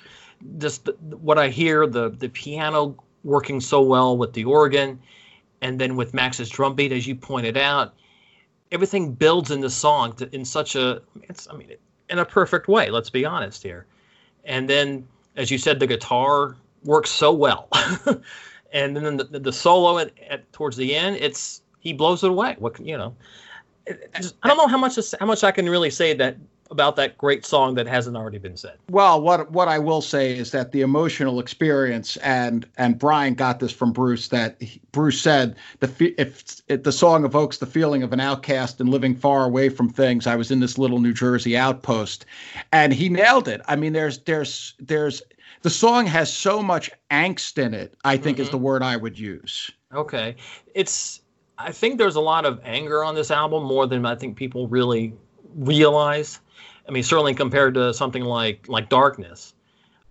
just 0.58 0.88
what 1.10 1.38
I 1.38 1.48
hear 1.48 1.86
the 1.86 2.10
the 2.10 2.28
piano 2.28 2.96
working 3.24 3.60
so 3.60 3.82
well 3.82 4.16
with 4.16 4.32
the 4.32 4.44
organ, 4.44 5.00
and 5.62 5.80
then 5.80 5.96
with 5.96 6.14
Max's 6.14 6.48
drum 6.48 6.74
beat, 6.74 6.92
as 6.92 7.06
you 7.06 7.14
pointed 7.14 7.56
out, 7.56 7.94
everything 8.70 9.12
builds 9.12 9.50
in 9.50 9.60
the 9.60 9.70
song 9.70 10.12
to, 10.14 10.32
in 10.34 10.44
such 10.44 10.76
a 10.76 11.02
I 11.50 11.56
mean 11.56 11.72
in 12.08 12.18
a 12.18 12.24
perfect 12.24 12.68
way. 12.68 12.90
Let's 12.90 13.10
be 13.10 13.24
honest 13.24 13.62
here, 13.62 13.86
and 14.44 14.68
then 14.70 15.08
as 15.36 15.50
you 15.50 15.58
said, 15.58 15.80
the 15.80 15.88
guitar 15.88 16.56
works 16.84 17.10
so 17.10 17.32
well, 17.32 17.68
and 18.72 18.96
then 18.96 19.16
the, 19.16 19.24
the 19.40 19.52
solo 19.52 19.98
at, 19.98 20.12
at 20.30 20.52
towards 20.52 20.76
the 20.76 20.94
end, 20.94 21.16
it's 21.16 21.62
he 21.80 21.92
blows 21.92 22.22
it 22.22 22.30
away. 22.30 22.54
What 22.60 22.78
you 22.78 22.96
know 22.96 23.16
I 23.88 24.48
don't 24.48 24.56
know 24.56 24.66
how 24.66 24.78
much 24.78 24.98
how 25.18 25.26
much 25.26 25.44
I 25.44 25.52
can 25.52 25.68
really 25.68 25.90
say 25.90 26.14
that 26.14 26.36
about 26.70 26.96
that 26.96 27.16
great 27.18 27.44
song 27.44 27.74
that 27.74 27.86
hasn't 27.86 28.16
already 28.16 28.38
been 28.38 28.56
said. 28.56 28.78
Well, 28.90 29.20
what 29.20 29.50
what 29.50 29.68
I 29.68 29.78
will 29.78 30.00
say 30.00 30.36
is 30.36 30.50
that 30.52 30.72
the 30.72 30.80
emotional 30.80 31.40
experience 31.40 32.16
and 32.18 32.66
and 32.76 32.98
Brian 32.98 33.34
got 33.34 33.60
this 33.60 33.72
from 33.72 33.92
Bruce 33.92 34.28
that 34.28 34.60
he, 34.60 34.80
Bruce 34.92 35.20
said 35.20 35.56
the 35.80 36.14
if, 36.18 36.62
if 36.68 36.82
the 36.82 36.92
song 36.92 37.24
evokes 37.24 37.58
the 37.58 37.66
feeling 37.66 38.02
of 38.02 38.12
an 38.12 38.20
outcast 38.20 38.80
and 38.80 38.88
living 38.88 39.14
far 39.14 39.44
away 39.44 39.68
from 39.68 39.88
things. 39.88 40.26
I 40.26 40.36
was 40.36 40.50
in 40.50 40.60
this 40.60 40.78
little 40.78 41.00
New 41.00 41.12
Jersey 41.12 41.56
outpost, 41.56 42.26
and 42.72 42.92
he 42.92 43.08
nailed 43.08 43.48
it. 43.48 43.60
I 43.66 43.76
mean, 43.76 43.92
there's 43.92 44.18
there's 44.20 44.74
there's 44.78 45.22
the 45.62 45.70
song 45.70 46.06
has 46.06 46.32
so 46.32 46.62
much 46.62 46.90
angst 47.10 47.58
in 47.58 47.74
it. 47.74 47.96
I 48.04 48.16
think 48.16 48.36
mm-hmm. 48.36 48.44
is 48.44 48.50
the 48.50 48.58
word 48.58 48.82
I 48.82 48.96
would 48.96 49.18
use. 49.18 49.70
Okay, 49.94 50.36
it's 50.74 51.20
I 51.58 51.72
think 51.72 51.98
there's 51.98 52.16
a 52.16 52.20
lot 52.20 52.44
of 52.44 52.60
anger 52.64 53.04
on 53.04 53.14
this 53.14 53.30
album 53.30 53.64
more 53.64 53.86
than 53.86 54.04
I 54.04 54.14
think 54.14 54.36
people 54.36 54.66
really 54.68 55.14
realize. 55.54 56.40
I 56.88 56.92
mean, 56.92 57.02
certainly 57.02 57.34
compared 57.34 57.74
to 57.74 57.94
something 57.94 58.24
like 58.24 58.68
like 58.68 58.88
Darkness, 58.88 59.54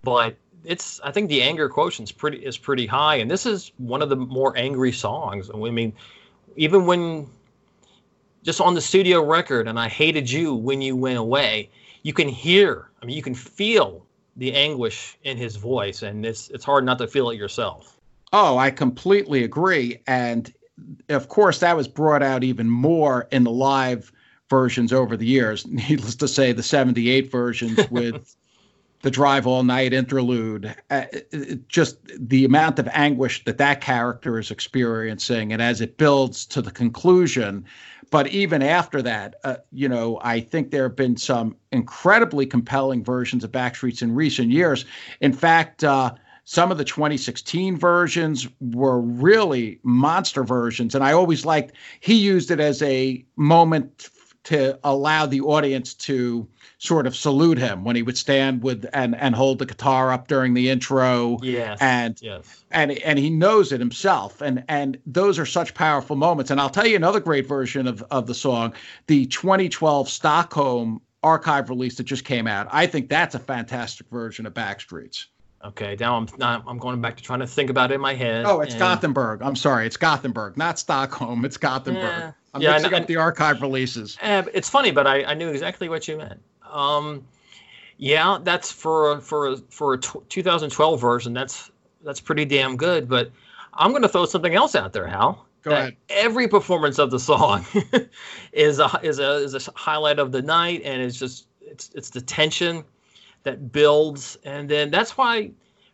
but 0.02 0.36
it's 0.64 1.02
I 1.04 1.12
think 1.12 1.30
the 1.30 1.42
anger 1.42 1.70
quotient 1.70 2.10
is 2.10 2.12
pretty 2.12 2.38
is 2.38 2.58
pretty 2.58 2.88
high, 2.88 3.16
and 3.16 3.30
this 3.30 3.46
is 3.46 3.72
one 3.78 4.02
of 4.02 4.10
the 4.10 4.16
more 4.16 4.58
angry 4.58 4.92
songs. 4.92 5.52
I 5.54 5.58
mean, 5.58 5.94
even 6.56 6.86
when 6.86 7.28
just 8.44 8.62
on 8.62 8.74
the 8.74 8.82
studio 8.82 9.24
record, 9.24 9.68
and 9.68 9.80
I 9.80 9.88
hated 9.88 10.30
you 10.30 10.54
when 10.56 10.82
you 10.82 10.96
went 10.96 11.18
away, 11.18 11.70
you 12.04 12.14
can 12.14 12.28
hear. 12.28 12.90
I 13.02 13.06
mean, 13.06 13.16
you 13.16 13.24
can 13.24 13.36
feel 13.36 14.06
the 14.38 14.54
anguish 14.54 15.18
in 15.24 15.38
his 15.38 15.58
voice, 15.58 16.02
and 16.04 16.26
it's 16.26 16.50
it's 16.50 16.66
hard 16.66 16.86
not 16.86 16.98
to 17.00 17.08
feel 17.08 17.30
it 17.30 17.38
yourself. 17.38 17.98
Oh, 18.32 18.58
I 18.58 18.72
completely 18.72 19.44
agree, 19.44 20.00
and 20.08 20.52
of 21.10 21.30
course, 21.30 21.60
that 21.60 21.78
was 21.78 21.88
brought 21.88 22.24
out 22.24 22.44
even 22.44 22.70
more 22.70 23.28
in 23.32 23.44
the 23.44 23.52
live 23.52 24.12
versions 24.50 24.94
over 24.94 25.18
the 25.18 25.26
years. 25.26 25.66
Needless 25.90 26.16
to 26.16 26.28
say, 26.28 26.52
the 26.52 26.64
78 26.64 27.32
versions 27.32 27.80
with 27.92 28.36
the 29.02 29.12
Drive 29.12 29.46
All 29.46 29.64
Night 29.64 29.94
interlude, 29.94 30.74
uh, 30.90 31.06
just 31.68 31.98
the 32.18 32.46
amount 32.46 32.80
of 32.80 32.88
anguish 32.94 33.44
that 33.44 33.58
that 33.58 33.82
character 33.82 34.40
is 34.40 34.50
experiencing, 34.50 35.52
and 35.52 35.62
as 35.62 35.82
it 35.82 35.98
builds 35.98 36.46
to 36.48 36.62
the 36.62 36.72
conclusion. 36.72 37.66
But 38.12 38.28
even 38.28 38.62
after 38.62 39.02
that, 39.02 39.36
uh, 39.44 39.58
you 39.72 39.90
know, 39.90 40.20
I 40.22 40.40
think 40.40 40.72
there 40.72 40.84
have 40.84 40.96
been 40.96 41.18
some 41.18 41.56
incredibly 41.72 42.46
compelling 42.46 43.04
versions 43.04 43.44
of 43.44 43.52
Backstreets 43.52 44.02
in 44.02 44.14
recent 44.14 44.52
years. 44.52 44.86
In 45.20 45.34
fact, 45.34 45.84
uh, 45.84 46.14
some 46.46 46.72
of 46.72 46.78
the 46.78 46.84
2016 46.84 47.78
versions 47.78 48.48
were 48.60 49.00
really 49.00 49.80
monster 49.84 50.44
versions. 50.44 50.94
And 50.94 51.04
I 51.04 51.14
always 51.14 51.46
liked, 51.46 51.74
he 52.00 52.16
used 52.16 52.52
it 52.52 52.60
as 52.60 52.82
a 52.82 53.24
moment 53.36 54.10
to 54.44 54.78
allow 54.84 55.26
the 55.26 55.40
audience 55.40 55.94
to 55.94 56.46
sort 56.78 57.08
of 57.08 57.16
salute 57.16 57.58
him 57.58 57.86
when 57.86 57.96
he 57.96 58.04
would 58.04 58.18
stand 58.18 58.62
with 58.62 58.86
and 58.92 59.16
and 59.16 59.36
hold 59.36 59.60
the 59.60 59.66
guitar 59.66 60.12
up 60.12 60.28
during 60.28 60.54
the 60.54 60.70
intro. 60.70 61.38
Yes. 61.42 61.78
And 61.82 62.22
yes. 62.22 62.66
and 62.72 62.92
and 62.92 63.18
he 63.18 63.30
knows 63.30 63.72
it 63.72 63.80
himself. 63.80 64.42
And 64.42 64.64
and 64.68 64.98
those 65.06 65.40
are 65.40 65.46
such 65.46 65.74
powerful 65.74 66.18
moments. 66.18 66.52
And 66.52 66.60
I'll 66.60 66.70
tell 66.70 66.86
you 66.86 66.98
another 66.98 67.22
great 67.22 67.48
version 67.48 67.88
of 67.88 68.04
of 68.12 68.28
the 68.28 68.36
song, 68.36 68.74
the 69.08 69.26
2012 69.28 70.10
Stockholm 70.10 71.02
archive 71.24 71.70
release 71.70 71.96
that 71.96 72.04
just 72.04 72.26
came 72.26 72.48
out. 72.48 72.68
I 72.70 72.86
think 72.86 73.08
that's 73.08 73.34
a 73.34 73.40
fantastic 73.40 74.10
version 74.10 74.46
of 74.46 74.54
Backstreets. 74.54 75.28
Okay, 75.64 75.96
now 75.98 76.18
I'm 76.18 76.28
not, 76.38 76.64
I'm 76.68 76.78
going 76.78 77.00
back 77.00 77.16
to 77.18 77.24
trying 77.24 77.40
to 77.40 77.48
think 77.48 77.70
about 77.70 77.92
it 77.92 77.96
in 77.96 78.02
my 78.02 78.14
head. 78.14 78.46
Oh, 78.46 78.60
it's 78.60 78.74
and... 78.74 78.80
Gothenburg. 78.80 79.42
I'm 79.42 79.56
sorry, 79.56 79.86
it's 79.86 79.96
Gothenburg, 79.96 80.58
not 80.58 80.78
Stockholm. 80.78 81.46
It's 81.46 81.56
Gothenburg. 81.56 82.04
Yeah, 82.04 82.32
I'm 82.54 82.62
yeah, 82.62 82.74
mixing 82.74 82.94
up 82.94 83.08
the 83.08 83.16
archive 83.16 83.62
releases. 83.62 84.18
Uh, 84.22 84.44
it's 84.54 84.70
funny, 84.70 84.92
but 84.92 85.08
I, 85.08 85.24
I 85.24 85.34
knew 85.34 85.50
exactly 85.50 85.88
what 85.88 86.08
you 86.08 86.18
meant. 86.18 86.42
Um, 86.70 87.24
yeah, 87.98 88.40
that's 88.44 88.72
for 88.72 89.22
for 89.22 89.56
for 89.70 89.94
a 89.94 89.98
t- 90.00 90.20
2012 90.28 91.00
version. 91.00 91.34
That's 91.34 91.72
that's 92.04 92.20
pretty 92.20 92.44
damn 92.44 92.76
good. 92.76 93.08
But 93.08 93.32
I'm 93.74 93.92
going 93.92 94.02
to 94.02 94.10
throw 94.10 94.26
something 94.26 94.56
else 94.56 94.76
out 94.76 94.92
there, 94.92 95.08
Hal. 95.08 95.46
Go 95.62 95.72
ahead. 95.72 95.96
Every 96.10 96.50
performance 96.50 97.00
of 97.00 97.10
the 97.10 97.20
song 97.20 97.66
is 98.52 98.80
a 98.80 99.00
is 99.02 99.20
a 99.20 99.36
is 99.36 99.56
a 99.56 99.72
highlight 99.76 100.20
of 100.20 100.34
the 100.34 100.42
night, 100.42 100.82
and 100.84 101.02
it's 101.02 101.18
just 101.18 101.48
it's 101.62 101.90
it's 101.96 102.10
the 102.10 102.22
tension 102.22 102.84
that 103.44 103.72
builds, 103.72 104.38
and 104.44 104.70
then 104.70 104.90
that's 104.90 105.18
why 105.18 105.52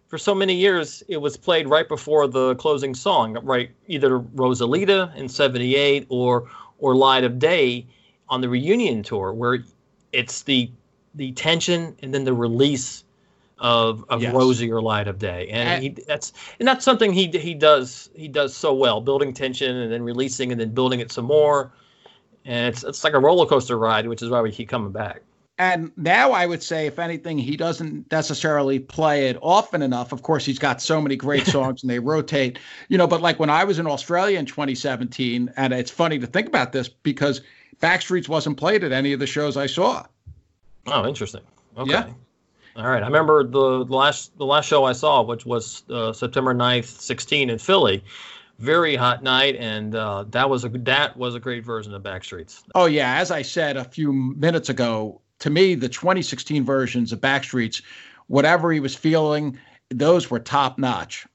for 0.07 0.17
so 0.17 0.33
many 0.33 0.55
years 0.55 1.03
it 1.07 1.17
was 1.17 1.37
played 1.37 1.67
right 1.67 1.87
before 1.87 2.27
the 2.27 2.55
closing 2.55 2.95
song, 2.95 3.37
right? 3.43 3.71
Either 3.87 4.19
Rosalita 4.19 5.15
in 5.15 5.29
'78 5.29 6.05
or 6.09 6.49
or 6.79 6.95
Light 6.95 7.23
of 7.23 7.39
Day 7.39 7.85
on 8.29 8.41
the 8.41 8.49
reunion 8.49 9.03
tour, 9.03 9.33
where 9.33 9.59
it's 10.13 10.43
the 10.43 10.71
the 11.15 11.31
tension 11.33 11.95
and 12.01 12.13
then 12.13 12.23
the 12.23 12.33
release 12.33 13.03
of, 13.59 14.05
of 14.09 14.21
yes. 14.21 14.33
Rosie 14.33 14.71
or 14.71 14.81
Light 14.81 15.07
of 15.07 15.19
Day, 15.19 15.49
and 15.49 15.83
he, 15.83 15.89
that's 15.89 16.33
and 16.59 16.67
that's 16.67 16.85
something 16.85 17.11
he 17.11 17.27
he 17.27 17.53
does 17.53 18.09
he 18.15 18.27
does 18.27 18.55
so 18.55 18.73
well, 18.73 19.01
building 19.01 19.33
tension 19.33 19.75
and 19.75 19.91
then 19.91 20.03
releasing 20.03 20.51
and 20.51 20.59
then 20.59 20.73
building 20.73 20.99
it 20.99 21.11
some 21.11 21.25
more, 21.25 21.71
and 22.45 22.73
it's 22.73 22.83
it's 22.83 23.03
like 23.03 23.13
a 23.13 23.19
roller 23.19 23.45
coaster 23.45 23.77
ride, 23.77 24.07
which 24.07 24.21
is 24.21 24.29
why 24.29 24.41
we 24.41 24.51
keep 24.51 24.69
coming 24.69 24.91
back. 24.91 25.21
And 25.59 25.91
now 25.97 26.31
I 26.31 26.45
would 26.45 26.63
say, 26.63 26.87
if 26.87 26.99
anything, 26.99 27.37
he 27.37 27.57
doesn't 27.57 28.09
necessarily 28.09 28.79
play 28.79 29.27
it 29.27 29.37
often 29.41 29.81
enough. 29.81 30.13
Of 30.13 30.23
course, 30.23 30.45
he's 30.45 30.57
got 30.57 30.81
so 30.81 31.01
many 31.01 31.17
great 31.17 31.45
songs 31.55 31.83
and 31.83 31.89
they 31.89 31.99
rotate, 31.99 32.57
you 32.87 32.97
know. 32.97 33.07
But 33.07 33.21
like 33.21 33.39
when 33.39 33.49
I 33.49 33.65
was 33.65 33.77
in 33.77 33.85
Australia 33.85 34.39
in 34.39 34.45
2017, 34.45 35.51
and 35.57 35.73
it's 35.73 35.91
funny 35.91 36.17
to 36.17 36.25
think 36.25 36.47
about 36.47 36.71
this 36.71 36.87
because 36.87 37.41
Backstreets 37.81 38.29
wasn't 38.29 38.55
played 38.55 38.85
at 38.85 38.93
any 38.93 39.11
of 39.11 39.19
the 39.19 39.27
shows 39.27 39.57
I 39.57 39.65
saw. 39.65 40.05
Oh, 40.87 41.05
interesting. 41.05 41.41
Okay. 41.77 41.91
Yeah. 41.91 42.09
All 42.77 42.87
right. 42.87 43.03
I 43.03 43.07
remember 43.07 43.43
the 43.43 43.59
last 43.59 44.37
the 44.37 44.45
last 44.45 44.65
show 44.65 44.85
I 44.85 44.93
saw, 44.93 45.21
which 45.23 45.45
was 45.45 45.83
uh, 45.89 46.13
September 46.13 46.55
9th, 46.55 47.01
16 47.01 47.49
in 47.49 47.57
Philly. 47.57 48.01
Very 48.59 48.95
hot 48.95 49.23
night, 49.23 49.55
and 49.57 49.95
uh, 49.95 50.23
that 50.29 50.49
was 50.49 50.63
a 50.63 50.69
that 50.69 51.17
was 51.17 51.35
a 51.35 51.39
great 51.39 51.65
version 51.65 51.93
of 51.93 52.01
Backstreets. 52.03 52.63
Oh 52.75 52.85
yeah, 52.85 53.17
as 53.17 53.31
I 53.31 53.41
said 53.41 53.77
a 53.77 53.85
few 53.85 54.11
minutes 54.11 54.67
ago, 54.67 55.21
to 55.39 55.49
me, 55.49 55.75
the 55.75 55.89
2016 55.89 56.63
versions 56.63 57.11
of 57.11 57.21
Backstreets, 57.21 57.81
whatever 58.27 58.71
he 58.71 58.79
was 58.79 58.95
feeling, 58.95 59.57
those 59.89 60.29
were 60.29 60.39
top 60.39 60.77
notch. 60.77 61.25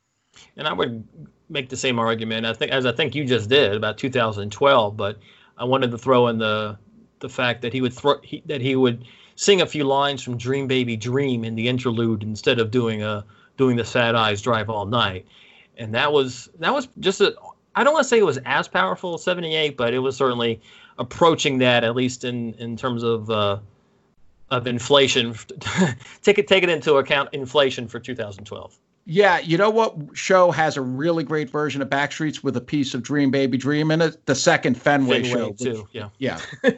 And 0.56 0.68
I 0.68 0.72
would 0.72 1.06
make 1.48 1.68
the 1.68 1.76
same 1.76 1.98
argument. 1.98 2.46
I 2.46 2.52
think, 2.52 2.70
as 2.70 2.86
I 2.86 2.92
think 2.92 3.14
you 3.14 3.24
just 3.24 3.48
did 3.48 3.74
about 3.74 3.98
2012, 3.98 4.96
but 4.96 5.18
I 5.56 5.64
wanted 5.64 5.90
to 5.90 5.98
throw 5.98 6.28
in 6.28 6.38
the 6.38 6.78
the 7.20 7.28
fact 7.28 7.62
that 7.62 7.72
he 7.72 7.80
would 7.80 7.92
throw 7.92 8.20
he, 8.22 8.42
that 8.46 8.60
he 8.60 8.76
would 8.76 9.04
sing 9.36 9.62
a 9.62 9.66
few 9.66 9.84
lines 9.84 10.22
from 10.22 10.36
Dream 10.36 10.66
Baby 10.66 10.96
Dream 10.96 11.44
in 11.44 11.54
the 11.54 11.68
interlude 11.68 12.22
instead 12.22 12.58
of 12.58 12.70
doing 12.70 13.02
a 13.02 13.24
doing 13.56 13.76
the 13.76 13.84
Sad 13.84 14.14
Eyes 14.14 14.42
Drive 14.42 14.68
All 14.68 14.84
Night, 14.84 15.26
and 15.78 15.94
that 15.94 16.12
was 16.12 16.48
that 16.58 16.72
was 16.72 16.88
just 17.00 17.20
a. 17.20 17.34
I 17.76 17.82
don't 17.82 17.92
want 17.92 18.04
to 18.04 18.08
say 18.08 18.18
it 18.18 18.26
was 18.26 18.38
as 18.44 18.68
powerful 18.68 19.14
as 19.14 19.24
78, 19.24 19.76
but 19.76 19.94
it 19.94 19.98
was 19.98 20.16
certainly 20.16 20.60
approaching 20.96 21.58
that 21.58 21.82
at 21.82 21.96
least 21.96 22.24
in 22.24 22.54
in 22.54 22.76
terms 22.76 23.02
of. 23.02 23.30
Uh, 23.30 23.58
of 24.50 24.66
inflation. 24.66 25.34
take 26.22 26.38
it 26.38 26.48
take 26.48 26.62
it 26.62 26.68
into 26.68 26.94
account 26.96 27.30
inflation 27.32 27.88
for 27.88 27.98
2012. 28.00 28.78
Yeah, 29.06 29.38
you 29.38 29.58
know 29.58 29.70
what 29.70 29.96
show 30.14 30.50
has 30.50 30.76
a 30.76 30.80
really 30.80 31.24
great 31.24 31.50
version 31.50 31.82
of 31.82 31.90
Backstreets 31.90 32.42
with 32.42 32.56
a 32.56 32.60
piece 32.60 32.94
of 32.94 33.02
Dream 33.02 33.30
Baby 33.30 33.58
Dream 33.58 33.90
in 33.90 34.00
it? 34.00 34.24
The 34.24 34.34
second 34.34 34.80
Fenway, 34.80 35.24
Fenway 35.24 35.40
show. 35.40 35.52
too. 35.52 35.88
Yeah. 35.92 36.08
Yeah. 36.18 36.40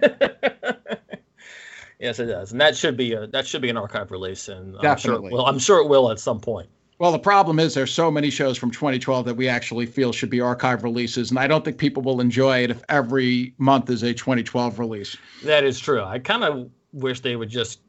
yes, 2.01 2.19
it 2.19 2.27
does, 2.27 2.51
and 2.51 2.61
that 2.61 2.77
should 2.77 2.97
be 2.97 3.13
a 3.13 3.29
that 3.29 3.47
should 3.47 3.63
be 3.63 3.71
an 3.71 3.77
archive 3.77 4.11
release, 4.11 4.49
and 4.49 4.75
I'm 4.77 4.83
sure 4.83 4.83
Definitely. 4.83 5.29
it 5.29 5.33
will. 5.35 5.47
I'm 5.47 5.59
sure 5.61 5.79
it 5.79 5.89
will 5.89 6.11
at 6.11 6.19
some 6.19 6.41
point. 6.41 6.69
Well, 6.99 7.13
the 7.13 7.19
problem 7.19 7.59
is 7.59 7.75
there's 7.75 7.93
so 7.93 8.11
many 8.11 8.31
shows 8.31 8.57
from 8.57 8.71
2012 8.71 9.27
that 9.27 9.35
we 9.35 9.49
actually 9.49 9.85
feel 9.85 10.13
should 10.13 10.31
be 10.31 10.41
archive 10.41 10.83
releases, 10.83 11.31
and 11.31 11.39
I 11.39 11.47
don't 11.47 11.65
think 11.65 11.77
people 11.77 12.03
will 12.03 12.21
enjoy 12.21 12.65
it 12.65 12.71
if 12.71 12.83
every 12.89 13.55
month 13.59 13.91
is 13.91 14.03
a 14.03 14.15
2012 14.15 14.79
release. 14.79 15.17
That 15.45 15.63
is 15.63 15.79
true. 15.79 16.03
I 16.03 16.19
kind 16.19 16.43
of 16.43 16.71
wish 16.97 17.21
they 17.21 17.37
would 17.37 17.49
just 17.49 17.81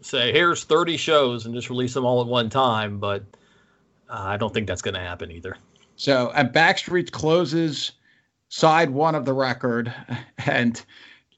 say, 0.00 0.32
"Here's 0.32 0.64
30 0.64 0.96
shows" 0.96 1.46
and 1.46 1.54
just 1.54 1.70
release 1.70 1.94
them 1.94 2.04
all 2.04 2.20
at 2.20 2.26
one 2.26 2.50
time, 2.50 2.98
but 2.98 3.22
uh, 4.08 4.22
I 4.24 4.36
don't 4.36 4.52
think 4.52 4.66
that's 4.66 4.82
going 4.82 4.94
to 4.94 5.00
happen 5.00 5.30
either. 5.30 5.56
So, 5.96 6.30
and 6.34 6.50
Backstreet 6.50 7.10
closes 7.10 7.92
side 8.48 8.90
one 8.90 9.14
of 9.14 9.24
the 9.24 9.32
record, 9.32 9.92
and 10.46 10.82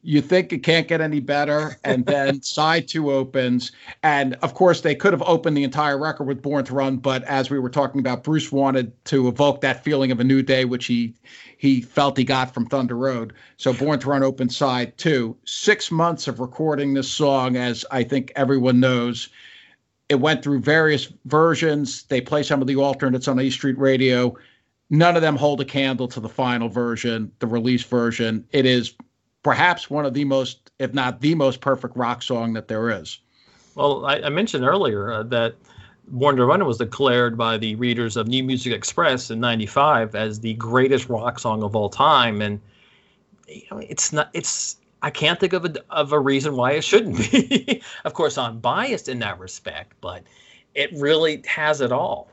you 0.03 0.21
think 0.21 0.53
it 0.53 0.63
can't 0.63 0.89
get 0.89 1.01
any 1.01 1.21
better. 1.21 1.79
And 1.85 2.07
then 2.07 2.43
side 2.43 2.89
two 2.89 3.11
opens. 3.11 3.73
And 4.03 4.35
of 4.43 4.55
course, 4.55 4.81
they 4.81 4.95
could 4.95 5.13
have 5.13 5.23
opened 5.23 5.57
the 5.57 5.65
entire 5.65 5.99
record 5.99 6.25
with 6.25 6.43
Born 6.43 6.65
to 6.65 6.75
Run, 6.75 6.97
but 6.97 7.23
as 7.25 7.51
we 7.51 7.59
were 7.59 7.71
talking 7.71 8.01
about, 8.01 8.25
Bruce 8.25 8.51
wanted 8.51 8.93
to 9.07 9.29
evoke 9.29 9.61
that 9.61 9.85
feeling 9.85 10.11
of 10.11 10.21
a 10.21 10.25
new 10.25 10.43
day, 10.43 10.65
which 10.65 10.87
he 10.87 11.15
he 11.61 11.83
felt 11.83 12.17
he 12.17 12.25
got 12.25 12.55
from 12.55 12.65
Thunder 12.65 12.97
Road. 12.97 13.35
So 13.59 13.75
Born 13.75 13.99
to 14.01 14.09
Run 14.09 14.23
Open 14.23 14.49
side 14.49 14.97
two. 14.97 15.37
Six 15.45 15.91
months 15.91 16.27
of 16.27 16.41
recording 16.41 16.95
this 16.95 17.11
song, 17.11 17.55
as 17.59 17.85
I 17.91 18.03
think 18.03 18.33
everyone 18.35 18.81
knows. 18.81 19.29
It 20.09 20.21
went 20.21 20.43
through 20.43 20.61
various 20.61 21.13
versions. 21.27 22.05
They 22.05 22.23
play 22.23 22.45
some 22.45 22.63
of 22.63 22.67
the 22.67 22.77
alternates 22.77 23.29
on 23.29 23.39
E 23.39 23.51
Street 23.51 23.77
Radio. 23.77 24.35
None 24.89 25.17
of 25.17 25.21
them 25.21 25.37
hold 25.37 25.61
a 25.61 25.67
candle 25.67 26.09
to 26.09 26.19
the 26.19 26.31
final 26.31 26.71
version, 26.71 27.31
the 27.41 27.47
release 27.47 27.85
version. 27.85 28.43
It 28.53 28.65
is 28.65 28.95
perhaps 29.43 29.91
one 29.91 30.07
of 30.07 30.15
the 30.15 30.25
most, 30.25 30.71
if 30.79 30.95
not 30.95 31.21
the 31.21 31.35
most 31.35 31.61
perfect 31.61 31.95
rock 31.95 32.23
song 32.23 32.55
that 32.55 32.69
there 32.69 32.89
is. 32.89 33.19
Well, 33.75 34.07
I, 34.07 34.15
I 34.21 34.31
mentioned 34.31 34.65
earlier 34.65 35.13
uh, 35.13 35.25
that 35.25 35.57
Born 36.09 36.37
to 36.37 36.45
Run 36.45 36.65
was 36.65 36.79
declared 36.79 37.39
by 37.39 37.57
the 37.57 37.75
readers 37.77 38.17
of 38.17 38.27
New 38.27 38.43
Music 38.43 38.73
Express 38.73 39.31
in 39.31 39.41
'95 39.41 40.15
as 40.15 40.41
the 40.41 40.55
greatest 40.55 41.09
rock 41.09 41.39
song 41.39 41.63
of 41.63 41.77
all 41.77 41.89
time, 41.89 42.43
and 42.43 42.61
you 43.49 43.63
know, 43.71 43.79
it's 43.79 44.13
not. 44.13 44.31
It's 44.33 44.77
I 45.03 45.11
can't 45.11 45.39
think 45.39 45.53
of 45.53 45.65
a 45.65 45.75
of 45.91 46.13
a 46.13 46.19
reason 46.19 46.57
why 46.57 46.73
it 46.73 46.85
shouldn't 46.85 47.19
be. 47.19 47.83
of 48.05 48.15
course, 48.15 48.37
I'm 48.39 48.59
biased 48.59 49.09
in 49.09 49.19
that 49.21 49.39
respect, 49.39 49.95
but 50.01 50.25
it 50.75 50.91
really 50.95 51.43
has 51.47 51.81
it 51.81 51.93
all. 51.93 52.29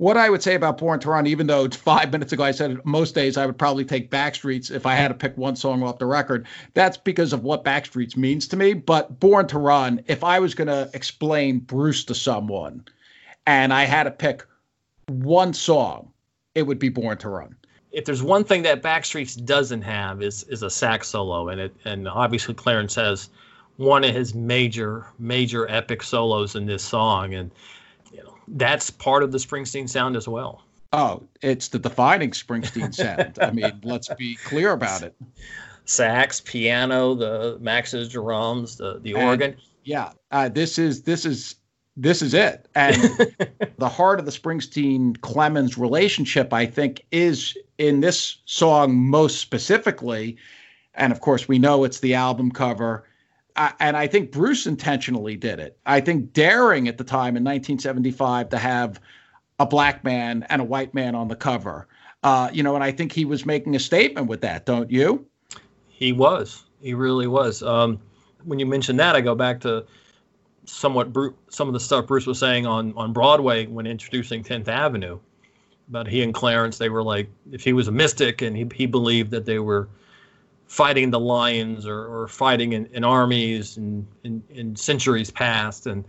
What 0.00 0.16
I 0.16 0.30
would 0.30 0.42
say 0.42 0.54
about 0.54 0.78
Born 0.78 0.98
to 1.00 1.10
Run, 1.10 1.26
even 1.26 1.46
though 1.46 1.68
five 1.68 2.10
minutes 2.12 2.32
ago 2.32 2.42
I 2.42 2.52
said 2.52 2.82
most 2.86 3.14
days 3.14 3.36
I 3.36 3.44
would 3.44 3.58
probably 3.58 3.84
take 3.84 4.10
Backstreets 4.10 4.70
if 4.70 4.86
I 4.86 4.94
had 4.94 5.08
to 5.08 5.14
pick 5.14 5.36
one 5.36 5.56
song 5.56 5.82
off 5.82 5.98
the 5.98 6.06
record, 6.06 6.46
that's 6.72 6.96
because 6.96 7.34
of 7.34 7.44
what 7.44 7.64
Backstreets 7.64 8.16
means 8.16 8.48
to 8.48 8.56
me. 8.56 8.72
But 8.72 9.20
Born 9.20 9.46
to 9.48 9.58
Run, 9.58 10.02
if 10.06 10.24
I 10.24 10.38
was 10.38 10.54
going 10.54 10.68
to 10.68 10.88
explain 10.94 11.58
Bruce 11.58 12.02
to 12.04 12.14
someone 12.14 12.82
and 13.46 13.74
I 13.74 13.84
had 13.84 14.04
to 14.04 14.10
pick 14.10 14.46
one 15.08 15.52
song, 15.52 16.10
it 16.54 16.62
would 16.62 16.78
be 16.78 16.88
Born 16.88 17.18
to 17.18 17.28
Run. 17.28 17.54
If 17.92 18.06
there's 18.06 18.22
one 18.22 18.44
thing 18.44 18.62
that 18.62 18.82
Backstreets 18.82 19.44
doesn't 19.44 19.82
have 19.82 20.22
is 20.22 20.44
is 20.44 20.62
a 20.62 20.70
sax 20.70 21.08
solo, 21.08 21.50
and 21.50 21.60
it 21.60 21.76
and 21.84 22.08
obviously 22.08 22.54
Clarence 22.54 22.94
has 22.94 23.28
one 23.76 24.04
of 24.04 24.14
his 24.14 24.34
major 24.34 25.08
major 25.18 25.68
epic 25.68 26.02
solos 26.02 26.56
in 26.56 26.64
this 26.64 26.82
song, 26.82 27.34
and 27.34 27.50
that's 28.50 28.90
part 28.90 29.22
of 29.22 29.32
the 29.32 29.38
Springsteen 29.38 29.88
sound 29.88 30.16
as 30.16 30.26
well. 30.28 30.62
Oh, 30.92 31.22
it's 31.40 31.68
the 31.68 31.78
defining 31.78 32.30
Springsteen 32.30 32.94
sound. 32.94 33.38
I 33.40 33.50
mean, 33.52 33.80
let's 33.84 34.12
be 34.14 34.34
clear 34.36 34.72
about 34.72 35.02
it. 35.02 35.14
Sax, 35.84 36.40
piano, 36.40 37.14
the 37.14 37.58
Max's 37.60 38.08
drums, 38.08 38.76
the 38.76 38.98
the 39.00 39.14
And- 39.14 39.22
organ. 39.22 39.56
Yeah, 39.84 40.12
uh, 40.30 40.48
this 40.48 40.78
is 40.78 41.02
this 41.02 41.24
is 41.24 41.54
this 41.96 42.22
is 42.22 42.34
it. 42.34 42.68
And 42.74 42.96
the 43.78 43.88
heart 43.88 44.18
of 44.18 44.26
the 44.26 44.32
Springsteen 44.32 45.16
Clemons 45.18 45.78
relationship, 45.78 46.52
I 46.52 46.66
think, 46.66 47.04
is 47.10 47.56
in 47.78 48.00
this 48.00 48.38
song 48.44 48.96
most 48.96 49.38
specifically. 49.40 50.36
And 50.94 51.12
of 51.12 51.20
course, 51.20 51.48
we 51.48 51.58
know 51.58 51.84
it's 51.84 52.00
the 52.00 52.14
album 52.14 52.50
cover. 52.50 53.04
And 53.56 53.96
I 53.96 54.06
think 54.06 54.32
Bruce 54.32 54.66
intentionally 54.66 55.36
did 55.36 55.58
it. 55.58 55.78
I 55.86 56.00
think 56.00 56.32
daring 56.32 56.88
at 56.88 56.98
the 56.98 57.04
time 57.04 57.36
in 57.36 57.44
1975 57.44 58.48
to 58.50 58.58
have 58.58 59.00
a 59.58 59.66
black 59.66 60.04
man 60.04 60.46
and 60.48 60.62
a 60.62 60.64
white 60.64 60.94
man 60.94 61.14
on 61.14 61.28
the 61.28 61.36
cover. 61.36 61.86
Uh, 62.22 62.50
you 62.52 62.62
know, 62.62 62.74
and 62.74 62.84
I 62.84 62.92
think 62.92 63.12
he 63.12 63.24
was 63.24 63.46
making 63.46 63.76
a 63.76 63.78
statement 63.78 64.26
with 64.26 64.40
that, 64.42 64.66
don't 64.66 64.90
you? 64.90 65.26
He 65.88 66.12
was. 66.12 66.64
He 66.80 66.94
really 66.94 67.26
was. 67.26 67.62
Um, 67.62 68.00
when 68.44 68.58
you 68.58 68.66
mention 68.66 68.96
that, 68.96 69.16
I 69.16 69.20
go 69.20 69.34
back 69.34 69.60
to 69.60 69.84
somewhat 70.64 71.14
some 71.48 71.68
of 71.68 71.74
the 71.74 71.80
stuff 71.80 72.06
Bruce 72.06 72.26
was 72.26 72.38
saying 72.38 72.66
on 72.66 72.94
on 72.96 73.12
Broadway 73.12 73.66
when 73.66 73.86
introducing 73.86 74.42
Tenth 74.42 74.68
Avenue. 74.68 75.18
About 75.88 76.06
he 76.06 76.22
and 76.22 76.32
Clarence, 76.32 76.78
they 76.78 76.88
were 76.88 77.02
like, 77.02 77.28
if 77.50 77.64
he 77.64 77.72
was 77.72 77.88
a 77.88 77.92
mystic 77.92 78.42
and 78.42 78.56
he 78.56 78.66
he 78.74 78.86
believed 78.86 79.30
that 79.32 79.44
they 79.44 79.58
were 79.58 79.88
fighting 80.70 81.10
the 81.10 81.18
lions 81.18 81.84
or, 81.84 82.06
or 82.06 82.28
fighting 82.28 82.74
in, 82.74 82.86
in 82.86 83.02
armies 83.02 83.76
and 83.76 84.06
in, 84.22 84.40
in 84.50 84.76
centuries 84.76 85.28
past, 85.28 85.88
and 85.88 86.04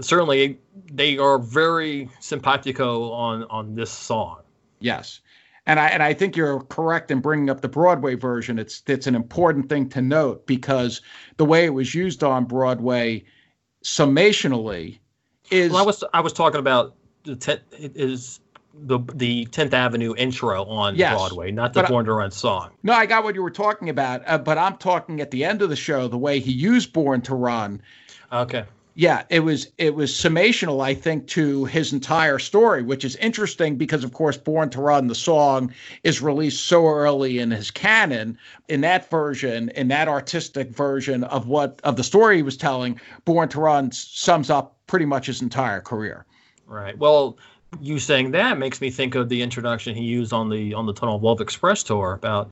certainly 0.00 0.60
they 0.92 1.18
are 1.18 1.40
very 1.40 2.08
simpatico 2.20 3.10
on 3.10 3.42
on 3.50 3.74
this 3.74 3.90
song. 3.90 4.42
Yes. 4.78 5.20
And 5.66 5.80
I 5.80 5.88
and 5.88 6.04
I 6.04 6.14
think 6.14 6.36
you're 6.36 6.60
correct 6.60 7.10
in 7.10 7.20
bringing 7.20 7.50
up 7.50 7.62
the 7.62 7.68
Broadway 7.68 8.14
version. 8.14 8.60
It's 8.60 8.80
it's 8.86 9.08
an 9.08 9.16
important 9.16 9.68
thing 9.68 9.88
to 9.88 10.00
note 10.00 10.46
because 10.46 11.00
the 11.36 11.44
way 11.44 11.64
it 11.64 11.74
was 11.74 11.96
used 11.96 12.22
on 12.22 12.44
Broadway, 12.44 13.24
summationally, 13.82 15.00
is 15.50 15.72
Well, 15.72 15.82
I 15.82 15.84
was 15.84 16.04
I 16.14 16.20
was 16.20 16.32
talking 16.32 16.60
about 16.60 16.94
the 17.24 17.60
it 17.72 17.92
is 17.96 18.38
the 18.76 18.98
the 19.14 19.44
Tenth 19.46 19.72
Avenue 19.72 20.14
intro 20.16 20.64
on 20.64 20.96
Yes, 20.96 21.14
Broadway, 21.14 21.50
not 21.50 21.72
the 21.72 21.80
but 21.80 21.86
I- 21.86 21.88
Born 21.90 22.04
to 22.06 22.12
Run 22.12 22.30
song. 22.30 22.70
no, 22.82 22.92
I 22.92 23.06
got 23.06 23.24
what 23.24 23.34
you 23.34 23.42
were 23.42 23.50
talking 23.50 23.88
about, 23.88 24.22
uh, 24.26 24.38
but 24.38 24.58
I'm 24.58 24.76
talking 24.76 25.20
at 25.20 25.30
the 25.30 25.44
end 25.44 25.62
of 25.62 25.70
the 25.70 25.76
show 25.76 26.08
the 26.08 26.18
way 26.18 26.40
he 26.40 26.52
used 26.52 26.92
"Born 26.92 27.20
to 27.22 27.34
Run." 27.34 27.80
Okay, 28.32 28.64
Yeah, 28.96 29.22
it 29.30 29.40
was 29.40 29.68
it 29.78 29.94
was 29.94 30.10
summational, 30.12 30.82
I 30.82 30.94
think, 30.94 31.26
to 31.28 31.64
his 31.66 31.92
entire 31.92 32.38
story, 32.38 32.82
which 32.82 33.04
is 33.04 33.16
interesting 33.16 33.76
because, 33.76 34.02
of 34.04 34.12
course, 34.12 34.36
"Born 34.36 34.70
to 34.70 34.80
Run" 34.80 35.06
the 35.06 35.14
song 35.14 35.72
is 36.02 36.20
released 36.22 36.66
so 36.66 36.86
early 36.86 37.38
in 37.38 37.50
his 37.52 37.70
canon. 37.70 38.38
In 38.68 38.80
that 38.82 39.08
version, 39.10 39.68
in 39.70 39.88
that 39.88 40.08
artistic 40.08 40.70
version 40.70 41.24
of 41.24 41.46
what 41.48 41.80
of 41.84 41.96
the 41.96 42.04
story 42.04 42.36
he 42.36 42.42
was 42.42 42.56
telling, 42.56 43.00
"Born 43.24 43.48
to 43.50 43.60
Run" 43.60 43.92
sums 43.92 44.50
up 44.50 44.76
pretty 44.86 45.06
much 45.06 45.26
his 45.26 45.42
entire 45.42 45.80
career. 45.80 46.26
right. 46.66 46.96
Well, 46.98 47.36
you 47.80 47.98
saying 47.98 48.30
that 48.32 48.58
makes 48.58 48.80
me 48.80 48.90
think 48.90 49.14
of 49.14 49.28
the 49.28 49.42
introduction 49.42 49.94
he 49.94 50.04
used 50.04 50.32
on 50.32 50.48
the 50.48 50.74
on 50.74 50.86
the 50.86 50.92
Tunnel 50.92 51.16
of 51.16 51.22
Love 51.22 51.40
Express 51.40 51.82
tour 51.82 52.14
about 52.14 52.50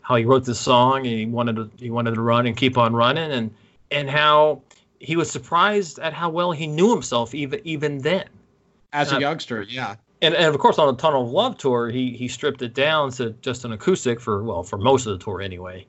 how 0.00 0.16
he 0.16 0.24
wrote 0.24 0.44
this 0.44 0.60
song 0.60 0.98
and 0.98 1.06
he 1.06 1.26
wanted 1.26 1.56
to 1.56 1.70
he 1.78 1.90
wanted 1.90 2.14
to 2.14 2.20
run 2.20 2.46
and 2.46 2.56
keep 2.56 2.76
on 2.78 2.94
running 2.94 3.30
and 3.32 3.54
and 3.90 4.10
how 4.10 4.62
he 4.98 5.16
was 5.16 5.30
surprised 5.30 5.98
at 5.98 6.12
how 6.12 6.30
well 6.30 6.52
he 6.52 6.66
knew 6.66 6.90
himself 6.92 7.34
even 7.34 7.60
even 7.64 7.98
then. 7.98 8.28
As 8.92 9.10
a 9.12 9.16
Uh, 9.16 9.20
youngster, 9.20 9.62
yeah, 9.62 9.96
and, 10.20 10.34
and 10.34 10.54
of 10.54 10.58
course 10.60 10.78
on 10.78 10.86
the 10.94 11.00
Tunnel 11.00 11.24
of 11.24 11.30
Love 11.30 11.56
tour, 11.58 11.88
he 11.90 12.16
he 12.16 12.28
stripped 12.28 12.62
it 12.62 12.74
down 12.74 13.10
to 13.12 13.30
just 13.42 13.64
an 13.64 13.72
acoustic 13.72 14.20
for 14.20 14.42
well 14.42 14.62
for 14.62 14.78
most 14.78 15.06
of 15.06 15.18
the 15.18 15.24
tour 15.24 15.40
anyway. 15.40 15.86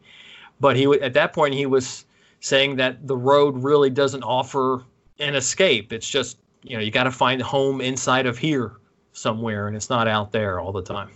But 0.60 0.76
he 0.78 0.86
at 1.02 1.14
that 1.14 1.34
point 1.34 1.54
he 1.54 1.66
was 1.66 2.06
saying 2.40 2.76
that 2.78 3.08
the 3.08 3.18
road 3.18 3.58
really 3.64 3.90
doesn't 3.90 4.24
offer 4.24 4.84
an 5.20 5.36
escape. 5.36 5.94
It's 5.94 6.10
just 6.10 6.38
you 6.64 6.76
know 6.76 6.82
you 6.82 6.92
got 6.92 7.04
to 7.04 7.12
find 7.12 7.42
home 7.42 7.82
inside 7.82 8.26
of 8.26 8.38
here 8.38 8.74
somewhere, 9.14 9.68
and 9.68 9.76
it's 9.76 9.90
not 9.90 10.08
out 10.08 10.32
there 10.32 10.60
all 10.60 10.72
the 10.72 10.82
time. 10.82 11.10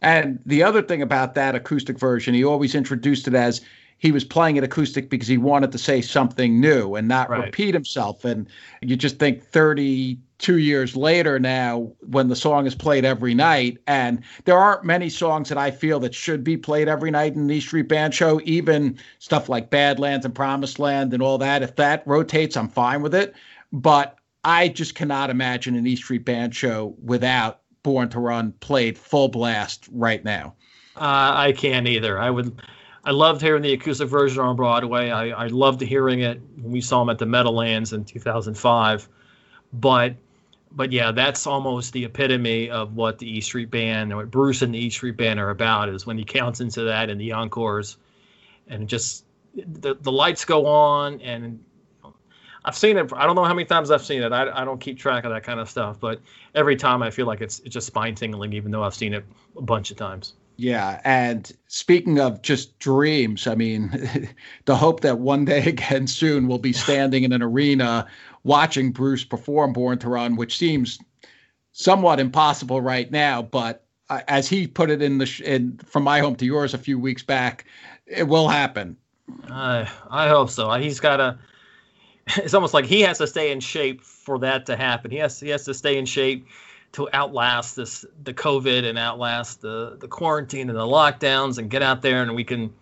And 0.00 0.40
the 0.46 0.62
other 0.62 0.82
thing 0.82 1.02
about 1.02 1.34
that 1.34 1.54
acoustic 1.54 1.98
version, 1.98 2.34
he 2.34 2.44
always 2.44 2.74
introduced 2.74 3.28
it 3.28 3.34
as 3.34 3.60
he 3.98 4.10
was 4.10 4.24
playing 4.24 4.56
it 4.56 4.64
acoustic 4.64 5.08
because 5.08 5.28
he 5.28 5.38
wanted 5.38 5.70
to 5.70 5.78
say 5.78 6.00
something 6.00 6.60
new 6.60 6.96
and 6.96 7.06
not 7.06 7.30
Right. 7.30 7.44
repeat 7.44 7.72
himself. 7.72 8.24
And 8.24 8.48
you 8.80 8.96
just 8.96 9.20
think 9.20 9.44
32 9.44 10.58
years 10.58 10.96
later 10.96 11.38
now, 11.38 11.92
when 12.10 12.26
the 12.26 12.34
song 12.34 12.66
is 12.66 12.74
played 12.74 13.04
every 13.04 13.32
night, 13.32 13.78
and 13.86 14.20
there 14.44 14.58
aren't 14.58 14.82
many 14.82 15.08
songs 15.08 15.48
that 15.50 15.58
I 15.58 15.70
feel 15.70 16.00
that 16.00 16.16
should 16.16 16.42
be 16.42 16.56
played 16.56 16.88
every 16.88 17.12
night 17.12 17.36
in 17.36 17.46
the 17.46 17.54
East 17.54 17.68
Street 17.68 17.88
Band 17.88 18.12
show, 18.12 18.40
even 18.42 18.98
stuff 19.20 19.48
like 19.48 19.70
Badlands 19.70 20.26
and 20.26 20.34
Promised 20.34 20.80
Land 20.80 21.14
and 21.14 21.22
all 21.22 21.38
that. 21.38 21.62
If 21.62 21.76
that 21.76 22.02
rotates, 22.04 22.56
I'm 22.56 22.68
fine 22.68 23.02
with 23.02 23.14
it. 23.14 23.34
But 23.72 24.18
I 24.44 24.68
just 24.68 24.94
cannot 24.94 25.30
imagine 25.30 25.76
an 25.76 25.86
East 25.86 26.04
Street 26.04 26.24
Band 26.24 26.54
show 26.54 26.94
without 27.02 27.60
Born 27.82 28.08
to 28.10 28.20
Run 28.20 28.52
played 28.60 28.98
full 28.98 29.28
blast 29.28 29.88
right 29.92 30.24
now. 30.24 30.54
Uh, 30.96 31.32
I 31.34 31.52
can't 31.52 31.86
either. 31.86 32.18
I 32.18 32.30
would. 32.30 32.60
I 33.04 33.10
loved 33.10 33.40
hearing 33.40 33.62
the 33.62 33.72
acoustic 33.72 34.08
version 34.08 34.40
on 34.40 34.54
Broadway. 34.54 35.10
I, 35.10 35.30
I 35.30 35.46
loved 35.48 35.80
hearing 35.80 36.20
it 36.20 36.40
when 36.60 36.70
we 36.70 36.80
saw 36.80 37.02
him 37.02 37.08
at 37.08 37.18
the 37.18 37.26
Meadowlands 37.26 37.92
in 37.92 38.04
2005. 38.04 39.08
But 39.72 40.14
but 40.70 40.92
yeah, 40.92 41.12
that's 41.12 41.46
almost 41.46 41.92
the 41.92 42.04
epitome 42.04 42.70
of 42.70 42.94
what 42.94 43.18
the 43.18 43.38
E 43.38 43.40
Street 43.40 43.70
Band 43.70 44.12
or 44.12 44.18
what 44.18 44.30
Bruce 44.30 44.62
and 44.62 44.74
the 44.74 44.78
E 44.78 44.90
Street 44.90 45.16
Band 45.16 45.40
are 45.40 45.50
about. 45.50 45.88
Is 45.88 46.06
when 46.06 46.18
he 46.18 46.24
counts 46.24 46.60
into 46.60 46.82
that 46.82 47.10
in 47.10 47.18
the 47.18 47.32
encores, 47.32 47.96
and 48.68 48.88
just 48.88 49.24
the 49.54 49.94
the 49.94 50.12
lights 50.12 50.44
go 50.44 50.66
on, 50.66 51.20
and 51.20 51.62
I've 52.64 52.76
seen 52.76 52.96
it. 52.96 53.12
I 53.14 53.26
don't 53.26 53.34
know 53.34 53.44
how 53.44 53.54
many 53.54 53.64
times 53.64 53.90
I've 53.90 54.04
seen 54.04 54.22
it. 54.22 54.32
I, 54.32 54.62
I 54.62 54.64
don't 54.64 54.80
keep 54.80 54.98
track 54.98 55.24
of 55.24 55.32
that 55.32 55.42
kind 55.42 55.58
of 55.58 55.68
stuff, 55.68 55.98
but 55.98 56.20
every 56.54 56.76
time 56.76 57.02
I 57.02 57.10
feel 57.10 57.26
like 57.26 57.40
it's 57.40 57.60
it's 57.60 57.74
just 57.74 57.86
spine 57.86 58.14
tingling, 58.14 58.52
even 58.52 58.70
though 58.70 58.84
I've 58.84 58.94
seen 58.94 59.14
it 59.14 59.24
a 59.56 59.62
bunch 59.62 59.90
of 59.90 59.96
times. 59.96 60.34
Yeah, 60.56 61.00
and 61.04 61.50
speaking 61.66 62.20
of 62.20 62.42
just 62.42 62.78
dreams, 62.78 63.46
I 63.46 63.54
mean, 63.54 63.90
the 64.66 64.76
hope 64.76 65.00
that 65.00 65.18
one 65.18 65.44
day 65.44 65.64
again 65.66 66.06
soon 66.06 66.46
we'll 66.46 66.58
be 66.58 66.72
standing 66.84 67.24
in 67.24 67.32
an 67.32 67.42
arena 67.42 68.06
watching 68.44 68.92
Bruce 68.92 69.24
perform 69.24 69.72
Born 69.72 69.98
to 69.98 70.08
Run, 70.08 70.36
which 70.36 70.58
seems 70.58 70.98
somewhat 71.72 72.20
impossible 72.20 72.80
right 72.80 73.10
now, 73.10 73.42
but 73.42 73.84
uh, 74.10 74.20
as 74.28 74.48
he 74.48 74.66
put 74.66 74.90
it 74.90 75.00
in 75.00 75.18
the 75.18 75.26
sh- 75.26 75.40
in 75.40 75.78
from 75.78 76.02
my 76.02 76.20
home 76.20 76.36
to 76.36 76.44
yours 76.44 76.74
a 76.74 76.78
few 76.78 76.98
weeks 76.98 77.22
back, 77.22 77.64
it 78.06 78.28
will 78.28 78.48
happen. 78.48 78.96
I 79.48 79.90
I 80.10 80.28
hope 80.28 80.50
so. 80.50 80.70
He's 80.74 81.00
got 81.00 81.16
to. 81.16 81.38
It's 82.36 82.54
almost 82.54 82.74
like 82.74 82.84
he 82.84 83.00
has 83.02 83.18
to 83.18 83.26
stay 83.26 83.50
in 83.50 83.60
shape 83.60 84.02
for 84.02 84.38
that 84.38 84.66
to 84.66 84.76
happen. 84.76 85.10
He 85.10 85.18
has 85.18 85.40
he 85.40 85.48
has 85.48 85.64
to 85.64 85.74
stay 85.74 85.98
in 85.98 86.06
shape 86.06 86.46
to 86.92 87.08
outlast 87.12 87.76
this 87.76 88.04
the 88.22 88.34
COVID 88.34 88.84
and 88.84 88.98
outlast 88.98 89.60
the 89.60 89.96
the 90.00 90.08
quarantine 90.08 90.68
and 90.68 90.78
the 90.78 90.82
lockdowns 90.82 91.58
and 91.58 91.70
get 91.70 91.82
out 91.82 92.02
there 92.02 92.22
and 92.22 92.34
we 92.34 92.44
can 92.44 92.72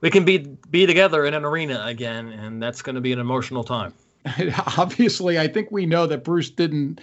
we 0.00 0.10
can 0.10 0.24
be 0.24 0.38
be 0.70 0.86
together 0.86 1.24
in 1.24 1.34
an 1.34 1.44
arena 1.44 1.82
again 1.86 2.28
and 2.28 2.62
that's 2.62 2.82
going 2.82 2.94
to 2.94 3.00
be 3.00 3.12
an 3.12 3.18
emotional 3.18 3.64
time. 3.64 3.92
Obviously, 4.78 5.38
I 5.38 5.46
think 5.46 5.70
we 5.70 5.86
know 5.86 6.06
that 6.06 6.24
Bruce 6.24 6.50
didn't 6.50 7.00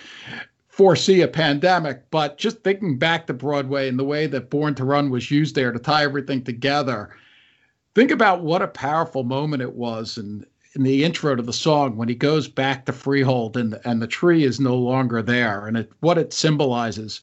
foresee 0.67 1.21
a 1.21 1.27
pandemic, 1.27 2.09
but 2.09 2.37
just 2.37 2.63
thinking 2.63 2.97
back 2.97 3.27
to 3.27 3.33
Broadway 3.33 3.87
and 3.87 3.99
the 3.99 4.03
way 4.03 4.25
that 4.27 4.49
Born 4.49 4.73
to 4.75 4.85
Run 4.85 5.09
was 5.09 5.29
used 5.29 5.53
there 5.53 5.71
to 5.71 5.79
tie 5.79 6.03
everything 6.03 6.43
together, 6.43 7.15
think 7.93 8.09
about 8.09 8.41
what 8.41 8.61
a 8.61 8.67
powerful 8.67 9.23
moment 9.23 9.61
it 9.61 9.73
was 9.73 10.17
and 10.17 10.45
in 10.73 10.83
the 10.83 11.03
intro 11.03 11.35
to 11.35 11.41
the 11.41 11.53
song 11.53 11.97
when 11.97 12.07
he 12.07 12.15
goes 12.15 12.47
back 12.47 12.85
to 12.85 12.93
Freehold 12.93 13.57
and 13.57 13.79
and 13.83 14.01
the 14.01 14.07
tree 14.07 14.43
is 14.43 14.59
no 14.59 14.75
longer 14.75 15.21
there 15.21 15.67
and 15.67 15.77
it 15.77 15.91
what 15.99 16.17
it 16.17 16.33
symbolizes. 16.33 17.21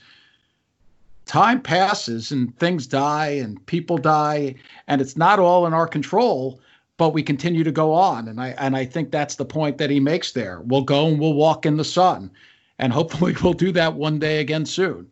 Time 1.24 1.61
passes 1.61 2.30
and 2.30 2.57
things 2.59 2.86
die 2.86 3.28
and 3.28 3.64
people 3.66 3.99
die 3.99 4.55
and 4.86 5.01
it's 5.01 5.16
not 5.16 5.38
all 5.38 5.66
in 5.66 5.74
our 5.74 5.86
control, 5.86 6.61
but 6.96 7.11
we 7.11 7.22
continue 7.22 7.64
to 7.64 7.72
go 7.72 7.92
on 7.92 8.28
and 8.28 8.40
I 8.40 8.49
and 8.59 8.76
I 8.76 8.84
think 8.84 9.11
that's 9.11 9.36
the 9.36 9.44
point 9.44 9.78
that 9.78 9.90
he 9.90 10.01
makes 10.01 10.32
there. 10.32 10.61
We'll 10.61 10.82
go 10.82 11.07
and 11.07 11.18
we'll 11.18 11.34
walk 11.34 11.64
in 11.64 11.76
the 11.76 11.84
sun 11.84 12.30
and 12.78 12.92
hopefully 12.99 13.34
we'll 13.42 13.55
do 13.55 13.72
that 13.72 13.94
one 13.94 14.18
day 14.18 14.40
again 14.40 14.66
soon. 14.66 15.11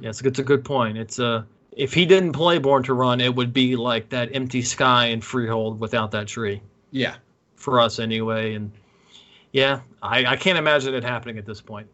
Yes, 0.00 0.20
it's 0.22 0.38
a 0.38 0.44
good 0.44 0.64
point. 0.64 0.96
It's 0.96 1.18
a 1.18 1.26
uh, 1.26 1.42
if 1.76 1.92
he 1.92 2.06
didn't 2.06 2.32
play 2.32 2.56
Born 2.56 2.82
to 2.84 2.94
Run, 2.94 3.20
it 3.20 3.34
would 3.34 3.52
be 3.52 3.76
like 3.76 4.08
that 4.08 4.30
empty 4.34 4.62
sky 4.62 5.06
in 5.06 5.20
Freehold 5.20 5.78
without 5.78 6.10
that 6.12 6.26
tree. 6.26 6.62
Yeah. 6.96 7.16
For 7.56 7.80
us 7.80 7.98
anyway. 7.98 8.54
And 8.54 8.72
yeah, 9.52 9.80
I, 10.02 10.24
I 10.24 10.36
can't 10.36 10.58
imagine 10.58 10.94
it 10.94 11.04
happening 11.04 11.38
at 11.38 11.46
this 11.46 11.60
point. 11.60 11.88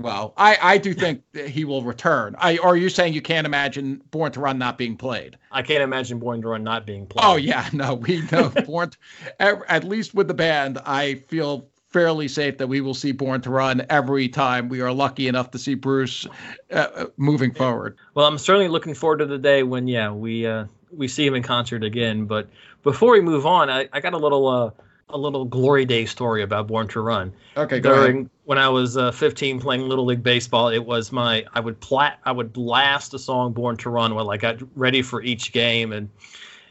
Well, 0.00 0.32
I, 0.36 0.56
I 0.60 0.78
do 0.78 0.94
think 0.94 1.22
he 1.36 1.64
will 1.64 1.82
return. 1.82 2.34
I 2.38 2.56
are 2.58 2.76
you 2.76 2.88
saying 2.88 3.12
you 3.12 3.20
can't 3.20 3.46
imagine 3.46 4.00
Born 4.10 4.32
to 4.32 4.40
Run 4.40 4.58
not 4.58 4.78
being 4.78 4.96
played? 4.96 5.36
I 5.52 5.62
can't 5.62 5.82
imagine 5.82 6.18
Born 6.18 6.40
to 6.40 6.48
Run 6.48 6.64
not 6.64 6.86
being 6.86 7.06
played. 7.06 7.24
Oh 7.24 7.36
yeah, 7.36 7.68
no, 7.74 7.94
we 7.94 8.22
know 8.32 8.48
Born. 8.66 8.92
at, 9.38 9.58
at 9.68 9.84
least 9.84 10.14
with 10.14 10.26
the 10.26 10.34
band, 10.34 10.78
I 10.86 11.16
feel 11.16 11.68
fairly 11.90 12.28
safe 12.28 12.56
that 12.58 12.68
we 12.68 12.80
will 12.80 12.94
see 12.94 13.12
Born 13.12 13.42
to 13.42 13.50
Run 13.50 13.84
every 13.90 14.28
time 14.28 14.68
we 14.68 14.80
are 14.80 14.92
lucky 14.92 15.28
enough 15.28 15.50
to 15.50 15.58
see 15.58 15.74
Bruce 15.74 16.26
uh, 16.72 16.86
uh 16.94 17.06
moving 17.18 17.52
forward. 17.52 17.98
Well, 18.14 18.26
I'm 18.26 18.38
certainly 18.38 18.68
looking 18.68 18.94
forward 18.94 19.18
to 19.18 19.26
the 19.26 19.38
day 19.38 19.64
when 19.64 19.86
yeah 19.86 20.10
we 20.10 20.46
uh, 20.46 20.64
we 20.92 21.08
see 21.08 21.26
him 21.26 21.34
in 21.34 21.42
concert 21.42 21.84
again. 21.84 22.24
But 22.24 22.48
before 22.82 23.12
we 23.12 23.20
move 23.20 23.46
on, 23.46 23.70
I, 23.70 23.88
I 23.92 24.00
got 24.00 24.12
a 24.12 24.18
little 24.18 24.48
uh, 24.48 24.70
a 25.12 25.18
little 25.18 25.44
glory 25.44 25.84
day 25.84 26.06
story 26.06 26.42
about 26.42 26.66
Born 26.66 26.88
to 26.88 27.00
Run. 27.00 27.32
Okay, 27.56 27.80
go 27.80 27.94
During, 27.94 28.16
ahead. 28.18 28.30
when 28.44 28.58
I 28.58 28.68
was 28.68 28.96
uh, 28.96 29.12
15 29.12 29.60
playing 29.60 29.82
little 29.88 30.04
league 30.04 30.22
baseball, 30.22 30.68
it 30.68 30.84
was 30.84 31.12
my 31.12 31.44
I 31.54 31.60
would 31.60 31.78
plat 31.80 32.18
I 32.24 32.32
would 32.32 32.52
blast 32.52 33.12
the 33.12 33.18
song 33.18 33.52
Born 33.52 33.76
to 33.78 33.90
Run 33.90 34.14
while 34.14 34.30
I 34.30 34.36
got 34.36 34.60
ready 34.76 35.02
for 35.02 35.22
each 35.22 35.52
game, 35.52 35.92
and 35.92 36.08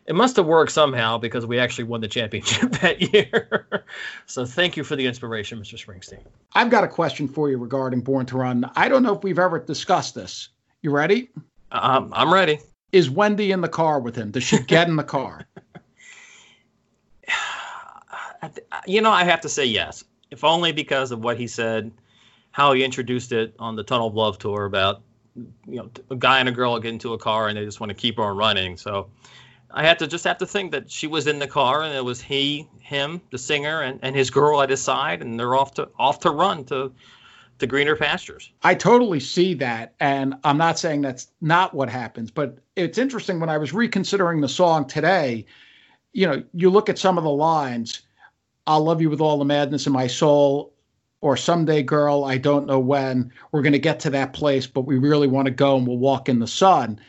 it 0.06 0.16
must 0.16 0.36
have 0.38 0.46
worked 0.46 0.72
somehow 0.72 1.18
because 1.18 1.46
we 1.46 1.60
actually 1.60 1.84
won 1.84 2.02
the 2.02 2.08
championship 2.08 2.72
that 2.82 3.14
year. 3.14 3.86
so 4.26 4.46
thank 4.46 4.76
you 4.76 4.84
for 4.84 4.96
the 4.96 5.06
inspiration, 5.06 5.60
Mr. 5.60 5.84
Springsteen. 5.84 6.24
I've 6.54 6.70
got 6.70 6.84
a 6.84 6.88
question 6.88 7.28
for 7.28 7.50
you 7.50 7.58
regarding 7.58 8.02
Born 8.02 8.26
to 8.28 8.38
Run. 8.38 8.70
I 8.76 8.90
don't 8.90 9.04
know 9.04 9.16
if 9.16 9.24
we've 9.24 9.40
ever 9.40 9.60
discussed 9.60 10.16
this. 10.16 10.50
You 10.82 10.92
ready? 10.92 11.30
Um, 11.72 12.12
I'm 12.16 12.34
ready. 12.34 12.60
Is 12.92 13.10
Wendy 13.10 13.52
in 13.52 13.62
the 13.62 13.70
car 13.70 14.00
with 14.00 14.16
him? 14.16 14.32
Does 14.32 14.44
she 14.44 14.60
get 14.64 14.88
in 14.88 14.96
the 14.96 15.04
car? 15.04 15.48
you 18.86 19.02
know, 19.02 19.12
I 19.12 19.24
have 19.24 19.42
to 19.42 19.50
say 19.50 19.66
yes, 19.66 20.04
if 20.32 20.44
only 20.44 20.72
because 20.72 21.12
of 21.12 21.24
what 21.24 21.38
he 21.38 21.48
said, 21.48 21.92
how 22.52 22.74
he 22.74 22.84
introduced 22.84 23.32
it 23.32 23.54
on 23.60 23.76
the 23.76 23.84
Tunnel 23.84 24.08
of 24.08 24.16
Love 24.16 24.38
tour 24.38 24.66
about 24.66 25.02
you 25.68 25.78
know 25.78 25.90
a 26.10 26.16
guy 26.16 26.40
and 26.40 26.50
a 26.50 26.52
girl 26.52 26.78
get 26.80 26.92
into 26.92 27.14
a 27.14 27.18
car 27.18 27.48
and 27.48 27.58
they 27.58 27.64
just 27.64 27.80
want 27.80 27.90
to 27.90 27.94
keep 27.94 28.20
on 28.20 28.36
running. 28.36 28.78
So 28.78 29.10
I 29.72 29.86
had 29.86 30.00
to 30.00 30.08
just 30.08 30.24
have 30.24 30.38
to 30.40 30.46
think 30.46 30.72
that 30.72 30.90
she 30.90 31.08
was 31.08 31.28
in 31.28 31.40
the 31.40 31.48
car 31.48 31.84
and 31.84 31.94
it 31.94 32.04
was 32.04 32.22
he, 32.22 32.68
him, 32.80 33.22
the 33.32 33.38
singer, 33.38 33.82
and, 33.82 34.00
and 34.02 34.16
his 34.16 34.30
girl 34.30 34.62
at 34.62 34.70
his 34.70 34.82
side, 34.82 35.22
and 35.22 35.40
they're 35.40 35.56
off 35.56 35.74
to 35.76 35.90
off 35.98 36.20
to 36.22 36.32
run 36.32 36.66
to 36.66 36.92
to 37.60 37.68
greener 37.68 37.96
pastures. 37.96 38.52
I 38.64 38.74
totally 38.74 39.20
see 39.20 39.54
that, 39.56 39.94
and 40.00 40.36
I'm 40.44 40.58
not 40.58 40.80
saying 40.80 41.02
that's 41.02 41.28
not 41.42 41.74
what 41.74 41.90
happens, 41.90 42.32
but 42.32 42.58
it's 42.76 42.98
interesting 42.98 43.40
when 43.40 43.50
I 43.50 43.58
was 43.58 43.74
reconsidering 43.74 44.42
the 44.42 44.50
song 44.50 44.88
today. 44.88 45.46
You 46.14 46.26
know, 46.26 46.44
you 46.54 46.70
look 46.70 46.90
at 46.90 46.98
some 46.98 47.18
of 47.18 47.24
the 47.24 47.30
lines 47.30 48.02
I'll 48.70 48.84
love 48.84 49.02
you 49.02 49.10
with 49.10 49.20
all 49.20 49.40
the 49.40 49.46
madness 49.46 49.88
in 49.88 49.94
my 49.94 50.06
soul, 50.06 50.76
or 51.22 51.36
someday, 51.36 51.82
girl, 51.82 52.24
I 52.24 52.38
don't 52.38 52.68
know 52.68 52.80
when. 52.80 53.34
We're 53.52 53.64
going 53.64 53.74
to 53.74 53.80
get 53.80 54.00
to 54.02 54.12
that 54.12 54.34
place, 54.34 54.68
but 54.68 54.82
we 54.82 55.00
really 55.00 55.28
want 55.28 55.48
to 55.48 55.52
go 55.52 55.76
and 55.76 55.88
we'll 55.88 55.98
walk 55.98 56.30
in 56.30 56.38
the 56.38 56.46
sun. 56.46 57.00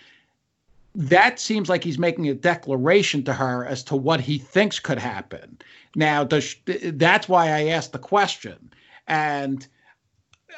That 0.95 1.39
seems 1.39 1.69
like 1.69 1.85
he's 1.85 1.99
making 1.99 2.29
a 2.29 2.35
declaration 2.35 3.23
to 3.25 3.35
her 3.35 3.67
as 3.67 3.85
to 3.85 3.95
what 3.95 4.23
he 4.23 4.39
thinks 4.39 4.81
could 4.81 4.99
happen. 4.99 5.59
Now, 5.95 6.25
does, 6.25 6.57
that's 6.65 7.29
why 7.29 7.49
I 7.49 7.67
asked 7.67 7.93
the 7.93 7.99
question. 7.99 8.73
And 9.07 9.67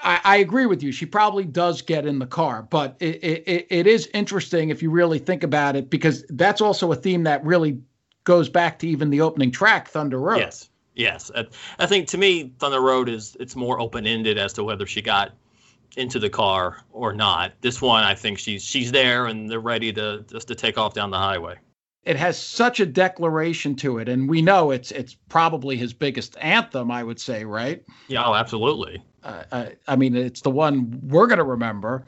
I, 0.05 0.20
I, 0.22 0.36
agree 0.36 0.66
with 0.66 0.84
you. 0.84 0.92
She 0.92 1.05
probably 1.05 1.44
does 1.44 1.82
get 1.82 2.07
in 2.07 2.20
the 2.20 2.26
car, 2.26 2.62
but 2.62 2.96
it, 3.00 3.16
it, 3.24 3.66
it 3.68 3.86
is 3.88 4.09
interesting 4.14 4.70
if 4.70 4.80
you 4.80 4.90
really 4.90 5.18
think 5.18 5.42
about 5.42 5.74
it, 5.74 5.90
because 5.90 6.24
that's 6.28 6.61
also 6.61 6.92
a 6.92 6.96
theme 6.96 7.24
that 7.24 7.44
really 7.44 7.80
goes 8.22 8.48
back 8.48 8.78
to 8.78 8.88
even 8.88 9.11
the 9.11 9.20
opening 9.20 9.50
track, 9.50 9.88
Thunder 9.88 10.20
Road. 10.20 10.38
Yes. 10.38 10.68
Yes, 10.95 11.30
I 11.78 11.86
think 11.86 12.09
to 12.09 12.18
me, 12.18 12.53
Thunder 12.59 12.80
Road 12.80 13.09
is 13.09 13.36
it's 13.40 13.57
more 13.57 13.80
open 13.80 14.07
ended 14.07 14.38
as 14.38 14.53
to 14.55 14.64
whether 14.64 14.86
she 14.86 15.01
got 15.01 15.32
into 15.97 16.18
the 16.18 16.30
car 16.30 16.78
or 16.93 17.12
not. 17.12 17.53
This 17.61 17.80
one, 17.80 18.05
I 18.05 18.14
think 18.14 18.38
she's 18.38 18.62
she's 18.62 18.93
there 18.93 19.26
and 19.26 19.49
they're 19.49 19.61
ready 19.61 19.93
to 19.95 20.24
just 20.30 20.49
to 20.49 20.55
take 20.55 20.78
off 20.78 20.95
down 20.95 21.11
the 21.11 21.18
highway. 21.18 21.59
It 22.05 22.16
has 22.16 22.36
such 22.36 22.80
a 22.80 22.86
declaration 22.86 23.76
to 23.76 23.98
it, 23.98 24.09
and 24.09 24.28
we 24.28 24.42
know 24.42 24.72
it's 24.72 24.90
it's 24.90 25.14
probably 25.28 25.76
his 25.76 25.92
biggest 25.92 26.36
anthem. 26.40 26.90
I 26.90 27.05
would 27.05 27.20
say, 27.20 27.44
right? 27.44 27.84
Yeah, 28.09 28.24
oh, 28.24 28.34
absolutely. 28.34 29.03
Uh, 29.24 29.44
I, 29.53 29.57
uh, 29.57 29.68
I, 29.86 29.96
mean, 29.96 30.16
it's 30.16 30.40
the 30.40 30.50
one 30.50 31.00
we're 31.05 31.28
going 31.28 31.38
to 31.38 31.44
remember. 31.44 32.05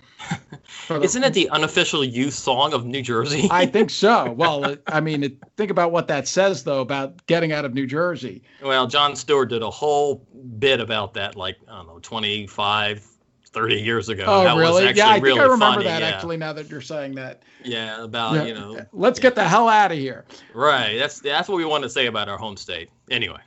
The, 0.88 1.01
Isn't 1.03 1.22
it 1.22 1.32
the 1.32 1.49
unofficial 1.51 2.05
youth 2.05 2.34
song 2.34 2.72
of 2.72 2.84
New 2.84 3.03
Jersey? 3.03 3.47
I 3.53 3.66
think 3.66 3.90
so. 3.90 4.32
Well, 4.45 4.64
it, 4.64 4.82
I 4.88 5.01
mean, 5.01 5.22
it, 5.22 5.36
think 5.57 5.70
about 5.70 5.92
what 5.92 6.09
that 6.09 6.26
says, 6.26 6.64
though, 6.64 6.80
about 6.80 7.24
getting 7.26 7.53
out 7.53 7.64
of 7.64 7.72
New 7.72 7.86
Jersey. 7.86 8.42
Well, 8.62 8.88
Jon 8.88 9.14
Stewart 9.14 9.49
did 9.49 9.62
a 9.62 9.70
whole 9.70 10.26
bit 10.59 10.80
about 10.80 11.14
that, 11.14 11.36
like, 11.36 11.57
I 11.68 11.76
don't 11.76 11.86
know, 11.86 11.99
25, 12.01 13.07
30 13.55 13.76
years 13.76 14.09
ago. 14.09 14.24
Oh, 14.26 14.44
that 14.44 14.57
really? 14.57 14.92
yeah, 14.94 15.09
I 15.09 15.12
think 15.14 15.24
really 15.24 15.40
I 15.40 15.44
remember 15.44 15.64
funny, 15.64 15.84
that 15.84 16.02
yeah. 16.02 16.09
actually. 16.09 16.36
Now 16.36 16.52
that 16.52 16.68
you're 16.68 16.80
saying 16.80 17.14
that. 17.14 17.44
Yeah, 17.62 18.02
about 18.02 18.34
yeah. 18.34 18.44
you 18.44 18.55
know. 18.55 18.84
Let's 18.92 19.20
get 19.20 19.34
the 19.34 19.44
hell 19.44 19.68
out 19.68 19.92
of 19.92 19.98
here. 19.98 20.24
Right. 20.52 20.98
That's 20.98 21.20
that's 21.20 21.48
what 21.48 21.57
we 21.57 21.64
want 21.64 21.84
to 21.84 21.88
say 21.88 22.07
about 22.07 22.28
our 22.28 22.36
home 22.36 22.57
state. 22.57 22.90
Anyway. 23.11 23.40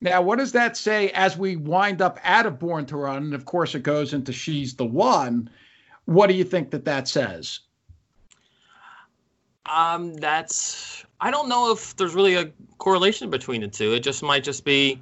Now, 0.00 0.22
what 0.22 0.38
does 0.38 0.52
that 0.52 0.76
say 0.76 1.10
as 1.10 1.36
we 1.36 1.56
wind 1.56 2.02
up 2.02 2.18
out 2.22 2.46
of 2.46 2.58
Born 2.58 2.86
to 2.86 2.96
Run? 2.96 3.24
And 3.24 3.34
of 3.34 3.44
course, 3.44 3.74
it 3.74 3.82
goes 3.82 4.12
into 4.12 4.32
She's 4.32 4.74
the 4.74 4.84
One. 4.84 5.50
What 6.04 6.28
do 6.28 6.34
you 6.34 6.44
think 6.44 6.70
that 6.70 6.84
that 6.84 7.08
says? 7.08 7.60
Um, 9.66 10.14
that's 10.14 11.04
I 11.20 11.30
don't 11.30 11.48
know 11.48 11.72
if 11.72 11.96
there's 11.96 12.14
really 12.14 12.34
a 12.34 12.50
correlation 12.78 13.30
between 13.30 13.60
the 13.60 13.68
two. 13.68 13.92
It 13.92 14.00
just 14.00 14.22
might 14.22 14.44
just 14.44 14.64
be 14.64 15.00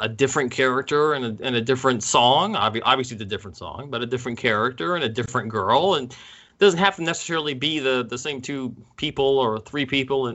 a 0.00 0.08
different 0.08 0.50
character 0.50 1.14
and 1.14 1.24
a, 1.24 1.46
and 1.46 1.54
a 1.54 1.60
different 1.60 2.02
song. 2.02 2.56
Obviously, 2.56 3.16
the 3.16 3.24
different 3.24 3.56
song, 3.56 3.88
but 3.90 4.02
a 4.02 4.06
different 4.06 4.38
character 4.38 4.96
and 4.96 5.04
a 5.04 5.08
different 5.08 5.48
girl, 5.48 5.94
and 5.94 6.16
doesn't 6.58 6.78
have 6.78 6.96
to 6.96 7.02
necessarily 7.02 7.54
be 7.54 7.78
the 7.78 8.04
the 8.08 8.18
same 8.18 8.40
two 8.40 8.74
people 8.96 9.38
or 9.38 9.60
three 9.60 9.86
people 9.86 10.26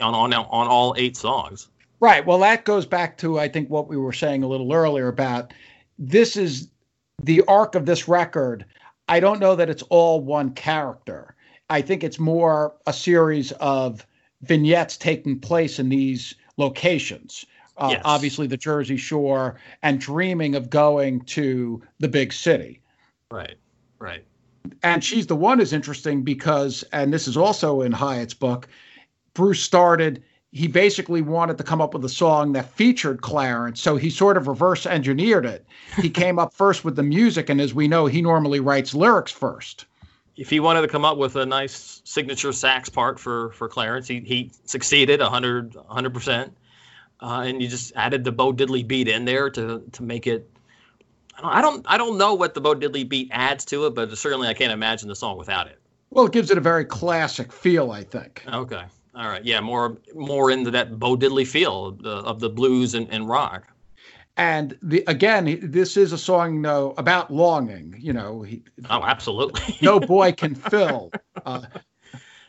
on 0.00 0.14
on 0.14 0.32
on 0.34 0.66
all 0.68 0.94
eight 0.98 1.16
songs. 1.16 1.68
Right. 2.00 2.26
Well, 2.26 2.38
that 2.38 2.64
goes 2.64 2.84
back 2.84 3.16
to 3.18 3.38
I 3.38 3.48
think 3.48 3.70
what 3.70 3.88
we 3.88 3.96
were 3.96 4.12
saying 4.12 4.42
a 4.42 4.48
little 4.48 4.72
earlier 4.72 5.08
about 5.08 5.54
this 5.98 6.36
is 6.36 6.68
the 7.22 7.42
arc 7.46 7.74
of 7.74 7.86
this 7.86 8.08
record, 8.08 8.64
I 9.08 9.20
don't 9.20 9.40
know 9.40 9.54
that 9.54 9.70
it's 9.70 9.82
all 9.84 10.20
one 10.20 10.52
character. 10.54 11.36
I 11.70 11.80
think 11.80 12.02
it's 12.02 12.18
more 12.18 12.74
a 12.86 12.92
series 12.92 13.52
of 13.52 14.06
vignettes 14.42 14.96
taking 14.96 15.38
place 15.38 15.78
in 15.78 15.88
these 15.88 16.34
locations. 16.56 17.46
Uh, 17.76 17.88
yes. 17.92 18.02
Obviously, 18.04 18.46
the 18.46 18.56
Jersey 18.56 18.96
Shore, 18.96 19.58
and 19.82 20.00
dreaming 20.00 20.54
of 20.54 20.70
going 20.70 21.20
to 21.22 21.82
the 21.98 22.08
big 22.08 22.32
city. 22.32 22.80
Right, 23.30 23.56
right. 23.98 24.24
And 24.82 25.02
she's 25.02 25.26
the 25.26 25.36
one 25.36 25.60
is 25.60 25.72
interesting 25.72 26.22
because, 26.22 26.84
and 26.92 27.12
this 27.12 27.26
is 27.26 27.36
also 27.36 27.80
in 27.80 27.92
Hiatt's 27.92 28.34
book, 28.34 28.68
Bruce 29.34 29.62
started 29.62 30.22
he 30.52 30.68
basically 30.68 31.22
wanted 31.22 31.56
to 31.56 31.64
come 31.64 31.80
up 31.80 31.94
with 31.94 32.04
a 32.04 32.10
song 32.10 32.52
that 32.52 32.70
featured 32.70 33.22
Clarence. 33.22 33.80
So 33.80 33.96
he 33.96 34.10
sort 34.10 34.36
of 34.36 34.46
reverse 34.46 34.84
engineered 34.86 35.46
it. 35.46 35.66
He 35.96 36.10
came 36.10 36.38
up 36.38 36.52
first 36.52 36.84
with 36.84 36.94
the 36.94 37.02
music, 37.02 37.48
and 37.48 37.60
as 37.60 37.72
we 37.72 37.88
know, 37.88 38.06
he 38.06 38.20
normally 38.20 38.60
writes 38.60 38.94
lyrics 38.94 39.32
first. 39.32 39.86
If 40.36 40.50
he 40.50 40.60
wanted 40.60 40.82
to 40.82 40.88
come 40.88 41.04
up 41.04 41.16
with 41.16 41.36
a 41.36 41.46
nice 41.46 42.02
signature 42.04 42.52
sax 42.52 42.88
part 42.88 43.18
for 43.18 43.50
for 43.52 43.68
Clarence, 43.68 44.08
he 44.08 44.20
he 44.20 44.50
succeeded 44.64 45.20
100 45.20 45.74
percent, 46.14 46.54
uh, 47.22 47.44
and 47.46 47.62
you 47.62 47.68
just 47.68 47.92
added 47.96 48.24
the 48.24 48.32
Bo 48.32 48.52
Diddley 48.52 48.86
beat 48.86 49.08
in 49.08 49.24
there 49.24 49.48
to 49.50 49.82
to 49.92 50.02
make 50.02 50.26
it. 50.26 50.50
I 51.42 51.62
don't 51.62 51.86
I 51.88 51.96
don't 51.96 52.18
know 52.18 52.34
what 52.34 52.54
the 52.54 52.60
Bo 52.60 52.74
Diddley 52.74 53.08
beat 53.08 53.28
adds 53.30 53.64
to 53.66 53.86
it, 53.86 53.94
but 53.94 54.16
certainly 54.18 54.48
I 54.48 54.54
can't 54.54 54.72
imagine 54.72 55.08
the 55.08 55.16
song 55.16 55.38
without 55.38 55.66
it. 55.68 55.78
Well, 56.10 56.26
it 56.26 56.32
gives 56.32 56.50
it 56.50 56.58
a 56.58 56.60
very 56.60 56.84
classic 56.84 57.52
feel, 57.52 57.90
I 57.90 58.02
think. 58.02 58.44
Okay. 58.46 58.84
All 59.14 59.28
right, 59.28 59.44
yeah, 59.44 59.60
more 59.60 59.98
more 60.14 60.50
into 60.50 60.70
that 60.70 60.98
Bo 60.98 61.16
Diddley 61.16 61.46
feel 61.46 61.86
of 61.86 62.02
the, 62.02 62.16
of 62.16 62.40
the 62.40 62.48
blues 62.48 62.94
and, 62.94 63.08
and 63.10 63.28
rock. 63.28 63.64
And 64.38 64.78
the 64.82 65.04
again, 65.06 65.58
this 65.62 65.98
is 65.98 66.12
a 66.12 66.18
song, 66.18 66.54
you 66.54 66.60
know, 66.60 66.94
about 66.96 67.30
longing. 67.30 67.94
You 67.98 68.14
know, 68.14 68.42
he, 68.42 68.62
oh, 68.88 69.02
absolutely. 69.02 69.76
no 69.82 70.00
boy 70.00 70.32
can 70.32 70.54
fill 70.54 71.12
uh, 71.44 71.62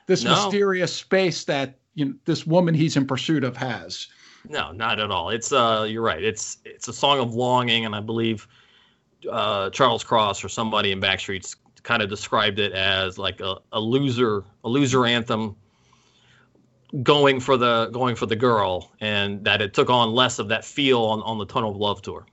this 0.07 0.24
no. 0.24 0.32
mysterious 0.32 0.95
space 0.95 1.43
that 1.45 1.80
you 1.95 2.05
know 2.05 2.13
this 2.24 2.47
woman 2.47 2.74
he's 2.74 2.95
in 2.95 3.05
pursuit 3.05 3.43
of 3.43 3.57
has. 3.57 4.07
No, 4.50 4.72
not 4.72 5.00
at 5.00 5.10
all. 5.10 5.30
It's 5.30 5.52
uh, 5.52 5.86
you're 5.89 6.02
right. 6.02 6.24
It's 6.24 6.58
it's 6.66 6.88
a 6.88 6.94
song 6.94 7.20
of 7.20 7.34
longing, 7.34 7.86
and 7.86 7.96
I 7.96 8.02
believe 8.02 8.48
uh, 9.30 9.70
Charles 9.70 10.04
Cross 10.04 10.44
or 10.44 10.50
somebody 10.50 10.91
in 10.91 11.00
Backstreets 11.00 11.56
kind 11.84 12.02
of 12.02 12.10
described 12.10 12.60
it 12.60 12.72
as 12.74 13.18
like 13.18 13.39
a, 13.41 13.58
a 13.72 13.80
loser 13.80 14.44
a 14.64 14.70
loser 14.70 15.06
anthem 15.06 15.56
going 17.02 17.39
for 17.39 17.58
the 17.58 17.89
going 17.91 18.16
for 18.16 18.26
the 18.26 18.36
girl, 18.36 18.91
and 19.00 19.44
that 19.46 19.62
it 19.62 19.74
took 19.74 19.89
on 19.89 20.12
less 20.12 20.39
of 20.39 20.50
that 20.50 20.66
feel 20.66 21.02
on 21.04 21.22
on 21.22 21.38
the 21.38 21.46
Tunnel 21.46 21.72
of 21.72 21.78
Love 21.78 22.02
tour. 22.02 22.26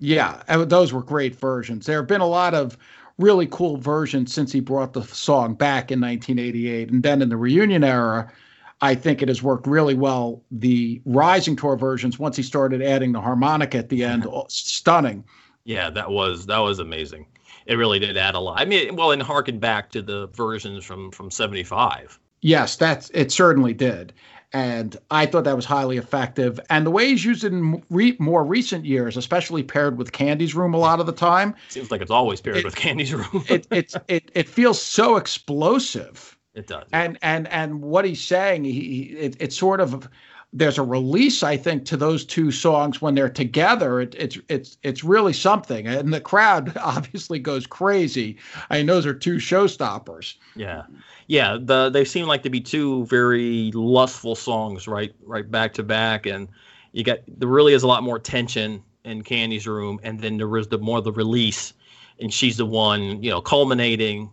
Yeah, 0.00 0.42
those 0.64 0.92
were 0.92 1.02
great 1.02 1.34
versions. 1.34 1.84
There 1.86 1.98
have 1.98 2.06
been 2.06 2.20
a 2.20 2.26
lot 2.26 2.54
of 2.54 2.78
really 3.18 3.48
cool 3.50 3.76
versions 3.76 4.32
since 4.32 4.52
he 4.52 4.60
brought 4.60 4.92
the 4.92 5.02
song 5.02 5.54
back 5.54 5.90
in 5.90 6.00
1988, 6.00 6.90
and 6.90 7.02
then 7.02 7.20
in 7.20 7.28
the 7.28 7.36
reunion 7.36 7.84
era. 7.84 8.32
I 8.80 8.94
think 8.94 9.22
it 9.22 9.28
has 9.28 9.42
worked 9.42 9.66
really 9.66 9.94
well. 9.94 10.42
The 10.50 11.00
Rising 11.04 11.56
Tour 11.56 11.76
versions, 11.76 12.18
once 12.18 12.36
he 12.36 12.42
started 12.42 12.80
adding 12.82 13.12
the 13.12 13.20
harmonic 13.20 13.74
at 13.74 13.88
the 13.88 14.04
end, 14.04 14.26
oh, 14.26 14.46
stunning. 14.48 15.24
Yeah, 15.64 15.90
that 15.90 16.10
was 16.10 16.46
that 16.46 16.58
was 16.58 16.78
amazing. 16.78 17.26
It 17.66 17.74
really 17.74 17.98
did 17.98 18.16
add 18.16 18.34
a 18.34 18.40
lot. 18.40 18.60
I 18.60 18.64
mean, 18.64 18.96
well, 18.96 19.10
and 19.10 19.22
harken 19.22 19.58
back 19.58 19.90
to 19.90 20.02
the 20.02 20.28
versions 20.28 20.84
from 20.84 21.10
from 21.10 21.30
'75. 21.30 22.18
Yes, 22.40 22.76
that's 22.76 23.10
it. 23.10 23.32
Certainly 23.32 23.74
did, 23.74 24.12
and 24.52 24.96
I 25.10 25.26
thought 25.26 25.44
that 25.44 25.56
was 25.56 25.64
highly 25.64 25.98
effective. 25.98 26.60
And 26.70 26.86
the 26.86 26.90
way 26.90 27.08
he's 27.08 27.24
used 27.24 27.44
it 27.44 27.52
in 27.52 27.82
re- 27.90 28.16
more 28.20 28.44
recent 28.44 28.84
years, 28.84 29.16
especially 29.16 29.62
paired 29.64 29.98
with 29.98 30.12
Candy's 30.12 30.54
Room, 30.54 30.72
a 30.72 30.78
lot 30.78 31.00
of 31.00 31.06
the 31.06 31.12
time. 31.12 31.54
Seems 31.68 31.90
like 31.90 32.00
it's 32.00 32.10
always 32.12 32.40
paired 32.40 32.58
it, 32.58 32.64
with 32.64 32.76
Candy's 32.76 33.12
Room. 33.12 33.44
it, 33.48 33.66
it's 33.70 33.96
it 34.06 34.30
it 34.34 34.48
feels 34.48 34.80
so 34.80 35.16
explosive. 35.16 36.37
It 36.58 36.66
does. 36.66 36.88
And 36.92 37.18
and 37.22 37.46
and 37.48 37.80
what 37.80 38.04
he's 38.04 38.20
saying, 38.20 38.64
he 38.64 39.14
it, 39.16 39.36
it's 39.38 39.56
sort 39.56 39.80
of 39.80 40.08
there's 40.52 40.76
a 40.76 40.82
release 40.82 41.44
I 41.44 41.56
think 41.56 41.84
to 41.86 41.96
those 41.96 42.24
two 42.24 42.50
songs 42.50 43.00
when 43.00 43.14
they're 43.14 43.28
together. 43.28 44.00
It, 44.00 44.16
it's 44.18 44.38
it's 44.48 44.76
it's 44.82 45.04
really 45.04 45.32
something, 45.32 45.86
and 45.86 46.12
the 46.12 46.20
crowd 46.20 46.76
obviously 46.82 47.38
goes 47.38 47.64
crazy. 47.64 48.38
I 48.70 48.78
mean, 48.78 48.86
those 48.86 49.06
are 49.06 49.14
two 49.14 49.36
showstoppers. 49.36 50.34
Yeah, 50.56 50.82
yeah. 51.28 51.58
The 51.60 51.90
they 51.90 52.04
seem 52.04 52.26
like 52.26 52.42
to 52.42 52.50
be 52.50 52.60
two 52.60 53.06
very 53.06 53.70
lustful 53.72 54.34
songs, 54.34 54.88
right, 54.88 55.14
right 55.24 55.48
back 55.48 55.74
to 55.74 55.84
back, 55.84 56.26
and 56.26 56.48
you 56.90 57.04
got 57.04 57.18
there 57.28 57.48
really 57.48 57.72
is 57.72 57.84
a 57.84 57.86
lot 57.86 58.02
more 58.02 58.18
tension 58.18 58.82
in 59.04 59.22
Candy's 59.22 59.68
room, 59.68 60.00
and 60.02 60.18
then 60.18 60.38
there 60.38 60.56
is 60.56 60.66
the 60.66 60.78
more 60.78 61.00
the 61.00 61.12
release, 61.12 61.72
and 62.18 62.34
she's 62.34 62.56
the 62.56 62.66
one 62.66 63.22
you 63.22 63.30
know 63.30 63.40
culminating 63.40 64.30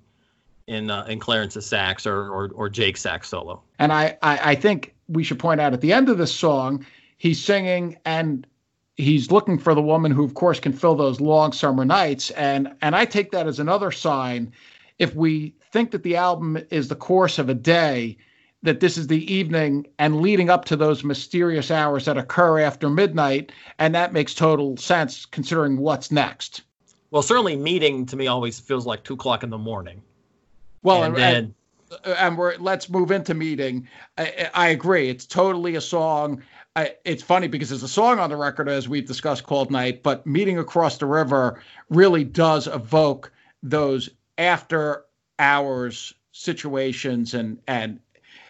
in 0.67 0.89
uh, 0.89 1.05
in 1.07 1.19
Clarence's 1.19 1.65
sax 1.65 2.05
or, 2.05 2.29
or 2.29 2.51
or 2.53 2.69
Jake's 2.69 3.01
sax 3.01 3.29
solo. 3.29 3.61
And 3.79 3.91
I, 3.93 4.17
I 4.21 4.51
I 4.51 4.55
think 4.55 4.95
we 5.07 5.23
should 5.23 5.39
point 5.39 5.61
out 5.61 5.73
at 5.73 5.81
the 5.81 5.93
end 5.93 6.09
of 6.09 6.17
this 6.17 6.33
song, 6.33 6.85
he's 7.17 7.43
singing 7.43 7.97
and 8.05 8.47
he's 8.95 9.31
looking 9.31 9.59
for 9.59 9.75
the 9.75 9.81
woman 9.81 10.11
who, 10.11 10.23
of 10.23 10.33
course, 10.33 10.59
can 10.59 10.73
fill 10.73 10.95
those 10.95 11.21
long 11.21 11.51
summer 11.51 11.85
nights. 11.85 12.31
And 12.31 12.73
and 12.81 12.95
I 12.95 13.05
take 13.05 13.31
that 13.31 13.47
as 13.47 13.59
another 13.59 13.91
sign. 13.91 14.51
If 14.97 15.13
we 15.15 15.53
think 15.71 15.91
that 15.91 16.03
the 16.03 16.15
album 16.15 16.57
is 16.71 16.87
the 16.87 16.95
course 16.95 17.37
of 17.37 17.49
a 17.49 17.53
day, 17.53 18.17
that 18.63 18.79
this 18.79 18.97
is 18.97 19.07
the 19.07 19.31
evening 19.31 19.85
and 19.99 20.21
leading 20.21 20.49
up 20.49 20.65
to 20.65 20.75
those 20.75 21.03
mysterious 21.03 21.69
hours 21.69 22.05
that 22.05 22.17
occur 22.17 22.59
after 22.59 22.89
midnight, 22.89 23.51
and 23.77 23.93
that 23.93 24.13
makes 24.13 24.33
total 24.33 24.77
sense 24.77 25.25
considering 25.25 25.77
what's 25.77 26.11
next. 26.11 26.61
Well, 27.11 27.21
certainly, 27.21 27.55
meeting 27.55 28.05
to 28.07 28.15
me 28.15 28.27
always 28.27 28.59
feels 28.59 28.85
like 28.85 29.03
two 29.03 29.13
o'clock 29.13 29.43
in 29.43 29.49
the 29.49 29.57
morning. 29.57 30.01
Well, 30.85 31.03
and, 31.03 31.17
and 31.17 31.53
then 31.97 32.15
and 32.17 32.37
we're 32.37 32.57
let's 32.57 32.89
move 32.89 33.11
into 33.11 33.33
meeting. 33.33 33.87
I, 34.17 34.49
I 34.53 34.67
agree. 34.69 35.09
It's 35.09 35.25
totally 35.25 35.75
a 35.75 35.81
song. 35.81 36.43
I, 36.75 36.95
it's 37.05 37.23
funny 37.23 37.47
because 37.47 37.69
there's 37.69 37.83
a 37.83 37.87
song 37.87 38.19
on 38.19 38.29
the 38.29 38.35
record 38.35 38.69
as 38.69 38.87
we've 38.87 39.07
discussed 39.07 39.45
called 39.45 39.71
Night, 39.71 40.03
but 40.03 40.27
meeting 40.27 40.59
across 40.59 40.97
the 40.97 41.05
river 41.05 41.61
really 41.89 42.23
does 42.23 42.67
evoke 42.67 43.31
those 43.63 44.09
after 44.37 45.05
hours 45.39 46.13
situations 46.31 47.33
and 47.33 47.59
and 47.67 47.99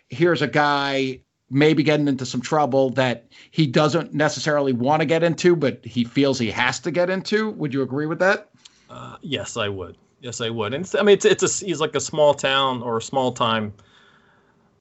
here's 0.10 0.42
a 0.42 0.48
guy 0.48 1.20
maybe 1.50 1.84
getting 1.84 2.08
into 2.08 2.26
some 2.26 2.42
trouble 2.42 2.90
that 2.90 3.28
he 3.52 3.68
doesn't 3.68 4.14
necessarily 4.14 4.74
want 4.74 5.00
to 5.00 5.06
get 5.06 5.24
into, 5.24 5.56
but 5.56 5.86
he 5.86 6.04
feels 6.04 6.40
he 6.40 6.50
has 6.52 6.80
to 6.80 6.92
get 6.92 7.10
into. 7.10 7.52
Would 7.52 7.74
you 7.74 7.84
agree 7.84 8.08
with 8.08 8.20
that? 8.20 8.50
Uh, 8.90 9.18
yes, 9.22 9.56
I 9.56 9.70
would. 9.70 9.96
Yes, 10.26 10.42
I 10.42 10.50
would. 10.50 10.74
And 10.74 10.92
I 10.98 11.04
mean, 11.04 11.14
it's 11.14 11.24
it's 11.24 11.62
a 11.62 11.66
he's 11.66 11.80
like 11.80 11.94
a 11.94 12.00
small 12.00 12.34
town 12.34 12.82
or 12.82 12.98
a 12.98 13.02
small 13.02 13.32
time 13.32 13.72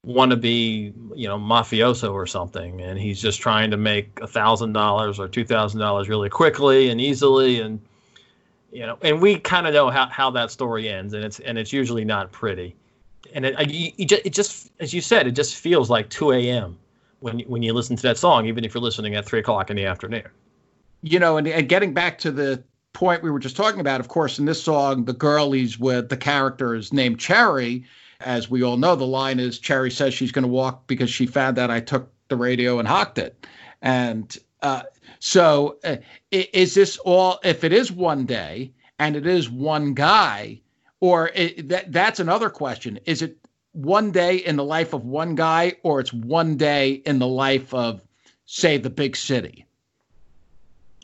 wannabe, 0.06 0.94
you 1.14 1.28
know, 1.28 1.38
mafioso 1.38 2.14
or 2.14 2.26
something, 2.26 2.80
and 2.80 2.98
he's 2.98 3.20
just 3.20 3.42
trying 3.42 3.70
to 3.70 3.76
make 3.76 4.18
a 4.22 4.26
thousand 4.26 4.72
dollars 4.72 5.18
or 5.18 5.28
two 5.28 5.44
thousand 5.44 5.80
dollars 5.80 6.08
really 6.08 6.30
quickly 6.30 6.88
and 6.88 6.98
easily, 6.98 7.60
and 7.60 7.78
you 8.72 8.86
know, 8.86 8.96
and 9.02 9.20
we 9.20 9.38
kind 9.38 9.66
of 9.66 9.74
know 9.74 9.90
how, 9.90 10.06
how 10.06 10.30
that 10.30 10.50
story 10.50 10.88
ends, 10.88 11.12
and 11.12 11.22
it's 11.22 11.40
and 11.40 11.58
it's 11.58 11.74
usually 11.74 12.06
not 12.06 12.32
pretty, 12.32 12.74
and 13.34 13.44
it, 13.44 13.54
it, 13.58 14.12
it 14.24 14.32
just 14.32 14.72
as 14.80 14.94
you 14.94 15.02
said, 15.02 15.26
it 15.26 15.32
just 15.32 15.56
feels 15.56 15.90
like 15.90 16.08
two 16.08 16.32
a.m. 16.32 16.78
when 17.20 17.40
when 17.40 17.62
you 17.62 17.74
listen 17.74 17.96
to 17.96 18.02
that 18.02 18.16
song, 18.16 18.46
even 18.46 18.64
if 18.64 18.72
you're 18.72 18.82
listening 18.82 19.14
at 19.14 19.26
three 19.26 19.40
o'clock 19.40 19.68
in 19.68 19.76
the 19.76 19.84
afternoon. 19.84 20.26
You 21.02 21.18
know, 21.18 21.36
and, 21.36 21.46
and 21.46 21.68
getting 21.68 21.92
back 21.92 22.16
to 22.20 22.30
the 22.30 22.64
point 22.94 23.22
we 23.22 23.30
were 23.30 23.38
just 23.38 23.56
talking 23.56 23.80
about, 23.80 24.00
of 24.00 24.08
course, 24.08 24.38
in 24.38 24.46
this 24.46 24.62
song, 24.62 25.04
the 25.04 25.12
girl 25.12 25.52
he's 25.52 25.78
with, 25.78 26.08
the 26.08 26.16
character 26.16 26.74
is 26.74 26.92
named 26.92 27.20
Cherry. 27.20 27.84
As 28.20 28.48
we 28.48 28.62
all 28.62 28.78
know, 28.78 28.96
the 28.96 29.04
line 29.04 29.38
is 29.38 29.58
Cherry 29.58 29.90
says 29.90 30.14
she's 30.14 30.32
going 30.32 30.44
to 30.44 30.48
walk 30.48 30.86
because 30.86 31.10
she 31.10 31.26
found 31.26 31.58
out 31.58 31.70
I 31.70 31.80
took 31.80 32.10
the 32.28 32.36
radio 32.36 32.78
and 32.78 32.88
hocked 32.88 33.18
it. 33.18 33.46
And 33.82 34.34
uh, 34.62 34.84
so, 35.18 35.76
uh, 35.84 35.96
is 36.30 36.74
this 36.74 36.96
all, 36.98 37.38
if 37.44 37.64
it 37.64 37.72
is 37.72 37.92
one 37.92 38.24
day 38.24 38.72
and 38.98 39.16
it 39.16 39.26
is 39.26 39.50
one 39.50 39.92
guy, 39.92 40.60
or 41.00 41.30
it, 41.34 41.68
that, 41.68 41.92
that's 41.92 42.20
another 42.20 42.48
question. 42.48 42.98
Is 43.04 43.20
it 43.20 43.36
one 43.72 44.12
day 44.12 44.36
in 44.36 44.56
the 44.56 44.64
life 44.64 44.94
of 44.94 45.04
one 45.04 45.34
guy, 45.34 45.74
or 45.82 46.00
it's 46.00 46.12
one 46.12 46.56
day 46.56 47.02
in 47.04 47.18
the 47.18 47.26
life 47.26 47.74
of, 47.74 48.00
say, 48.46 48.78
the 48.78 48.88
big 48.88 49.16
city? 49.16 49.66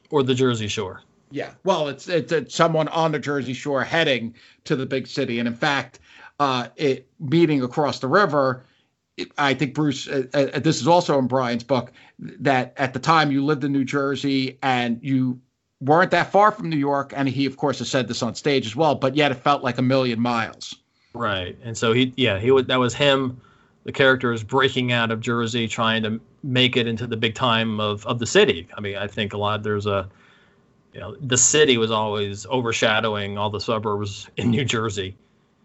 Or 0.08 0.22
the 0.22 0.34
Jersey 0.34 0.68
Shore? 0.68 1.02
Yeah, 1.30 1.52
well, 1.64 1.88
it's, 1.88 2.08
it's, 2.08 2.32
it's 2.32 2.54
someone 2.54 2.88
on 2.88 3.12
the 3.12 3.18
Jersey 3.18 3.52
Shore 3.52 3.84
heading 3.84 4.34
to 4.64 4.76
the 4.76 4.86
big 4.86 5.06
city, 5.06 5.38
and 5.38 5.46
in 5.46 5.54
fact, 5.54 6.00
uh, 6.40 6.68
it 6.76 7.06
meeting 7.20 7.62
across 7.62 8.00
the 8.00 8.08
river. 8.08 8.64
I 9.36 9.54
think 9.54 9.74
Bruce. 9.74 10.08
Uh, 10.08 10.24
uh, 10.32 10.58
this 10.58 10.80
is 10.80 10.88
also 10.88 11.18
in 11.18 11.26
Brian's 11.26 11.62
book 11.62 11.92
that 12.18 12.72
at 12.78 12.94
the 12.94 12.98
time 12.98 13.30
you 13.30 13.44
lived 13.44 13.62
in 13.64 13.72
New 13.72 13.84
Jersey 13.84 14.58
and 14.62 14.98
you 15.02 15.38
weren't 15.80 16.10
that 16.12 16.32
far 16.32 16.50
from 16.50 16.70
New 16.70 16.78
York, 16.78 17.12
and 17.14 17.28
he, 17.28 17.46
of 17.46 17.56
course, 17.56 17.78
has 17.78 17.90
said 17.90 18.08
this 18.08 18.22
on 18.22 18.34
stage 18.34 18.66
as 18.66 18.74
well. 18.74 18.94
But 18.94 19.16
yet, 19.16 19.30
it 19.30 19.36
felt 19.36 19.62
like 19.62 19.78
a 19.78 19.82
million 19.82 20.20
miles. 20.20 20.74
Right, 21.12 21.56
and 21.62 21.76
so 21.76 21.92
he, 21.92 22.12
yeah, 22.16 22.38
he 22.38 22.50
would. 22.50 22.66
That 22.68 22.78
was 22.78 22.94
him. 22.94 23.40
The 23.84 23.92
character 23.92 24.32
is 24.32 24.42
breaking 24.42 24.92
out 24.92 25.10
of 25.10 25.20
Jersey, 25.20 25.68
trying 25.68 26.02
to 26.04 26.20
make 26.42 26.76
it 26.76 26.86
into 26.86 27.06
the 27.06 27.16
big 27.16 27.34
time 27.34 27.80
of 27.80 28.06
of 28.06 28.18
the 28.18 28.26
city. 28.26 28.68
I 28.76 28.80
mean, 28.80 28.96
I 28.96 29.06
think 29.06 29.32
a 29.32 29.38
lot. 29.38 29.62
There's 29.62 29.86
a 29.86 30.08
you 30.92 31.00
know, 31.00 31.16
the 31.20 31.36
city 31.36 31.78
was 31.78 31.90
always 31.90 32.46
overshadowing 32.46 33.38
all 33.38 33.50
the 33.50 33.60
suburbs 33.60 34.28
in 34.36 34.50
New 34.50 34.64
Jersey. 34.64 35.16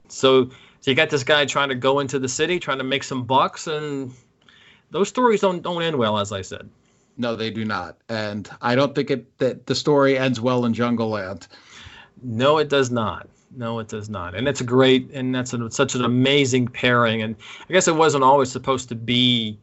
So, 0.08 0.50
so 0.82 0.92
you 0.92 0.96
got 0.96 1.10
this 1.10 1.24
guy 1.24 1.46
trying 1.46 1.70
to 1.70 1.76
go 1.76 2.00
into 2.00 2.20
the 2.20 2.30
city, 2.30 2.60
trying 2.60 2.78
to 2.78 2.84
make 2.84 3.04
some 3.04 3.24
bucks, 3.24 3.68
and 3.68 4.14
those 4.92 5.10
stories 5.10 5.42
don't 5.42 5.62
don't 5.62 5.82
end 5.82 5.98
well, 5.98 6.20
as 6.20 6.32
I 6.32 6.42
said. 6.42 6.70
No, 7.18 7.36
they 7.36 7.50
do 7.50 7.66
not, 7.66 7.98
and 8.10 8.50
I 8.62 8.76
don't 8.76 8.94
think 8.94 9.10
it 9.10 9.38
that 9.40 9.66
the 9.66 9.76
story 9.76 10.18
ends 10.18 10.40
well 10.40 10.66
in 10.66 10.74
Jungleland. 10.74 11.48
No, 12.22 12.58
it 12.58 12.70
does 12.70 12.92
not. 12.92 13.28
No, 13.56 13.80
it 13.80 13.88
does 13.88 14.10
not. 14.10 14.36
And 14.36 14.48
it's 14.48 14.60
a 14.60 14.66
great, 14.66 15.10
and 15.12 15.34
that's 15.34 15.54
a, 15.54 15.72
such 15.72 15.96
an 15.96 16.04
amazing 16.04 16.68
pairing. 16.68 17.22
And 17.22 17.36
I 17.70 17.74
guess 17.74 17.88
it 17.88 17.96
wasn't 17.96 18.24
always 18.24 18.52
supposed 18.52 18.90
to 18.90 18.96
be 18.96 19.58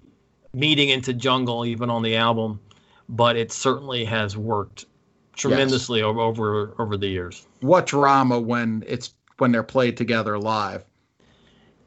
meeting 0.54 0.88
into 0.88 1.12
jungle, 1.12 1.66
even 1.66 1.90
on 1.90 2.02
the 2.02 2.16
album, 2.16 2.58
but 3.08 3.36
it 3.36 3.52
certainly 3.52 4.04
has 4.06 4.36
worked 4.36 4.86
tremendously 5.42 6.00
yes. 6.00 6.06
over, 6.06 6.74
over 6.78 6.96
the 6.96 7.08
years. 7.08 7.46
What 7.60 7.86
drama 7.86 8.40
when 8.40 8.84
it's 8.86 9.14
when 9.38 9.52
they're 9.52 9.62
played 9.62 9.96
together 9.96 10.38
live? 10.38 10.84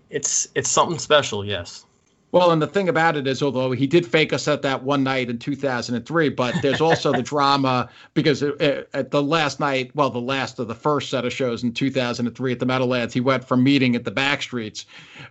It's 0.10 0.48
it's 0.56 0.70
something 0.70 1.00
special, 1.00 1.44
yes. 1.44 1.86
Well, 2.32 2.52
and 2.52 2.62
the 2.62 2.68
thing 2.68 2.90
about 2.90 3.16
it 3.16 3.28
is, 3.28 3.42
although 3.42 3.72
he 3.72 3.88
did 3.88 4.06
fake 4.06 4.34
us 4.34 4.46
at 4.50 4.62
that 4.64 4.84
one 4.84 5.04
night 5.04 5.30
in 5.30 5.40
2003, 5.40 6.28
but 6.30 6.54
there's 6.62 6.82
also 6.82 7.14
the 7.14 7.22
drama 7.22 7.88
because 8.14 8.44
uh, 8.44 8.52
uh, 8.60 8.82
at 8.94 9.12
the 9.12 9.24
last 9.24 9.62
night, 9.62 9.92
well, 9.96 10.10
the 10.10 10.20
last 10.20 10.60
of 10.60 10.68
the 10.68 10.76
first 10.76 11.10
set 11.10 11.24
of 11.24 11.32
shows 11.32 11.64
in 11.64 11.72
2003 11.72 12.52
at 12.52 12.60
the 12.60 12.66
Meadowlands, 12.66 13.14
he 13.14 13.22
went 13.22 13.46
from 13.46 13.64
meeting 13.64 13.96
at 13.96 14.04
the 14.04 14.12
Backstreets. 14.12 14.84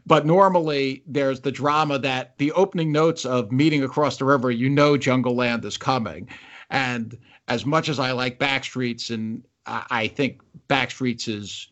But 0.07 0.25
normally 0.25 1.03
there's 1.07 1.41
the 1.41 1.53
drama 1.53 1.99
that 1.99 2.39
the 2.39 2.53
opening 2.53 2.91
notes 2.91 3.27
of 3.27 3.53
meeting 3.53 3.85
across 3.85 4.16
the 4.16 4.25
river, 4.25 4.51
you 4.51 4.70
know, 4.70 4.97
Jungleland 4.97 5.66
is 5.66 5.77
coming. 5.77 6.27
And 6.70 7.18
as 7.49 7.67
much 7.67 7.89
as 7.89 7.99
I 7.99 8.13
like 8.13 8.39
Backstreets 8.39 9.11
and 9.11 9.45
I 9.67 10.09
think 10.09 10.43
Backstreets 10.69 11.29
is 11.29 11.69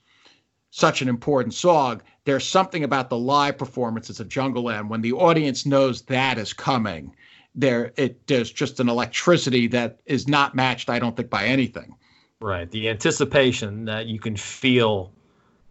such 0.70 1.02
an 1.02 1.08
important 1.08 1.54
song. 1.54 2.00
There's 2.24 2.46
something 2.46 2.84
about 2.84 3.10
the 3.10 3.18
live 3.18 3.58
performances 3.58 4.20
of 4.20 4.28
Jungleland 4.28 4.88
when 4.88 5.02
the 5.02 5.12
audience 5.12 5.66
knows 5.66 6.02
that 6.02 6.38
is 6.38 6.52
coming. 6.52 7.14
There, 7.54 7.92
it 7.96 8.26
there's 8.26 8.50
just 8.50 8.80
an 8.80 8.88
electricity 8.88 9.66
that 9.68 10.00
is 10.06 10.26
not 10.26 10.54
matched, 10.54 10.88
I 10.88 10.98
don't 10.98 11.14
think, 11.14 11.28
by 11.28 11.44
anything. 11.44 11.94
Right, 12.40 12.70
the 12.70 12.88
anticipation 12.88 13.84
that 13.84 14.06
you 14.06 14.18
can 14.18 14.36
feel 14.36 15.12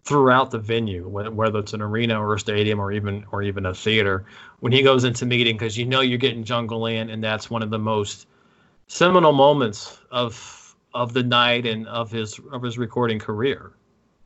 throughout 0.03 0.51
the 0.51 0.59
venue, 0.59 1.07
whether 1.07 1.59
it's 1.59 1.73
an 1.73 1.81
arena 1.81 2.19
or 2.23 2.35
a 2.35 2.39
stadium 2.39 2.79
or 2.79 2.91
even 2.91 3.25
or 3.31 3.41
even 3.41 3.65
a 3.65 3.73
theater, 3.73 4.25
when 4.59 4.71
he 4.71 4.83
goes 4.83 5.03
into 5.03 5.25
meeting, 5.25 5.55
because 5.55 5.77
you 5.77 5.85
know 5.85 6.01
you're 6.01 6.19
getting 6.19 6.43
Jungleland, 6.43 7.11
and 7.11 7.23
that's 7.23 7.49
one 7.49 7.63
of 7.63 7.71
the 7.71 7.79
most 7.79 8.27
seminal 8.91 9.31
moments 9.31 9.99
of 10.11 10.75
of 10.93 11.13
the 11.13 11.23
night 11.23 11.65
and 11.65 11.87
of 11.87 12.11
his 12.11 12.39
of 12.51 12.61
his 12.61 12.77
recording 12.77 13.19
career. 13.19 13.71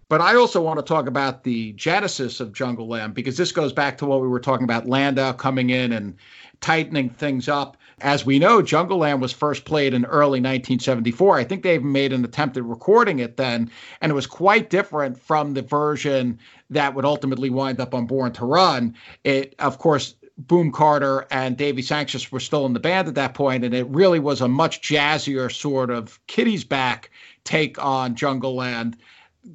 But 0.09 0.21
I 0.21 0.35
also 0.35 0.61
want 0.61 0.79
to 0.79 0.85
talk 0.85 1.07
about 1.07 1.43
the 1.43 1.73
genesis 1.73 2.39
of 2.39 2.51
Jungleland 2.51 3.13
because 3.13 3.37
this 3.37 3.51
goes 3.51 3.71
back 3.73 3.97
to 3.99 4.05
what 4.05 4.21
we 4.21 4.27
were 4.27 4.39
talking 4.39 4.63
about 4.63 4.87
Landau 4.87 5.33
coming 5.33 5.69
in 5.69 5.91
and 5.91 6.15
tightening 6.61 7.09
things 7.09 7.47
up. 7.47 7.77
As 8.01 8.25
we 8.25 8.39
know, 8.39 8.61
Jungleland 8.61 9.19
was 9.19 9.31
first 9.31 9.65
played 9.65 9.93
in 9.93 10.05
early 10.05 10.41
1974. 10.41 11.37
I 11.37 11.43
think 11.43 11.63
they 11.63 11.75
even 11.75 11.91
made 11.91 12.11
an 12.11 12.25
attempt 12.25 12.57
at 12.57 12.63
recording 12.63 13.19
it 13.19 13.37
then, 13.37 13.69
and 14.01 14.11
it 14.11 14.15
was 14.15 14.27
quite 14.27 14.69
different 14.69 15.19
from 15.19 15.53
the 15.53 15.61
version 15.61 16.39
that 16.69 16.93
would 16.93 17.05
ultimately 17.05 17.49
wind 17.49 17.79
up 17.79 17.93
on 17.93 18.05
Born 18.05 18.31
to 18.33 18.45
Run. 18.45 18.95
It, 19.23 19.55
of 19.59 19.77
course, 19.79 20.15
Boom 20.37 20.71
Carter 20.71 21.25
and 21.31 21.55
Davy 21.55 21.81
Sancious 21.81 22.31
were 22.31 22.39
still 22.39 22.65
in 22.65 22.73
the 22.73 22.79
band 22.79 23.07
at 23.07 23.15
that 23.15 23.33
point, 23.33 23.63
and 23.63 23.73
it 23.73 23.87
really 23.87 24.19
was 24.19 24.41
a 24.41 24.47
much 24.47 24.81
jazzier 24.81 25.51
sort 25.51 25.89
of 25.89 26.19
Kitty's 26.27 26.63
back 26.63 27.09
take 27.45 27.81
on 27.83 28.15
Jungleland 28.15 28.95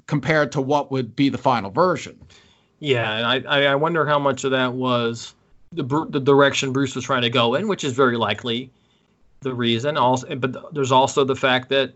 compared 0.07 0.53
to 0.53 0.61
what 0.61 0.91
would 0.91 1.15
be 1.15 1.29
the 1.29 1.39
final 1.39 1.71
version. 1.71 2.19
Yeah, 2.79 3.13
and 3.33 3.47
I, 3.47 3.65
I 3.65 3.75
wonder 3.75 4.07
how 4.07 4.19
much 4.19 4.45
of 4.45 4.53
that 4.53 4.73
was 4.73 5.35
the 5.73 5.85
the 6.09 6.21
direction 6.21 6.73
Bruce 6.73 6.95
was 6.95 7.05
trying 7.05 7.23
to 7.23 7.31
go 7.31 7.55
in, 7.55 7.69
which 7.69 7.85
is 7.85 7.93
very 7.93 8.17
likely 8.17 8.71
the 9.41 9.55
reason. 9.55 9.99
Also, 9.99 10.35
but 10.37 10.73
there's 10.75 10.93
also 10.93 11.25
the 11.25 11.37
fact 11.37 11.69
that 11.69 11.93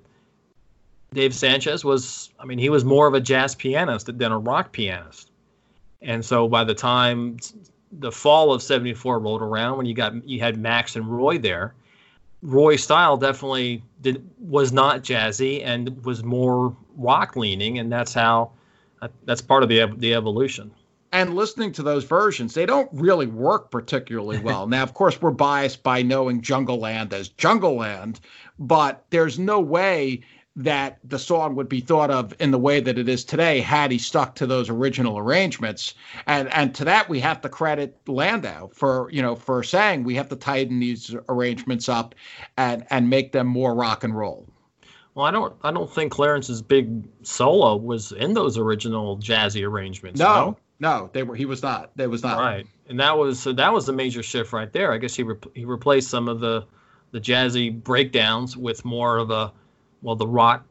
Dave 1.15 1.33
Sancious 1.33 1.85
was, 1.85 2.31
I 2.39 2.45
mean, 2.45 2.59
he 2.59 2.69
was 2.69 2.85
more 2.85 3.07
of 3.07 3.15
a 3.15 3.21
jazz 3.21 3.55
pianist 3.55 4.07
than 4.19 4.31
a 4.31 4.39
rock 4.39 4.73
pianist, 4.73 5.31
and 6.03 6.23
so 6.23 6.49
by 6.49 6.65
the 6.65 6.75
time 6.75 7.39
the 7.99 8.13
fall 8.13 8.53
of 8.53 8.63
'74 8.63 9.19
rolled 9.19 9.43
around, 9.43 9.79
when 9.79 9.87
you 9.87 9.95
got 9.95 10.27
you 10.27 10.41
had 10.41 10.59
Max 10.59 10.97
and 10.97 11.07
Roy 11.07 11.39
there, 11.39 11.75
Roy's 12.43 12.83
style 12.83 13.17
definitely 13.17 13.83
did 14.01 14.29
was 14.39 14.73
not 14.73 15.03
jazzy 15.03 15.65
and 15.65 16.05
was 16.05 16.23
more 16.23 16.77
rock 16.97 17.37
leaning, 17.37 17.79
and 17.79 17.91
that's 17.91 18.13
how 18.13 18.53
uh, 19.03 19.09
that's 19.25 19.41
part 19.41 19.63
of 19.63 19.69
the 19.69 19.87
the 19.97 20.15
evolution. 20.15 20.71
And 21.13 21.37
listening 21.37 21.71
to 21.73 21.83
those 21.85 22.03
versions, 22.03 22.55
they 22.55 22.67
don't 22.67 22.89
really 22.93 23.27
work 23.27 23.71
particularly 23.71 24.41
well. 24.41 24.67
now, 24.69 24.83
of 24.83 24.95
course, 24.95 25.23
we're 25.23 25.31
biased 25.31 25.83
by 25.85 26.03
knowing 26.03 26.43
Jungleland 26.43 27.13
as 27.13 27.29
Jungleland, 27.29 28.19
but 28.59 29.05
there's 29.11 29.39
no 29.39 29.61
way 29.61 30.23
that 30.57 30.99
the 31.03 31.19
song 31.19 31.57
would 31.57 31.69
be 31.69 31.81
thought 31.81 32.11
of 32.11 32.33
in 32.39 32.51
the 32.53 32.59
way 32.59 32.79
that 32.81 32.97
it 32.97 33.09
is 33.09 33.25
today 33.25 33.61
had 33.61 33.91
he 33.91 33.99
stuck 33.99 34.37
to 34.37 34.47
those 34.47 34.71
original 34.71 35.19
arrangements. 35.19 35.95
And 36.27 36.49
and 36.53 36.75
to 36.77 36.85
that 36.85 37.09
we 37.09 37.19
have 37.21 37.41
to 37.41 37.49
credit 37.49 37.97
Landau 38.07 38.69
for 38.69 39.09
you 39.11 39.21
know 39.21 39.35
for 39.35 39.63
saying 39.63 40.05
we 40.05 40.15
have 40.15 40.29
to 40.29 40.37
tighten 40.37 40.79
these 40.79 41.15
arrangements 41.29 41.89
up 41.89 42.15
and 42.57 42.87
and 42.91 43.11
make 43.11 43.33
them 43.33 43.49
more 43.49 43.75
rock 43.75 44.05
and 44.05 44.17
roll. 44.17 44.47
Well 45.15 45.27
I 45.27 45.33
don't 45.33 45.57
I 45.63 45.73
don't 45.73 45.93
think 45.93 46.13
Clarence's 46.13 46.63
big 46.63 47.05
solo 47.23 47.75
was 47.75 48.13
in 48.13 48.35
those 48.35 48.57
original 48.57 49.19
jazzy 49.19 49.67
arrangements 49.67 50.21
no 50.21 50.57
no, 50.79 50.99
no 50.99 51.11
they 51.13 51.25
were 51.25 51.35
he 51.35 51.47
was 51.47 51.65
not 51.65 51.91
they 51.97 52.07
was 52.07 52.23
not. 52.23 52.39
Right. 52.39 52.67
And 52.89 53.01
that 53.01 53.19
was 53.19 53.41
so 53.41 53.53
that 53.55 53.73
was 53.73 53.89
a 53.89 53.93
major 53.93 54.23
shift 54.23 54.53
right 54.53 54.73
there. 54.73 54.93
I 54.93 54.99
guess 54.99 55.17
he 55.17 55.25
re- 55.25 55.37
he 55.55 55.65
replaced 55.65 56.11
some 56.11 56.29
of 56.29 56.39
the 56.39 56.65
the 57.11 57.21
jazzy 57.21 57.83
breakdowns 57.83 58.57
with 58.57 58.85
more 58.85 59.19
of 59.19 59.31
a 59.31 59.53
well, 60.05 60.15
the 60.15 60.27
rock, 60.27 60.65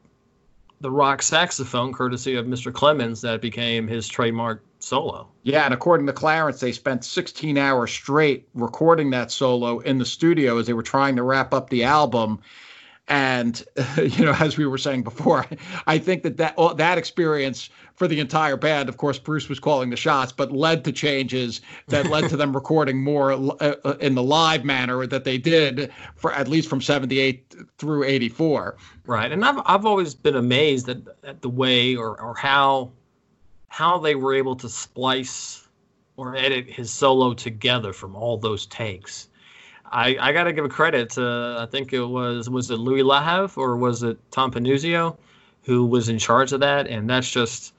the 0.80 0.90
rock 0.90 1.20
saxophone, 1.20 1.92
courtesy 1.92 2.36
of 2.36 2.46
Mr. 2.46 2.72
Clemons, 2.72 3.20
that 3.22 3.42
became 3.42 3.88
his 3.88 4.06
trademark 4.06 4.62
solo. 4.78 5.28
Yeah, 5.42 5.64
and 5.64 5.74
according 5.74 6.06
to 6.06 6.12
Clarence, 6.12 6.60
they 6.60 6.70
spent 6.70 7.04
16 7.04 7.58
hours 7.58 7.90
straight 7.90 8.48
recording 8.54 9.10
that 9.10 9.32
solo 9.32 9.80
in 9.80 9.98
the 9.98 10.04
studio 10.04 10.58
as 10.58 10.68
they 10.68 10.72
were 10.72 10.84
trying 10.84 11.16
to 11.16 11.24
wrap 11.24 11.52
up 11.52 11.68
the 11.68 11.82
album. 11.82 12.40
And 13.08 13.62
you 13.98 14.24
know, 14.24 14.34
as 14.38 14.56
we 14.56 14.66
were 14.66 14.78
saying 14.78 15.02
before, 15.02 15.46
I 15.86 15.98
think 15.98 16.22
that 16.22 16.38
that 16.38 16.56
that 16.76 16.96
experience 16.96 17.68
for 17.94 18.08
the 18.08 18.18
entire 18.18 18.56
band, 18.56 18.88
of 18.88 18.96
course, 18.96 19.18
Bruce 19.18 19.48
was 19.48 19.60
calling 19.60 19.90
the 19.90 19.96
shots, 19.96 20.32
but 20.32 20.52
led 20.52 20.84
to 20.84 20.92
changes 20.92 21.60
that 21.88 22.06
led 22.06 22.28
to 22.30 22.36
them 22.36 22.52
recording 22.54 23.02
more 23.02 23.32
uh, 23.32 23.36
uh, 23.36 23.96
in 24.00 24.14
the 24.14 24.22
live 24.22 24.64
manner 24.64 25.06
that 25.06 25.24
they 25.24 25.38
did 25.38 25.92
for 26.16 26.32
at 26.32 26.48
least 26.48 26.68
from 26.68 26.80
'78 26.80 27.54
through 27.78 28.04
'84. 28.04 28.76
Right, 29.06 29.30
and 29.30 29.44
I've 29.44 29.60
I've 29.66 29.84
always 29.84 30.14
been 30.14 30.36
amazed 30.36 30.88
at, 30.88 30.98
at 31.24 31.42
the 31.42 31.50
way 31.50 31.94
or 31.96 32.18
or 32.20 32.34
how 32.34 32.90
how 33.68 33.98
they 33.98 34.14
were 34.14 34.34
able 34.34 34.56
to 34.56 34.68
splice 34.68 35.68
or 36.16 36.36
edit 36.36 36.68
his 36.68 36.90
solo 36.90 37.34
together 37.34 37.92
from 37.92 38.14
all 38.16 38.38
those 38.38 38.66
takes. 38.66 39.28
I, 39.94 40.16
I 40.20 40.32
got 40.32 40.44
to 40.44 40.52
give 40.52 40.64
a 40.64 40.68
credit 40.68 41.10
to 41.10 41.56
I 41.60 41.66
think 41.66 41.92
it 41.92 42.04
was 42.04 42.50
was 42.50 42.70
it 42.70 42.76
Louis 42.76 43.02
Lahav 43.02 43.56
or 43.56 43.76
was 43.76 44.02
it 44.02 44.18
Tom 44.32 44.50
Panunzio 44.50 45.16
who 45.62 45.86
was 45.86 46.08
in 46.08 46.18
charge 46.18 46.52
of 46.52 46.60
that, 46.60 46.86
and 46.88 47.08
that's 47.08 47.30
just 47.30 47.72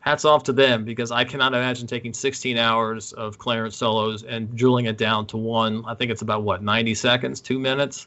hats 0.00 0.24
off 0.24 0.44
to 0.44 0.52
them 0.52 0.84
because 0.84 1.10
I 1.10 1.24
cannot 1.24 1.52
imagine 1.52 1.86
taking 1.86 2.14
16 2.14 2.56
hours 2.56 3.12
of 3.14 3.38
Clarence 3.38 3.76
solos 3.76 4.22
and 4.22 4.54
drilling 4.56 4.86
it 4.86 4.96
down 4.96 5.26
to 5.26 5.36
one. 5.36 5.84
I 5.86 5.94
think 5.94 6.10
it's 6.10 6.22
about 6.22 6.44
what 6.44 6.62
90 6.62 6.94
seconds, 6.94 7.40
two 7.40 7.58
minutes. 7.58 8.06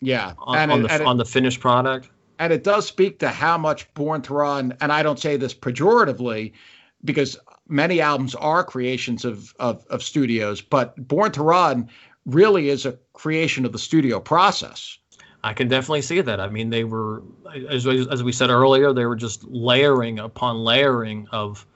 Yeah, 0.00 0.32
on, 0.38 0.70
on 0.70 0.84
it, 0.84 0.88
the 0.88 1.04
on 1.04 1.18
the 1.18 1.26
finished 1.26 1.60
product. 1.60 2.08
And 2.38 2.52
it 2.52 2.64
does 2.64 2.86
speak 2.86 3.18
to 3.18 3.28
how 3.28 3.58
much 3.58 3.92
Born 3.92 4.22
to 4.22 4.34
Run, 4.34 4.74
and 4.80 4.90
I 4.90 5.02
don't 5.02 5.18
say 5.18 5.36
this 5.36 5.52
pejoratively, 5.52 6.52
because 7.04 7.38
many 7.68 8.00
albums 8.00 8.34
are 8.34 8.64
creations 8.64 9.24
of, 9.24 9.54
of, 9.60 9.86
of 9.90 10.02
studios, 10.02 10.62
but 10.62 10.96
Born 11.06 11.30
to 11.32 11.42
Run 11.42 11.88
really 12.34 12.68
is 12.68 12.86
a 12.86 12.98
creation 13.12 13.64
of 13.64 13.72
the 13.72 13.78
studio 13.78 14.20
process. 14.20 14.98
I 15.42 15.54
can 15.54 15.68
definitely 15.68 16.02
see 16.02 16.20
that. 16.20 16.40
I 16.40 16.48
mean, 16.48 16.70
they 16.70 16.84
were, 16.84 17.22
as, 17.68 17.86
as 17.86 18.22
we 18.22 18.32
said 18.32 18.50
earlier, 18.50 18.92
they 18.92 19.06
were 19.06 19.16
just 19.16 19.44
layering 19.44 20.18
upon 20.18 20.58
layering 20.58 21.28
of 21.32 21.66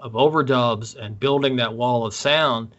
of 0.00 0.12
overdubs 0.12 0.96
and 0.96 1.20
building 1.20 1.56
that 1.56 1.74
wall 1.74 2.06
of 2.06 2.14
sound. 2.14 2.74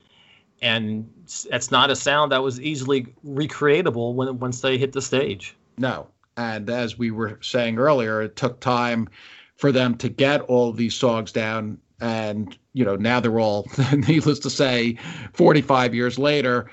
And 0.62 1.08
that's 1.50 1.72
not 1.72 1.92
a 1.92 1.96
sound 1.96 2.32
that 2.32 2.44
was 2.44 2.60
easily 2.60 3.14
recreatable 3.26 4.14
when 4.16 4.40
once 4.40 4.62
they 4.62 4.78
hit 4.78 4.94
the 4.94 5.02
stage. 5.02 5.56
No, 5.78 6.08
and 6.38 6.70
as 6.70 6.98
we 6.98 7.12
were 7.12 7.40
saying 7.42 7.78
earlier, 7.78 8.22
it 8.22 8.36
took 8.36 8.60
time 8.60 9.10
for 9.56 9.72
them 9.72 9.96
to 9.98 10.10
get 10.10 10.42
all 10.42 10.72
these 10.72 10.96
songs 10.96 11.32
down. 11.32 11.78
And 12.00 12.58
you 12.74 12.86
know, 12.86 12.96
now 12.96 13.20
they're 13.20 13.40
all, 13.40 13.68
needless 13.96 14.40
to 14.40 14.50
say, 14.50 14.98
45 15.34 15.94
years 15.94 16.18
later, 16.18 16.72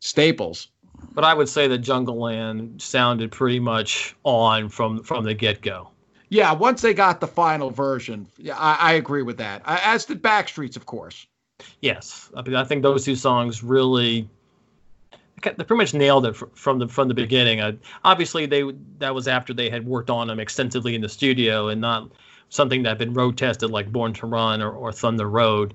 staples. 0.00 0.68
But 1.12 1.24
I 1.24 1.32
would 1.32 1.48
say 1.48 1.66
that 1.68 1.80
Jungleland 1.80 2.80
sounded 2.80 3.32
pretty 3.32 3.60
much 3.60 4.14
on 4.24 4.68
from 4.68 5.02
from 5.02 5.24
the 5.24 5.34
get 5.34 5.62
go. 5.62 5.90
Yeah, 6.28 6.52
once 6.52 6.82
they 6.82 6.94
got 6.94 7.20
the 7.20 7.26
final 7.26 7.70
version, 7.70 8.26
yeah, 8.36 8.56
I, 8.56 8.74
I 8.74 8.92
agree 8.92 9.22
with 9.22 9.38
that. 9.38 9.62
As 9.66 10.04
did 10.04 10.22
Backstreets, 10.22 10.76
of 10.76 10.86
course. 10.86 11.26
Yes, 11.80 12.30
I 12.36 12.42
mean, 12.42 12.54
I 12.54 12.64
think 12.64 12.82
those 12.82 13.04
two 13.04 13.16
songs 13.16 13.62
really 13.62 14.28
they 15.42 15.52
pretty 15.52 15.76
much 15.76 15.94
nailed 15.94 16.26
it 16.26 16.36
from 16.54 16.78
the 16.78 16.88
from 16.88 17.08
the 17.08 17.14
beginning. 17.14 17.60
Uh, 17.60 17.72
obviously, 18.04 18.46
they 18.46 18.62
that 18.98 19.14
was 19.14 19.26
after 19.28 19.54
they 19.54 19.70
had 19.70 19.86
worked 19.86 20.10
on 20.10 20.28
them 20.28 20.38
extensively 20.38 20.94
in 20.94 21.00
the 21.00 21.08
studio 21.08 21.68
and 21.68 21.80
not 21.80 22.10
something 22.48 22.82
that 22.82 22.90
had 22.90 22.98
been 22.98 23.14
road 23.14 23.36
tested 23.38 23.70
like 23.70 23.90
Born 23.90 24.12
to 24.14 24.26
Run 24.26 24.60
or, 24.60 24.70
or 24.70 24.92
Thunder 24.92 25.28
Road, 25.28 25.74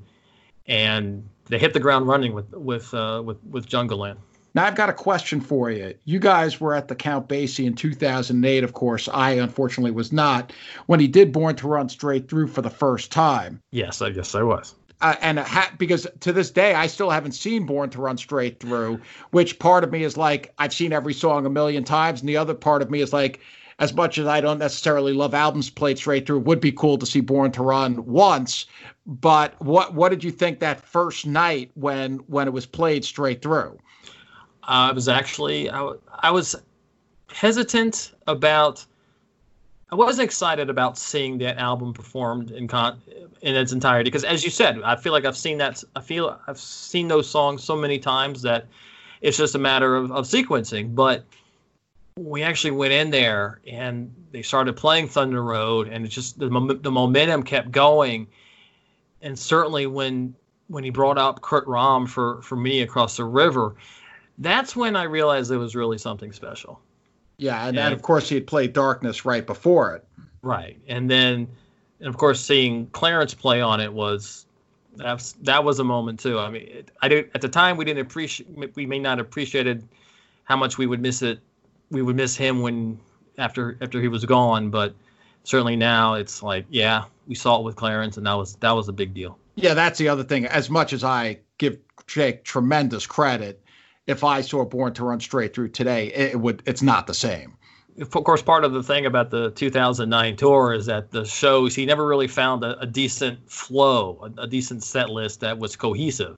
and 0.68 1.28
they 1.46 1.60
hit 1.60 1.74
the 1.74 1.80
ground 1.80 2.08
running 2.08 2.34
with 2.34 2.52
with 2.52 2.94
uh, 2.94 3.22
with 3.24 3.44
with 3.44 3.68
Jungleland. 3.68 4.18
Now 4.54 4.66
I've 4.66 4.76
got 4.76 4.90
a 4.90 4.94
question 4.94 5.42
for 5.42 5.70
you. 5.70 5.94
You 6.06 6.18
guys 6.18 6.62
were 6.62 6.74
at 6.74 6.88
the 6.88 6.96
Count 6.96 7.28
Basie 7.28 7.66
in 7.66 7.76
2008, 7.76 8.64
of 8.64 8.74
course. 8.74 9.10
I 9.10 9.32
unfortunately 9.32 9.92
was 9.92 10.14
not 10.14 10.54
when 10.86 11.02
he 11.02 11.10
did 11.10 11.34
Born 11.34 11.56
to 11.58 11.68
Run 11.68 11.90
straight 11.90 12.30
through 12.30 12.48
for 12.48 12.62
the 12.62 12.70
first 12.70 13.12
time. 13.12 13.62
Yes, 13.72 14.02
I 14.02 14.12
guess 14.12 14.34
I 14.34 14.44
was. 14.44 14.74
Uh, 15.02 15.16
and 15.20 15.40
ha- 15.40 15.74
because 15.78 16.08
to 16.22 16.32
this 16.32 16.52
day 16.52 16.74
I 16.74 16.88
still 16.88 17.10
haven't 17.10 17.34
seen 17.34 17.66
Born 17.66 17.90
to 17.90 18.00
Run 18.00 18.18
straight 18.18 18.62
through, 18.62 19.02
which 19.32 19.60
part 19.60 19.84
of 19.84 19.92
me 19.92 20.04
is 20.04 20.16
like 20.16 20.54
I've 20.58 20.74
seen 20.74 20.94
every 20.94 21.14
song 21.14 21.46
a 21.46 21.50
million 21.50 21.84
times, 21.84 22.22
and 22.22 22.30
the 22.30 22.38
other 22.38 22.54
part 22.54 22.82
of 22.82 22.90
me 22.90 23.02
is 23.02 23.12
like 23.12 23.42
as 23.80 23.94
much 23.94 24.18
as 24.18 24.26
I 24.26 24.40
don't 24.40 24.60
necessarily 24.60 25.12
love 25.14 25.34
albums 25.34 25.70
played 25.70 25.98
straight 25.98 26.26
through, 26.26 26.40
it 26.40 26.46
would 26.46 26.62
be 26.62 26.72
cool 26.72 26.98
to 26.98 27.06
see 27.06 27.20
Born 27.20 27.52
to 27.52 27.64
Run 27.64 28.06
once. 28.06 28.68
But 29.06 29.60
what 29.62 29.94
what 29.94 30.10
did 30.10 30.24
you 30.24 30.32
think 30.32 30.60
that 30.60 30.82
first 30.82 31.26
night 31.26 31.72
when 31.76 32.18
when 32.28 32.48
it 32.48 32.52
was 32.52 32.66
played 32.66 33.04
straight 33.04 33.42
through? 33.42 33.78
Uh, 34.64 34.90
I 34.90 34.92
was 34.94 35.08
actually 35.08 35.70
I, 35.70 35.94
I 36.20 36.32
was 36.32 36.56
hesitant 37.30 38.14
about. 38.28 38.86
I 39.92 39.96
wasn't 39.96 40.26
excited 40.26 40.70
about 40.70 40.98
seeing 40.98 41.38
that 41.38 41.58
album 41.58 41.94
performed 41.94 42.50
in 42.50 42.68
con 42.68 43.00
in 43.42 43.56
its 43.56 43.72
entirety 43.72 44.10
because, 44.10 44.24
as 44.24 44.44
you 44.44 44.50
said, 44.50 44.82
I 44.84 44.96
feel 44.96 45.14
like 45.14 45.26
I've 45.26 45.38
seen 45.38 45.58
that. 45.60 45.84
I 45.96 46.02
feel 46.02 46.40
I've 46.48 46.58
seen 46.58 47.08
those 47.08 47.30
songs 47.30 47.64
so 47.64 47.76
many 47.76 48.00
times 48.00 48.42
that 48.42 48.66
it's 49.22 49.38
just 49.38 49.54
a 49.54 49.60
matter 49.60 49.96
of, 49.96 50.12
of 50.12 50.26
sequencing. 50.26 50.96
But 50.96 51.24
we 52.18 52.44
actually 52.44 52.72
went 52.72 52.94
in 52.94 53.12
there 53.12 53.60
and 53.68 54.14
they 54.32 54.42
started 54.42 54.78
playing 54.78 55.08
Thunder 55.08 55.44
Road, 55.44 55.90
and 55.90 56.06
it 56.06 56.10
just 56.10 56.40
the 56.40 56.48
the 56.82 56.92
momentum 56.92 57.44
kept 57.44 57.72
going. 57.72 58.28
And 59.22 59.38
certainly 59.38 59.86
when 59.86 60.34
when 60.68 60.84
he 60.84 60.90
brought 60.90 61.18
up 61.18 61.42
Curt 61.42 61.68
Ramm 61.68 62.08
for 62.08 62.42
for 62.42 62.56
me 62.56 62.82
across 62.82 63.18
the 63.18 63.26
river, 63.26 63.76
that's 64.38 64.76
when 64.76 64.96
I 64.96 65.04
realized 65.04 65.52
it 65.52 65.58
was 65.58 65.76
really 65.76 65.98
something 65.98 66.32
special. 66.32 66.80
Yeah, 67.38 67.68
and, 67.68 67.78
and 67.78 67.94
of 67.94 68.02
course 68.02 68.30
he 68.30 68.36
had 68.36 68.48
played 68.48 68.72
Darkness 68.72 69.26
right 69.26 69.46
before 69.46 69.94
it. 69.96 70.08
Right, 70.42 70.80
and 70.88 71.10
then 71.10 71.50
and 72.00 72.08
of 72.08 72.16
course 72.16 72.40
seeing 72.40 72.88
Clarence 72.88 73.34
play 73.34 73.60
on 73.60 73.82
it 73.82 73.92
was 73.92 74.46
that's 74.96 75.34
that 75.42 75.66
was 75.66 75.80
a 75.80 75.84
moment 75.84 76.22
too. 76.22 76.40
I 76.40 76.50
mean, 76.50 76.64
it, 76.64 76.92
I 77.02 77.10
did 77.10 77.30
at 77.36 77.42
the 77.42 77.50
time 77.50 77.76
we 77.76 77.84
didn't 77.84 78.06
appreciate 78.06 78.48
we 78.76 78.86
may 78.86 79.00
not 79.00 79.20
appreciated 79.20 79.86
how 80.46 80.56
much 80.56 80.78
we 80.78 80.88
would 80.88 81.02
miss 81.02 81.22
it 81.22 81.42
we 81.96 82.02
would 82.02 82.18
miss 82.18 82.36
him 82.36 82.62
when 82.62 83.00
after 83.38 83.78
after 83.82 84.02
he 84.02 84.10
was 84.10 84.26
gone, 84.26 84.70
but 84.70 84.94
certainly 85.44 85.78
now 85.78 86.16
it's 86.16 86.44
like, 86.44 86.66
yeah, 86.70 87.06
we 87.26 87.36
saw 87.36 87.58
it 87.60 87.64
with 87.64 87.78
Clarence, 87.78 88.18
and 88.18 88.28
that 88.28 88.34
was 88.34 88.56
that 88.58 88.72
was 88.72 88.90
a 88.90 88.94
big 88.94 89.14
deal. 89.14 89.40
Yeah, 89.56 89.74
that's 89.74 89.98
the 89.98 90.10
other 90.10 90.24
thing. 90.24 90.46
As 90.46 90.70
much 90.70 90.92
as 90.92 91.04
I 91.04 91.40
give 91.58 91.78
Jake 92.06 92.44
tremendous 92.44 93.08
credit, 93.08 93.64
if 94.08 94.26
I 94.26 94.42
saw 94.42 94.66
Born 94.66 94.94
to 94.96 95.06
Run 95.06 95.22
straight 95.22 95.56
through 95.56 95.70
today, 95.70 96.08
it 96.08 96.40
would 96.40 96.62
it's 96.66 96.82
not 96.82 97.08
the 97.08 97.14
same. 97.14 97.54
Of 97.98 98.12
course, 98.12 98.42
part 98.42 98.66
of 98.66 98.74
the 98.74 98.84
thing 98.84 99.06
about 99.06 99.32
the 99.32 99.52
2009 99.52 100.36
tour 100.36 100.74
is 100.74 100.86
that 100.88 101.12
the 101.12 101.24
shows 101.24 101.74
he 101.74 101.86
never 101.86 102.06
really 102.06 102.28
found 102.28 102.62
a, 102.66 102.78
a 102.82 102.86
decent 102.86 103.50
flow, 103.50 104.20
a, 104.22 104.42
a, 104.42 104.48
decent 104.48 104.84
set 104.84 105.10
list 105.10 105.40
that 105.40 105.58
was 105.60 105.78
cohesive. 105.78 106.38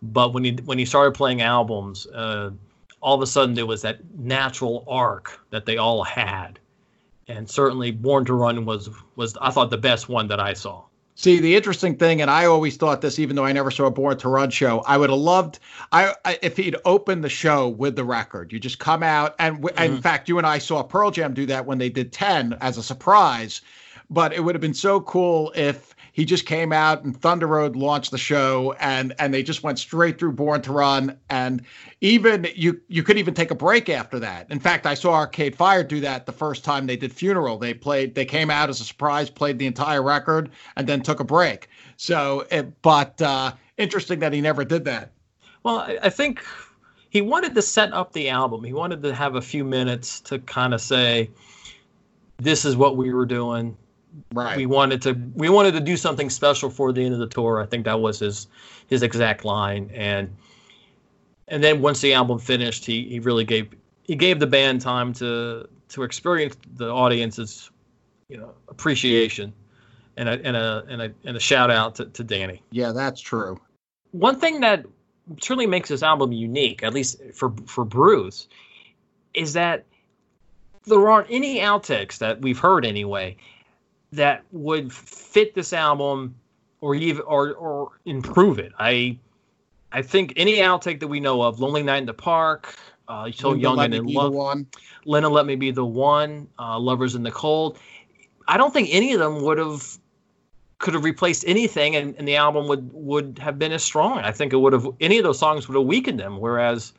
But 0.00 0.32
when 0.32 0.42
he 0.42 0.52
when 0.64 0.78
he 0.78 0.86
started 0.86 1.12
playing 1.12 1.42
albums, 1.42 2.06
uh, 2.06 2.52
all 3.00 3.14
of 3.14 3.22
a 3.22 3.26
sudden 3.26 3.54
there 3.54 3.66
was 3.66 3.82
that 3.82 4.00
natural 4.18 4.84
arc 4.88 5.40
that 5.50 5.66
they 5.66 5.76
all 5.76 6.04
had. 6.04 6.58
And 7.28 7.48
certainly 7.48 7.90
Born 7.90 8.24
to 8.26 8.34
Run 8.34 8.64
was 8.64 8.90
was 9.16 9.36
I 9.40 9.50
thought 9.50 9.70
the 9.70 9.78
best 9.78 10.08
one 10.08 10.28
that 10.28 10.40
I 10.40 10.52
saw. 10.52 10.84
See, 11.14 11.38
the 11.38 11.54
interesting 11.54 11.96
thing, 11.96 12.22
and 12.22 12.30
I 12.30 12.46
always 12.46 12.78
thought 12.78 13.02
this, 13.02 13.18
even 13.18 13.36
though 13.36 13.44
I 13.44 13.52
never 13.52 13.70
saw 13.70 13.84
a 13.84 13.90
Born 13.90 14.16
to 14.18 14.28
Run 14.28 14.48
show, 14.50 14.80
I 14.80 14.96
would 14.96 15.10
have 15.10 15.18
loved 15.18 15.58
I, 15.92 16.14
I 16.24 16.38
if 16.42 16.56
he'd 16.56 16.76
opened 16.84 17.22
the 17.22 17.28
show 17.28 17.68
with 17.68 17.94
the 17.94 18.04
record. 18.04 18.52
You 18.52 18.58
just 18.58 18.78
come 18.78 19.02
out, 19.02 19.34
and 19.38 19.56
w- 19.56 19.74
mm-hmm. 19.74 19.96
in 19.96 20.02
fact, 20.02 20.28
you 20.28 20.38
and 20.38 20.46
I 20.46 20.58
saw 20.58 20.82
Pearl 20.82 21.10
Jam 21.10 21.34
do 21.34 21.46
that 21.46 21.66
when 21.66 21.78
they 21.78 21.90
did 21.90 22.12
Ten 22.12 22.56
as 22.60 22.78
a 22.78 22.82
surprise. 22.82 23.60
But 24.10 24.32
it 24.32 24.40
would 24.40 24.54
have 24.54 24.60
been 24.60 24.74
so 24.74 25.00
cool 25.00 25.52
if 25.54 25.94
he 26.12 26.24
just 26.24 26.46
came 26.46 26.72
out 26.72 27.04
and 27.04 27.18
Thunder 27.18 27.46
Road 27.46 27.76
launched 27.76 28.10
the 28.10 28.18
show 28.18 28.74
and 28.80 29.14
and 29.18 29.32
they 29.32 29.42
just 29.42 29.62
went 29.62 29.78
straight 29.78 30.18
through 30.18 30.32
Born 30.32 30.60
to 30.62 30.72
Run 30.72 31.16
and 31.28 31.62
even 32.00 32.46
you 32.54 32.80
you 32.88 33.02
could 33.02 33.18
even 33.18 33.34
take 33.34 33.50
a 33.50 33.54
break 33.54 33.88
after 33.88 34.18
that. 34.18 34.50
In 34.50 34.58
fact, 34.58 34.86
I 34.86 34.94
saw 34.94 35.14
Arcade 35.14 35.54
Fire 35.54 35.84
do 35.84 36.00
that 36.00 36.26
the 36.26 36.32
first 36.32 36.64
time 36.64 36.86
they 36.86 36.96
did 36.96 37.12
Funeral. 37.12 37.58
They 37.58 37.74
played 37.74 38.14
they 38.14 38.24
came 38.24 38.50
out 38.50 38.68
as 38.68 38.80
a 38.80 38.84
surprise, 38.84 39.30
played 39.30 39.58
the 39.58 39.66
entire 39.66 40.02
record 40.02 40.50
and 40.76 40.86
then 40.86 41.02
took 41.02 41.20
a 41.20 41.24
break. 41.24 41.68
So, 41.96 42.46
it, 42.50 42.82
but 42.82 43.20
uh, 43.22 43.52
interesting 43.76 44.18
that 44.20 44.32
he 44.32 44.40
never 44.40 44.64
did 44.64 44.84
that. 44.86 45.12
Well, 45.62 45.86
I 46.02 46.08
think 46.08 46.42
he 47.10 47.20
wanted 47.20 47.54
to 47.54 47.62
set 47.62 47.92
up 47.92 48.12
the 48.12 48.30
album. 48.30 48.64
He 48.64 48.72
wanted 48.72 49.02
to 49.02 49.14
have 49.14 49.34
a 49.34 49.42
few 49.42 49.64
minutes 49.64 50.20
to 50.22 50.38
kind 50.38 50.74
of 50.74 50.80
say, 50.80 51.30
"This 52.38 52.64
is 52.64 52.76
what 52.76 52.96
we 52.96 53.12
were 53.12 53.26
doing. 53.26 53.76
Right. 54.32 54.56
We 54.56 54.66
wanted 54.66 55.02
to 55.02 55.14
we 55.34 55.48
wanted 55.48 55.72
to 55.72 55.80
do 55.80 55.96
something 55.96 56.30
special 56.30 56.70
for 56.70 56.92
the 56.92 57.04
end 57.04 57.14
of 57.14 57.20
the 57.20 57.26
tour. 57.26 57.60
I 57.60 57.66
think 57.66 57.84
that 57.84 58.00
was 58.00 58.18
his 58.18 58.48
his 58.86 59.02
exact 59.02 59.44
line. 59.44 59.90
And 59.94 60.36
and 61.48 61.62
then 61.62 61.80
once 61.80 62.00
the 62.00 62.12
album 62.12 62.38
finished, 62.38 62.84
he 62.84 63.08
he 63.08 63.20
really 63.20 63.44
gave 63.44 63.68
he 64.02 64.16
gave 64.16 64.40
the 64.40 64.46
band 64.46 64.80
time 64.80 65.12
to 65.14 65.68
to 65.90 66.02
experience 66.02 66.56
the 66.74 66.90
audience's 66.90 67.70
you 68.28 68.36
know 68.36 68.52
appreciation 68.68 69.52
and 70.16 70.28
a 70.28 70.32
and 70.44 70.56
a 70.56 70.84
and 70.88 71.02
a, 71.02 71.12
and 71.24 71.36
a 71.36 71.40
shout 71.40 71.70
out 71.70 71.96
to, 71.96 72.06
to 72.06 72.24
Danny. 72.24 72.62
Yeah, 72.70 72.92
that's 72.92 73.20
true. 73.20 73.60
One 74.12 74.38
thing 74.38 74.60
that 74.60 74.86
certainly 75.40 75.66
makes 75.66 75.88
this 75.88 76.02
album 76.02 76.32
unique, 76.32 76.82
at 76.82 76.94
least 76.94 77.20
for 77.32 77.52
for 77.66 77.84
Bruce, 77.84 78.48
is 79.34 79.52
that 79.52 79.84
there 80.86 81.08
aren't 81.08 81.30
any 81.30 81.58
outtakes 81.58 82.18
that 82.18 82.40
we've 82.40 82.58
heard 82.58 82.86
anyway 82.86 83.36
that 84.12 84.44
would 84.52 84.92
fit 84.92 85.54
this 85.54 85.72
album 85.72 86.34
or 86.80 86.94
even 86.94 87.22
or 87.22 87.54
or 87.54 87.92
improve 88.04 88.58
it. 88.58 88.72
I 88.78 89.18
I 89.92 90.02
think 90.02 90.32
any 90.36 90.56
outtake 90.56 91.00
that 91.00 91.08
we 91.08 91.20
know 91.20 91.42
of, 91.42 91.60
"Lonely 91.60 91.82
Night 91.82 91.98
in 91.98 92.06
the 92.06 92.14
Park," 92.14 92.74
uh, 93.08 93.30
"So 93.32 93.54
Young 93.54 93.78
and 93.78 93.94
in 93.94 94.06
Love," 94.06 94.32
one. 94.32 94.66
"Linda 95.04 95.28
Let 95.28 95.46
Me 95.46 95.56
Be 95.56 95.70
the 95.70 95.84
One," 95.84 96.48
uh, 96.58 96.78
"Lovers 96.78 97.14
in 97.14 97.22
the 97.22 97.30
Cold." 97.30 97.78
I 98.48 98.56
don't 98.56 98.72
think 98.72 98.88
any 98.90 99.12
of 99.12 99.20
them 99.20 99.42
would 99.42 99.58
have 99.58 99.98
could 100.78 100.94
have 100.94 101.04
replaced 101.04 101.44
anything, 101.46 101.94
and, 101.94 102.16
and 102.16 102.26
the 102.26 102.36
album 102.36 102.66
would 102.66 102.90
would 102.92 103.38
have 103.38 103.58
been 103.58 103.72
as 103.72 103.82
strong. 103.82 104.18
I 104.18 104.32
think 104.32 104.52
it 104.52 104.56
would 104.56 104.72
have 104.72 104.88
any 105.00 105.18
of 105.18 105.24
those 105.24 105.38
songs 105.38 105.68
would 105.68 105.76
have 105.76 105.86
weakened 105.86 106.18
them. 106.18 106.38
Whereas 106.38 106.92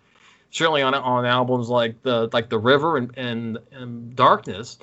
certainly 0.52 0.82
on 0.82 0.94
on 0.94 1.26
albums 1.26 1.70
like 1.70 2.02
the 2.04 2.30
like 2.32 2.50
the 2.50 2.60
River 2.60 2.98
and 2.98 3.12
and, 3.18 3.58
and 3.72 4.16
Darkness, 4.16 4.78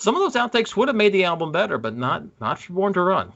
some 0.00 0.16
of 0.16 0.22
those 0.22 0.40
outtakes 0.40 0.74
would 0.76 0.88
have 0.88 0.96
made 0.96 1.12
the 1.12 1.24
album 1.24 1.52
better, 1.52 1.76
but 1.76 1.94
not 1.94 2.22
not 2.40 2.58
for 2.58 2.72
Born 2.72 2.92
to 2.94 3.02
Run. 3.02 3.32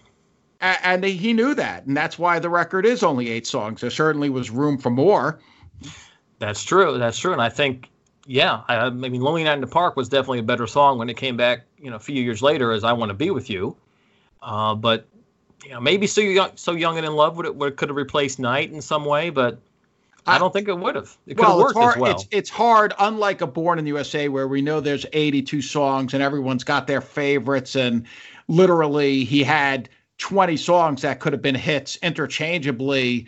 And 0.61 1.05
he 1.05 1.35
knew 1.35 1.55
that, 1.55 1.85
and 1.85 1.95
that's 1.95 2.19
why 2.19 2.39
the 2.39 2.49
record 2.49 2.87
is 2.87 3.03
only 3.03 3.29
eight 3.29 3.47
songs. 3.47 3.83
There 3.83 3.91
certainly 3.91 4.31
was 4.31 4.51
room 4.51 4.79
for 4.79 4.89
more. 4.89 5.41
That's 6.39 6.62
true. 6.65 6.97
That's 6.97 7.19
true, 7.19 7.33
and 7.33 7.43
I 7.43 7.51
think, 7.51 7.91
yeah, 8.27 8.62
I, 8.67 8.77
I 8.77 8.91
mean, 8.91 9.21
"Lonely 9.21 9.45
Night 9.45 9.55
in 9.55 9.61
the 9.61 9.67
Park" 9.67 9.95
was 9.95 10.09
definitely 10.09 10.39
a 10.39 10.45
better 10.45 10.67
song 10.67 10.97
when 10.97 11.11
it 11.11 11.19
came 11.19 11.37
back, 11.37 11.67
you 11.79 11.91
know, 11.91 11.97
a 11.97 12.01
few 12.01 12.23
years 12.23 12.41
later 12.41 12.73
as 12.73 12.83
"I 12.83 12.95
Want 12.95 13.11
to 13.11 13.15
Be 13.15 13.31
with 13.31 13.51
You." 13.51 13.77
Uh, 14.41 14.75
but 14.75 15.07
you 15.65 15.71
know, 15.71 15.81
maybe 15.83 16.07
"So 16.07 16.23
Young, 16.23 16.53
So 16.55 16.73
Young 16.73 16.97
and 16.97 17.05
in 17.05 17.12
Love" 17.12 17.37
would, 17.37 17.55
would 17.59 17.77
could 17.77 17.91
have 17.91 17.97
replaced 17.97 18.39
"Night" 18.39 18.73
in 18.73 18.81
some 18.81 19.05
way, 19.05 19.29
but 19.29 19.59
I 20.27 20.39
don't 20.39 20.53
think 20.53 20.68
it 20.68 20.79
would 20.79 20.95
have. 20.95 21.16
It 21.27 21.37
could 21.37 21.43
well, 21.43 21.59
have 21.59 21.64
worked 21.64 21.79
hard, 21.79 21.97
as 21.97 22.01
well. 22.01 22.12
It's, 22.12 22.29
it's 22.31 22.51
hard, 22.51 22.95
unlike 22.99 23.41
a 23.41 23.47
Born 23.47 23.79
in 23.79 23.85
the 23.85 23.91
USA, 23.91 24.29
where 24.29 24.49
we 24.49 24.62
know 24.62 24.81
there's 24.81 25.05
82 25.12 25.61
songs 25.62 26.14
and 26.14 26.22
everyone's 26.22 26.64
got 26.64 26.87
their 26.87 27.01
favorites. 27.01 27.77
And 27.77 28.07
literally, 28.49 29.25
he 29.25 29.43
had 29.43 29.89
20 30.19 30.57
songs 30.57 31.03
that 31.03 31.19
could 31.19 31.33
have 31.33 31.43
been 31.43 31.57
hits 31.57 31.97
interchangeably 31.97 33.27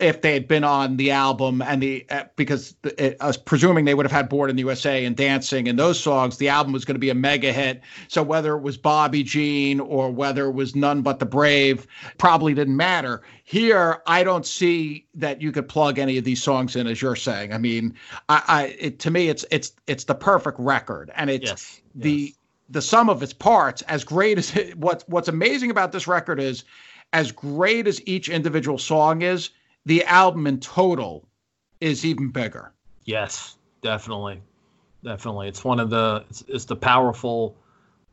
if 0.00 0.22
they 0.22 0.32
had 0.32 0.48
been 0.48 0.64
on 0.64 0.96
the 0.96 1.10
album 1.10 1.62
and 1.62 1.82
the 1.82 2.04
uh, 2.10 2.24
because 2.34 2.74
it, 2.98 3.16
I 3.20 3.28
was 3.28 3.36
presuming 3.36 3.84
they 3.84 3.94
would 3.94 4.06
have 4.06 4.12
had 4.12 4.28
Born 4.28 4.50
in 4.50 4.56
the 4.56 4.62
USA 4.62 5.04
and 5.04 5.14
Dancing 5.14 5.68
and 5.68 5.78
those 5.78 6.00
songs 6.00 6.38
the 6.38 6.48
album 6.48 6.72
was 6.72 6.84
going 6.84 6.96
to 6.96 7.00
be 7.00 7.10
a 7.10 7.14
mega 7.14 7.52
hit. 7.52 7.80
So 8.08 8.24
whether 8.24 8.56
it 8.56 8.62
was 8.62 8.76
Bobby 8.76 9.22
Jean 9.22 9.78
or 9.78 10.10
whether 10.10 10.46
it 10.46 10.52
was 10.52 10.74
None 10.74 11.02
But 11.02 11.20
the 11.20 11.26
Brave 11.26 11.86
probably 12.18 12.54
didn't 12.54 12.76
matter. 12.76 13.22
Here 13.44 14.02
I 14.06 14.24
don't 14.24 14.46
see 14.46 15.06
that 15.14 15.40
you 15.40 15.52
could 15.52 15.68
plug 15.68 15.98
any 15.98 16.18
of 16.18 16.24
these 16.24 16.42
songs 16.42 16.74
in 16.74 16.88
as 16.88 17.00
you're 17.00 17.14
saying. 17.14 17.52
I 17.52 17.58
mean 17.58 17.94
I, 18.28 18.42
I 18.48 18.62
it, 18.80 18.98
to 19.00 19.10
me 19.12 19.28
it's 19.28 19.44
it's 19.52 19.72
it's 19.86 20.04
the 20.04 20.14
perfect 20.14 20.58
record. 20.58 21.12
And 21.14 21.30
it's 21.30 21.44
yes. 21.44 21.80
the 21.94 22.10
yes 22.10 22.32
the 22.68 22.82
sum 22.82 23.08
of 23.08 23.22
its 23.22 23.32
parts, 23.32 23.82
as 23.82 24.04
great 24.04 24.38
as 24.38 24.54
it, 24.56 24.76
what's 24.78 25.04
what's 25.08 25.28
amazing 25.28 25.70
about 25.70 25.92
this 25.92 26.06
record 26.06 26.40
is, 26.40 26.64
as 27.12 27.32
great 27.32 27.86
as 27.86 28.00
each 28.06 28.28
individual 28.28 28.78
song 28.78 29.22
is, 29.22 29.50
the 29.84 30.04
album 30.04 30.46
in 30.46 30.58
total 30.60 31.26
is 31.80 32.04
even 32.04 32.28
bigger. 32.28 32.72
Yes, 33.04 33.56
definitely, 33.82 34.42
definitely. 35.04 35.48
It's 35.48 35.64
one 35.64 35.78
of 35.78 35.90
the 35.90 36.24
it's, 36.28 36.44
it's 36.48 36.64
the 36.64 36.76
powerful 36.76 37.56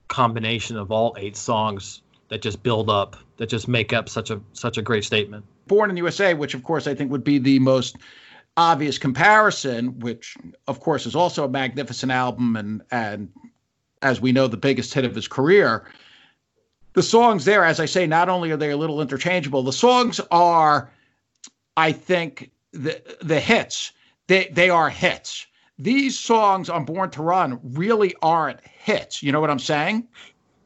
combination 0.07 0.77
of 0.77 0.91
all 0.91 1.15
eight 1.17 1.35
songs 1.35 2.01
that 2.29 2.41
just 2.41 2.61
build 2.63 2.89
up, 2.89 3.15
that 3.37 3.47
just 3.47 3.67
make 3.67 3.93
up 3.93 4.09
such 4.09 4.29
a 4.29 4.39
such 4.53 4.77
a 4.77 4.81
great 4.81 5.03
statement. 5.03 5.45
Born 5.67 5.89
in 5.89 5.95
the 5.95 6.01
USA, 6.01 6.33
which 6.33 6.53
of 6.53 6.63
course 6.63 6.87
I 6.87 6.93
think 6.93 7.11
would 7.11 7.23
be 7.23 7.39
the 7.39 7.59
most 7.59 7.97
obvious 8.55 8.97
comparison, 8.97 9.99
which 9.99 10.37
of 10.67 10.79
course 10.79 11.05
is 11.05 11.15
also 11.15 11.45
a 11.45 11.49
magnificent 11.49 12.11
album 12.11 12.55
and 12.55 12.81
and 12.91 13.29
as 14.03 14.21
we 14.21 14.31
know, 14.31 14.47
the 14.47 14.57
biggest 14.57 14.93
hit 14.93 15.05
of 15.05 15.15
his 15.15 15.27
career. 15.27 15.85
The 16.93 17.03
songs 17.03 17.45
there, 17.45 17.65
as 17.65 17.79
I 17.79 17.85
say, 17.85 18.05
not 18.05 18.29
only 18.29 18.51
are 18.51 18.57
they 18.57 18.69
a 18.69 18.77
little 18.77 19.01
interchangeable, 19.01 19.63
the 19.63 19.73
songs 19.73 20.21
are, 20.29 20.91
I 21.75 21.91
think, 21.91 22.51
the 22.71 23.01
the 23.21 23.39
hits. 23.39 23.91
They 24.27 24.49
they 24.51 24.69
are 24.69 24.89
hits. 24.89 25.47
These 25.79 26.19
songs 26.19 26.69
on 26.69 26.85
Born 26.85 27.09
to 27.11 27.23
Run 27.23 27.59
really 27.63 28.13
aren't 28.21 28.59
hits. 28.61 29.23
You 29.23 29.31
know 29.31 29.41
what 29.41 29.49
I'm 29.49 29.59
saying? 29.59 30.07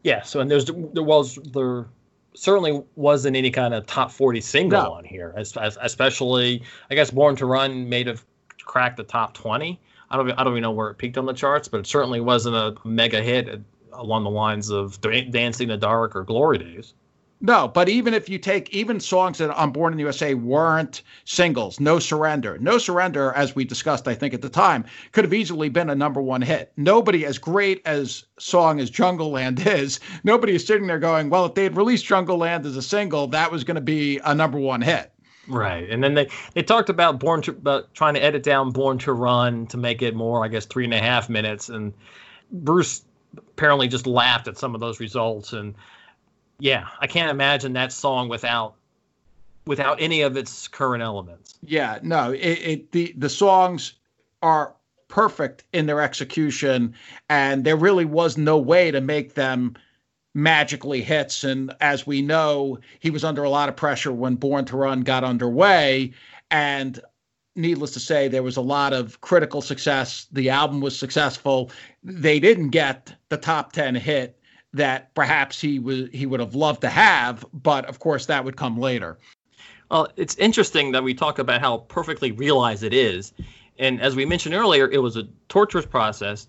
Yeah. 0.04 0.24
So 0.24 0.42
and 0.42 0.52
there's 0.52 0.66
there 0.66 1.04
was 1.04 1.36
there 1.54 1.86
certainly 2.34 2.84
wasn't 2.96 3.36
any 3.36 3.50
kind 3.50 3.74
of 3.74 3.86
top 3.88 4.12
40 4.12 4.42
single 4.42 4.84
no. 4.84 4.94
on 4.94 5.04
here, 5.04 5.34
as, 5.36 5.56
as, 5.58 5.78
especially 5.82 6.62
I 6.92 6.96
guess 6.96 7.10
Born 7.10 7.36
to 7.38 7.46
Run 7.46 7.88
may 7.88 8.04
have 8.04 8.24
cracked 8.66 8.98
the 8.98 9.04
top 9.04 9.34
20. 9.34 9.80
I 10.10 10.18
don't 10.18 10.32
I 10.32 10.44
don't 10.44 10.54
even 10.54 10.64
know 10.64 10.72
where 10.72 10.90
it 10.90 10.96
peaked 10.96 11.18
on 11.18 11.26
the 11.26 11.34
charts, 11.34 11.68
but 11.68 11.80
it 11.80 11.88
certainly 11.88 12.20
wasn't 12.20 12.56
a 12.56 12.76
mega 12.86 13.22
hit 13.22 13.62
along 13.92 14.24
the 14.24 14.30
lines 14.30 14.70
of 14.70 15.00
Dancing 15.02 15.66
in 15.66 15.70
the 15.70 15.78
Dark 15.78 16.16
or 16.16 16.24
Glory 16.24 16.58
Days. 16.60 16.94
No, 17.40 17.68
but 17.68 17.88
even 17.88 18.16
if 18.16 18.28
you 18.30 18.40
take 18.40 18.72
even 18.72 19.00
songs 19.00 19.38
that 19.38 19.52
on 19.52 19.72
Born 19.72 19.94
in 19.94 19.98
the 19.98 20.02
USA 20.02 20.34
weren't 20.34 21.04
singles, 21.24 21.80
No 21.80 22.00
Surrender. 22.00 22.58
No 22.58 22.80
Surrender, 22.80 23.32
as 23.34 23.56
we 23.56 23.64
discussed, 23.64 24.08
I 24.08 24.16
think 24.16 24.34
at 24.34 24.42
the 24.42 24.50
time, 24.50 24.86
could 25.12 25.24
have 25.24 25.36
easily 25.36 25.70
been 25.70 25.92
a 25.92 25.96
number 25.96 26.20
one 26.20 26.42
hit. 26.42 26.72
Nobody, 26.78 27.28
as 27.28 27.38
great 27.38 27.84
as 27.86 28.26
song 28.40 28.80
as 28.80 28.90
Jungleland 28.90 29.64
is, 29.68 30.00
nobody 30.24 30.56
is 30.56 30.66
sitting 30.66 30.88
there 30.88 30.98
going, 30.98 31.30
well, 31.30 31.46
if 31.46 31.54
they 31.54 31.64
had 31.64 31.78
released 31.78 32.08
Jungleland 32.08 32.66
as 32.66 32.76
a 32.76 32.82
single, 32.82 33.28
that 33.28 33.52
was 33.52 33.64
going 33.64 33.76
to 33.76 33.82
be 33.82 34.20
a 34.24 34.34
number 34.34 34.58
one 34.58 34.82
hit. 34.82 35.12
Right, 35.48 35.90
and 35.90 36.04
then 36.04 36.14
they 36.14 36.28
they 36.54 36.64
talked 36.64 36.90
about 36.90 37.20
Born 37.20 37.42
to 37.44 37.52
about 37.52 37.94
trying 37.94 38.14
to 38.16 38.24
edit 38.24 38.44
down 38.44 38.72
Born 38.72 38.98
to 39.00 39.14
Run 39.14 39.68
to 39.68 39.78
make 39.78 40.02
it 40.02 40.16
more, 40.16 40.44
I 40.44 40.48
guess, 40.48 40.66
three 40.66 40.84
and 40.84 40.94
a 40.94 41.00
half 41.00 41.30
minutes, 41.30 41.70
and 41.70 41.94
Bruce 42.52 43.04
apparently 43.38 43.88
just 43.88 44.08
laughed 44.08 44.48
at 44.48 44.58
some 44.58 44.76
of 44.76 44.82
those 44.82 45.00
results, 45.00 45.54
and 45.54 45.76
yeah, 46.60 46.88
I 47.00 47.08
can't 47.08 47.32
imagine 47.32 47.74
that 47.74 47.92
song 47.94 48.30
without 48.30 48.76
without 49.66 50.02
any 50.02 50.22
of 50.22 50.38
its 50.38 50.68
current 50.68 51.04
elements. 51.04 51.56
Yeah, 51.64 52.00
no, 52.02 52.32
it, 52.32 52.40
it 52.40 52.92
the 52.92 53.14
the 53.18 53.30
songs 53.30 53.94
are 54.42 54.74
perfect 55.08 55.64
in 55.74 55.86
their 55.86 56.02
execution, 56.02 56.94
and 57.30 57.64
there 57.64 57.78
really 57.78 58.06
was 58.06 58.38
no 58.38 58.58
way 58.58 58.92
to 58.92 59.02
make 59.02 59.36
them 59.36 59.76
magically 60.38 61.02
hits. 61.02 61.44
And 61.44 61.74
as 61.82 62.06
we 62.06 62.22
know, 62.22 62.78
he 63.00 63.10
was 63.10 63.24
under 63.24 63.44
a 63.44 63.50
lot 63.50 63.70
of 63.70 63.76
pressure 63.76 64.12
when 64.12 64.36
Born 64.36 64.66
to 64.66 64.78
Run 64.78 65.02
got 65.02 65.24
underway. 65.24 66.14
And 66.52 67.00
needless 67.56 67.92
to 67.92 68.00
say, 68.00 68.28
there 68.28 68.44
was 68.44 68.56
a 68.56 68.62
lot 68.62 68.94
of 68.94 69.20
critical 69.22 69.64
success. 69.64 70.28
The 70.32 70.52
album 70.52 70.80
was 70.80 70.98
successful. 70.98 71.72
They 72.04 72.40
didn't 72.40 72.70
get 72.70 73.16
the 73.30 73.38
top 73.38 73.72
10 73.72 73.96
hit 73.96 74.40
that 74.74 75.12
perhaps 75.16 75.60
he 75.60 75.80
was 75.80 76.08
he 76.14 76.28
would 76.28 76.40
have 76.40 76.54
loved 76.54 76.82
to 76.82 76.90
have, 76.90 77.44
but 77.52 77.86
of 77.86 77.98
course 77.98 78.28
that 78.28 78.46
would 78.46 78.58
come 78.58 78.78
later. 78.80 79.18
Well, 79.90 80.10
it's 80.18 80.36
interesting 80.36 80.92
that 80.92 81.04
we 81.04 81.16
talk 81.16 81.40
about 81.40 81.62
how 81.62 81.78
perfectly 81.78 82.32
realized 82.32 82.84
it 82.84 82.94
is. 82.94 83.34
And 83.80 84.00
as 84.02 84.16
we 84.16 84.26
mentioned 84.26 84.54
earlier, 84.54 84.88
it 84.92 85.00
was 85.00 85.18
a 85.18 85.28
torturous 85.50 85.86
process 85.86 86.48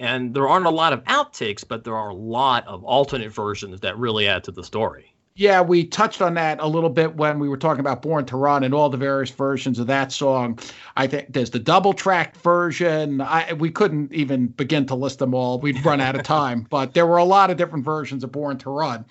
and 0.00 0.34
there 0.34 0.48
aren't 0.48 0.66
a 0.66 0.70
lot 0.70 0.92
of 0.92 1.04
outtakes, 1.04 1.62
but 1.66 1.84
there 1.84 1.94
are 1.94 2.08
a 2.08 2.14
lot 2.14 2.66
of 2.66 2.82
alternate 2.84 3.32
versions 3.32 3.80
that 3.80 3.96
really 3.98 4.26
add 4.26 4.42
to 4.44 4.50
the 4.50 4.64
story. 4.64 5.14
Yeah, 5.36 5.60
we 5.60 5.84
touched 5.84 6.20
on 6.20 6.34
that 6.34 6.58
a 6.60 6.66
little 6.66 6.90
bit 6.90 7.16
when 7.16 7.38
we 7.38 7.48
were 7.48 7.56
talking 7.56 7.80
about 7.80 8.02
Born 8.02 8.26
to 8.26 8.36
Run 8.36 8.64
and 8.64 8.74
all 8.74 8.90
the 8.90 8.98
various 8.98 9.30
versions 9.30 9.78
of 9.78 9.86
that 9.86 10.12
song. 10.12 10.58
I 10.96 11.06
think 11.06 11.32
there's 11.32 11.50
the 11.50 11.58
double 11.58 11.94
tracked 11.94 12.36
version. 12.38 13.20
I, 13.20 13.52
we 13.54 13.70
couldn't 13.70 14.12
even 14.12 14.48
begin 14.48 14.84
to 14.86 14.94
list 14.94 15.18
them 15.18 15.32
all. 15.32 15.58
We'd 15.58 15.82
run 15.84 16.00
out 16.00 16.14
of 16.14 16.24
time, 16.24 16.66
but 16.68 16.94
there 16.94 17.06
were 17.06 17.16
a 17.16 17.24
lot 17.24 17.50
of 17.50 17.56
different 17.56 17.84
versions 17.84 18.24
of 18.24 18.32
Born 18.32 18.58
to 18.58 18.70
Run. 18.70 19.04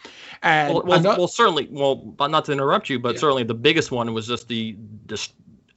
And 0.44 0.74
well, 0.74 0.84
well, 0.86 1.02
well 1.02 1.28
certainly, 1.28 1.68
well, 1.72 2.14
not 2.20 2.46
to 2.46 2.52
interrupt 2.52 2.90
you, 2.90 3.00
but 3.00 3.16
yeah. 3.16 3.22
certainly 3.22 3.44
the 3.44 3.56
biggest 3.56 3.92
one 3.92 4.14
was 4.14 4.28
just 4.28 4.48
the, 4.50 4.76
the 5.08 5.28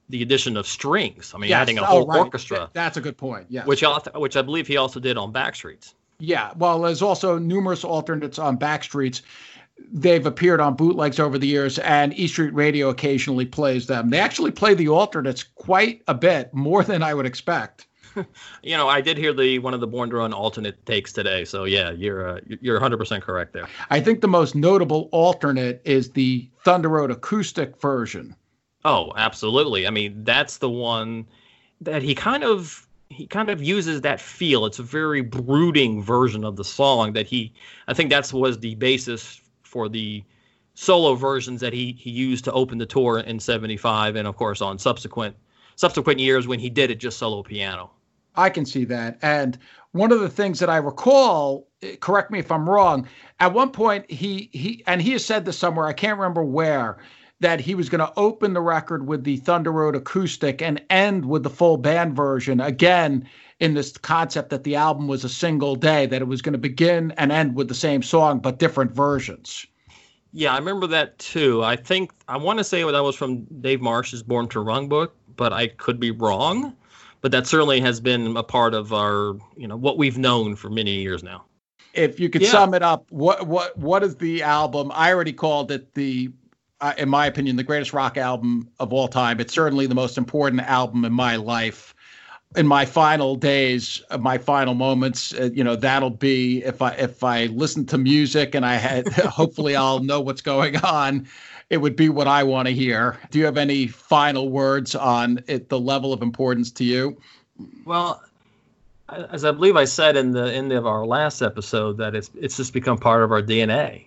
the 0.09 0.23
addition 0.23 0.57
of 0.57 0.67
strings. 0.67 1.33
I 1.35 1.39
mean, 1.39 1.51
yes. 1.51 1.63
adding 1.63 1.79
a 1.79 1.85
whole 1.85 2.03
oh, 2.03 2.07
right. 2.07 2.19
orchestra. 2.19 2.71
That's 2.73 2.97
a 2.97 3.01
good 3.01 3.17
point. 3.17 3.47
Yeah. 3.49 3.65
Which 3.65 3.85
which 4.15 4.37
I 4.37 4.43
believe 4.43 4.67
he 4.67 4.77
also 4.77 5.01
did 5.01 5.17
on 5.17 5.33
Backstreets. 5.33 5.95
Yeah. 6.19 6.53
Well, 6.57 6.83
there's 6.83 7.03
also 7.03 7.39
numerous 7.39 7.85
alternates 7.85 8.39
on 8.39 8.59
Backstreets. 8.59 9.23
They've 9.93 10.25
appeared 10.25 10.61
on 10.61 10.77
bootlegs 10.77 11.19
over 11.19 11.39
the 11.39 11.47
years, 11.47 11.79
and 11.81 12.17
E 12.17 12.29
Street 12.29 12.55
Radio 12.55 12.89
occasionally 12.89 13.47
plays 13.47 13.87
them. 13.87 14.11
They 14.11 14.21
actually 14.21 14.53
play 14.53 14.75
the 14.75 14.89
alternates 14.89 15.43
quite 15.43 16.03
a 16.07 16.15
bit, 16.15 16.53
more 16.55 16.85
than 16.85 17.03
I 17.03 17.15
would 17.15 17.27
expect. 17.27 17.87
you 18.63 18.77
know, 18.77 18.89
I 18.89 19.01
did 19.01 19.17
hear 19.17 19.33
the 19.33 19.59
one 19.59 19.75
of 19.75 19.81
the 19.81 19.87
Born 19.87 20.11
to 20.11 20.17
Run 20.17 20.33
alternate 20.33 20.85
takes 20.87 21.13
today. 21.13 21.45
So 21.45 21.65
yeah, 21.65 21.91
you're 21.91 22.37
uh, 22.37 22.41
you're 22.61 22.81
100% 22.81 23.23
correct 23.23 23.53
there. 23.53 23.69
I 23.91 24.01
think 24.01 24.21
the 24.21 24.29
most 24.29 24.55
notable 24.55 25.09
alternate 25.13 25.81
is 25.85 26.11
the 26.11 26.49
Thunder 26.65 26.89
Road 26.89 27.11
acoustic 27.11 27.81
version. 27.81 28.37
Oh, 28.85 29.13
absolutely. 29.17 29.87
I 29.87 29.91
mean, 29.91 30.25
that's 30.25 30.59
the 30.59 30.71
one 30.71 31.27
that 31.81 32.03
he 32.03 32.15
kind 32.15 32.45
of 32.45 32.87
he 33.09 33.27
kind 33.27 33.51
of 33.51 33.63
uses 33.63 34.01
that 34.01 34.21
feel. 34.21 34.65
It's 34.65 34.79
a 34.79 34.83
very 34.83 35.21
brooding 35.21 36.03
version 36.03 36.45
of 36.45 36.57
the 36.57 36.65
song 36.65 37.13
that 37.13 37.27
he 37.27 37.53
I 37.89 37.95
think 37.95 38.11
that's 38.11 38.33
was 38.33 38.59
the 38.59 38.75
basis 38.77 39.41
for 39.63 39.89
the 39.89 40.25
solo 40.75 41.15
versions 41.15 41.61
that 41.61 41.73
he 41.73 41.93
he 41.93 42.11
used 42.11 42.45
to 42.45 42.53
open 42.53 42.79
the 42.79 42.87
tour 42.87 43.19
in 43.19 43.39
75 43.39 44.17
and 44.17 44.27
of 44.27 44.37
course 44.37 44.63
on 44.63 44.79
subsequent 44.79 45.37
subsequent 45.77 46.19
years 46.19 46.47
when 46.47 46.59
he 46.59 46.71
did 46.71 46.91
it 46.91 46.97
just 46.97 47.19
solo 47.19 47.43
piano. 47.43 47.91
I 48.35 48.49
can 48.49 48.65
see 48.65 48.85
that. 48.87 49.19
And 49.21 49.59
one 49.93 50.11
of 50.11 50.21
the 50.21 50.29
things 50.29 50.59
that 50.61 50.71
I 50.71 50.79
recall, 50.79 51.69
eh, 51.83 51.97
correct 52.01 52.31
me 52.31 52.39
if 52.39 52.51
I'm 52.51 52.69
wrong, 52.69 53.07
at 53.41 53.53
one 53.53 53.71
point 53.71 54.11
he 54.11 54.49
he 54.53 54.83
and 54.87 55.03
he 55.03 55.13
has 55.13 55.25
said 55.25 55.45
this 55.45 55.59
somewhere, 55.59 55.87
I 55.87 55.93
can't 55.93 56.19
remember 56.19 56.43
where 56.43 56.99
that 57.43 57.61
he 57.61 57.75
was 57.75 57.89
going 57.89 57.99
to 57.99 58.13
open 58.17 58.55
the 58.55 58.61
record 58.61 59.07
with 59.07 59.25
the 59.25 59.37
Thunder 59.39 59.73
Road 59.73 59.95
acoustic 59.95 60.63
and 60.63 60.81
end 60.91 61.27
with 61.27 61.43
the 61.43 61.51
full 61.51 61.77
band 61.77 62.17
version 62.17 62.61
again 62.61 63.29
in 63.61 63.75
this 63.75 63.97
concept 63.99 64.51
that 64.51 64.65
the 64.65 64.77
album 64.77 65.09
was 65.09 65.25
a 65.25 65.29
single 65.29 65.77
day 65.77 66.07
that 66.07 66.23
it 66.23 66.27
was 66.27 66.41
going 66.41 66.53
to 66.53 66.59
begin 66.59 67.13
and 67.19 67.31
end 67.31 67.55
with 67.55 67.69
the 67.69 67.75
same 67.75 68.03
song 68.03 68.39
but 68.39 68.59
different 68.59 68.93
versions. 68.93 69.67
Yeah, 70.33 70.55
I 70.55 70.59
remember 70.59 70.87
that 70.87 71.19
too. 71.19 71.63
I 71.63 71.77
think 71.77 72.13
I 72.29 72.37
want 72.39 72.59
to 72.59 72.65
say 72.65 72.83
that 72.83 73.03
was 73.03 73.17
from 73.17 73.45
Dave 73.61 73.83
Marsh's 73.83 74.23
Born 74.23 74.49
to 74.49 74.61
Run 74.61 74.89
book, 74.89 75.15
but 75.37 75.53
I 75.53 75.67
could 75.67 76.01
be 76.01 76.11
wrong. 76.11 76.75
But 77.21 77.33
that 77.33 77.47
certainly 77.47 77.81
has 77.81 78.01
been 78.01 78.37
a 78.37 78.43
part 78.43 78.75
of 78.75 78.93
our, 78.93 79.37
you 79.57 79.69
know, 79.69 79.77
what 79.77 79.99
we've 79.99 80.19
known 80.19 80.57
for 80.57 80.71
many 80.71 80.93
years 80.93 81.23
now. 81.23 81.45
If 81.95 82.19
you 82.19 82.29
could 82.29 82.43
yeah. 82.43 82.51
sum 82.51 82.73
it 82.73 82.83
up, 82.83 83.05
what 83.11 83.47
what 83.47 83.77
what 83.77 84.03
is 84.03 84.17
the 84.17 84.43
album? 84.43 84.91
I 84.95 85.13
already 85.13 85.33
called 85.33 85.71
it 85.71 85.93
the 85.95 86.33
uh, 86.83 86.93
in 86.99 87.09
my 87.09 87.27
opinion, 87.27 87.55
the 87.57 87.63
greatest 87.63 87.93
rock 87.93 88.17
album 88.19 88.69
of 88.81 88.93
all 88.93 89.07
time. 89.07 89.41
It's 89.41 89.55
certainly 89.55 89.87
the 89.87 89.95
most 89.95 90.19
important 90.19 90.61
album 90.63 91.05
in 91.05 91.13
my 91.13 91.37
life. 91.37 91.95
In 92.57 92.67
my 92.67 92.85
final 92.85 93.37
days, 93.37 94.03
my 94.19 94.37
final 94.37 94.75
moments, 94.75 95.33
uh, 95.33 95.49
you 95.55 95.65
know, 95.65 95.77
that'll 95.77 96.11
be 96.11 96.63
if 96.65 96.83
I 96.83 96.91
if 96.95 97.25
I 97.25 97.47
listen 97.47 97.87
to 97.87 97.99
music 97.99 98.55
and 98.55 98.67
I 98.67 98.75
had 98.75 99.09
hopefully 99.13 99.75
I'll 99.75 100.01
know 100.01 100.21
what's 100.21 100.43
going 100.43 100.77
on. 100.79 101.29
It 101.71 101.79
would 101.79 101.97
be 101.97 102.11
what 102.11 102.27
I 102.29 102.43
want 102.43 102.69
to 102.69 102.75
hear. 102.75 103.17
Do 103.31 103.39
you 103.39 103.47
have 103.47 103.57
any 103.57 103.87
final 103.87 104.51
words 104.51 104.95
on 104.95 105.43
it, 105.47 105.71
the 105.71 105.81
level 105.81 106.13
of 106.13 106.21
importance 106.21 106.71
to 106.73 106.85
you? 106.85 107.17
Well, 107.87 108.23
as 109.09 109.47
I 109.47 109.53
believe 109.53 109.77
I 109.77 109.85
said 109.85 110.17
in 110.17 110.33
the 110.33 110.53
end 110.53 110.73
of 110.73 110.85
our 110.85 111.07
last 111.07 111.41
episode, 111.41 111.97
that 111.99 112.15
it's 112.15 112.29
it's 112.35 112.57
just 112.57 112.75
become 112.75 112.99
part 112.99 113.23
of 113.23 113.31
our 113.31 113.41
DNA 113.41 114.07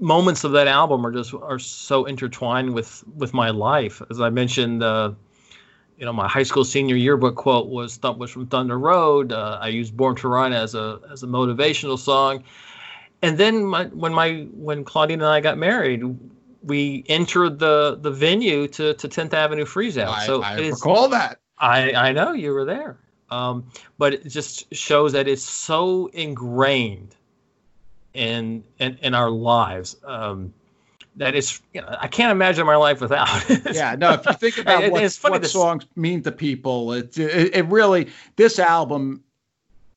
moments 0.00 0.44
of 0.44 0.52
that 0.52 0.68
album 0.68 1.04
are 1.06 1.12
just 1.12 1.34
are 1.34 1.58
so 1.58 2.04
intertwined 2.04 2.74
with 2.74 3.04
with 3.16 3.34
my 3.34 3.50
life. 3.50 4.02
As 4.10 4.20
I 4.20 4.30
mentioned, 4.30 4.82
uh, 4.82 5.12
you 5.98 6.04
know, 6.04 6.12
my 6.12 6.28
high 6.28 6.42
school 6.42 6.64
senior 6.64 6.96
yearbook 6.96 7.36
quote 7.36 7.68
was 7.68 7.96
"Thump 7.96 8.18
was 8.18 8.30
from 8.30 8.46
Thunder 8.46 8.78
Road. 8.78 9.32
Uh, 9.32 9.58
I 9.60 9.68
used 9.68 9.96
Born 9.96 10.16
to 10.16 10.28
Run 10.28 10.52
as 10.52 10.74
a 10.74 11.00
as 11.10 11.22
a 11.22 11.26
motivational 11.26 11.98
song, 11.98 12.44
and 13.22 13.38
then 13.38 13.64
my, 13.64 13.86
when 13.86 14.14
my 14.14 14.46
when 14.54 14.84
Claudine 14.84 15.20
and 15.20 15.28
I 15.28 15.40
got 15.40 15.58
married, 15.58 16.02
we 16.62 17.04
entered 17.08 17.58
the 17.58 17.98
the 18.00 18.10
venue 18.10 18.68
to 18.68 18.94
to 18.94 19.08
10th 19.08 19.34
Avenue 19.34 19.64
Freeze 19.64 19.98
Out. 19.98 20.22
so 20.22 20.42
I 20.42 20.58
recall 20.58 21.08
that. 21.08 21.40
I 21.58 21.92
I 21.92 22.12
know 22.12 22.32
you 22.32 22.52
were 22.52 22.64
there, 22.64 22.98
um, 23.30 23.66
but 23.98 24.14
it 24.14 24.28
just 24.28 24.72
shows 24.72 25.12
that 25.12 25.26
it's 25.26 25.42
so 25.42 26.06
ingrained 26.12 27.16
in 28.18 28.64
in, 28.78 28.98
in 29.00 29.14
our 29.14 29.30
lives. 29.30 29.96
Um, 30.04 30.52
that 31.16 31.34
is, 31.34 31.60
you 31.72 31.80
know, 31.80 31.96
I 32.00 32.06
can't 32.06 32.30
imagine 32.30 32.64
my 32.66 32.76
life 32.76 33.00
without. 33.00 33.28
it. 33.50 33.74
yeah, 33.74 33.96
no. 33.96 34.14
If 34.14 34.26
you 34.26 34.32
think 34.34 34.58
about 34.58 34.90
what, 34.90 35.18
what 35.22 35.46
songs 35.46 35.86
mean 35.96 36.22
to 36.22 36.32
people, 36.32 36.92
it, 36.92 37.16
it 37.18 37.54
it 37.54 37.66
really 37.66 38.08
this 38.36 38.58
album 38.58 39.22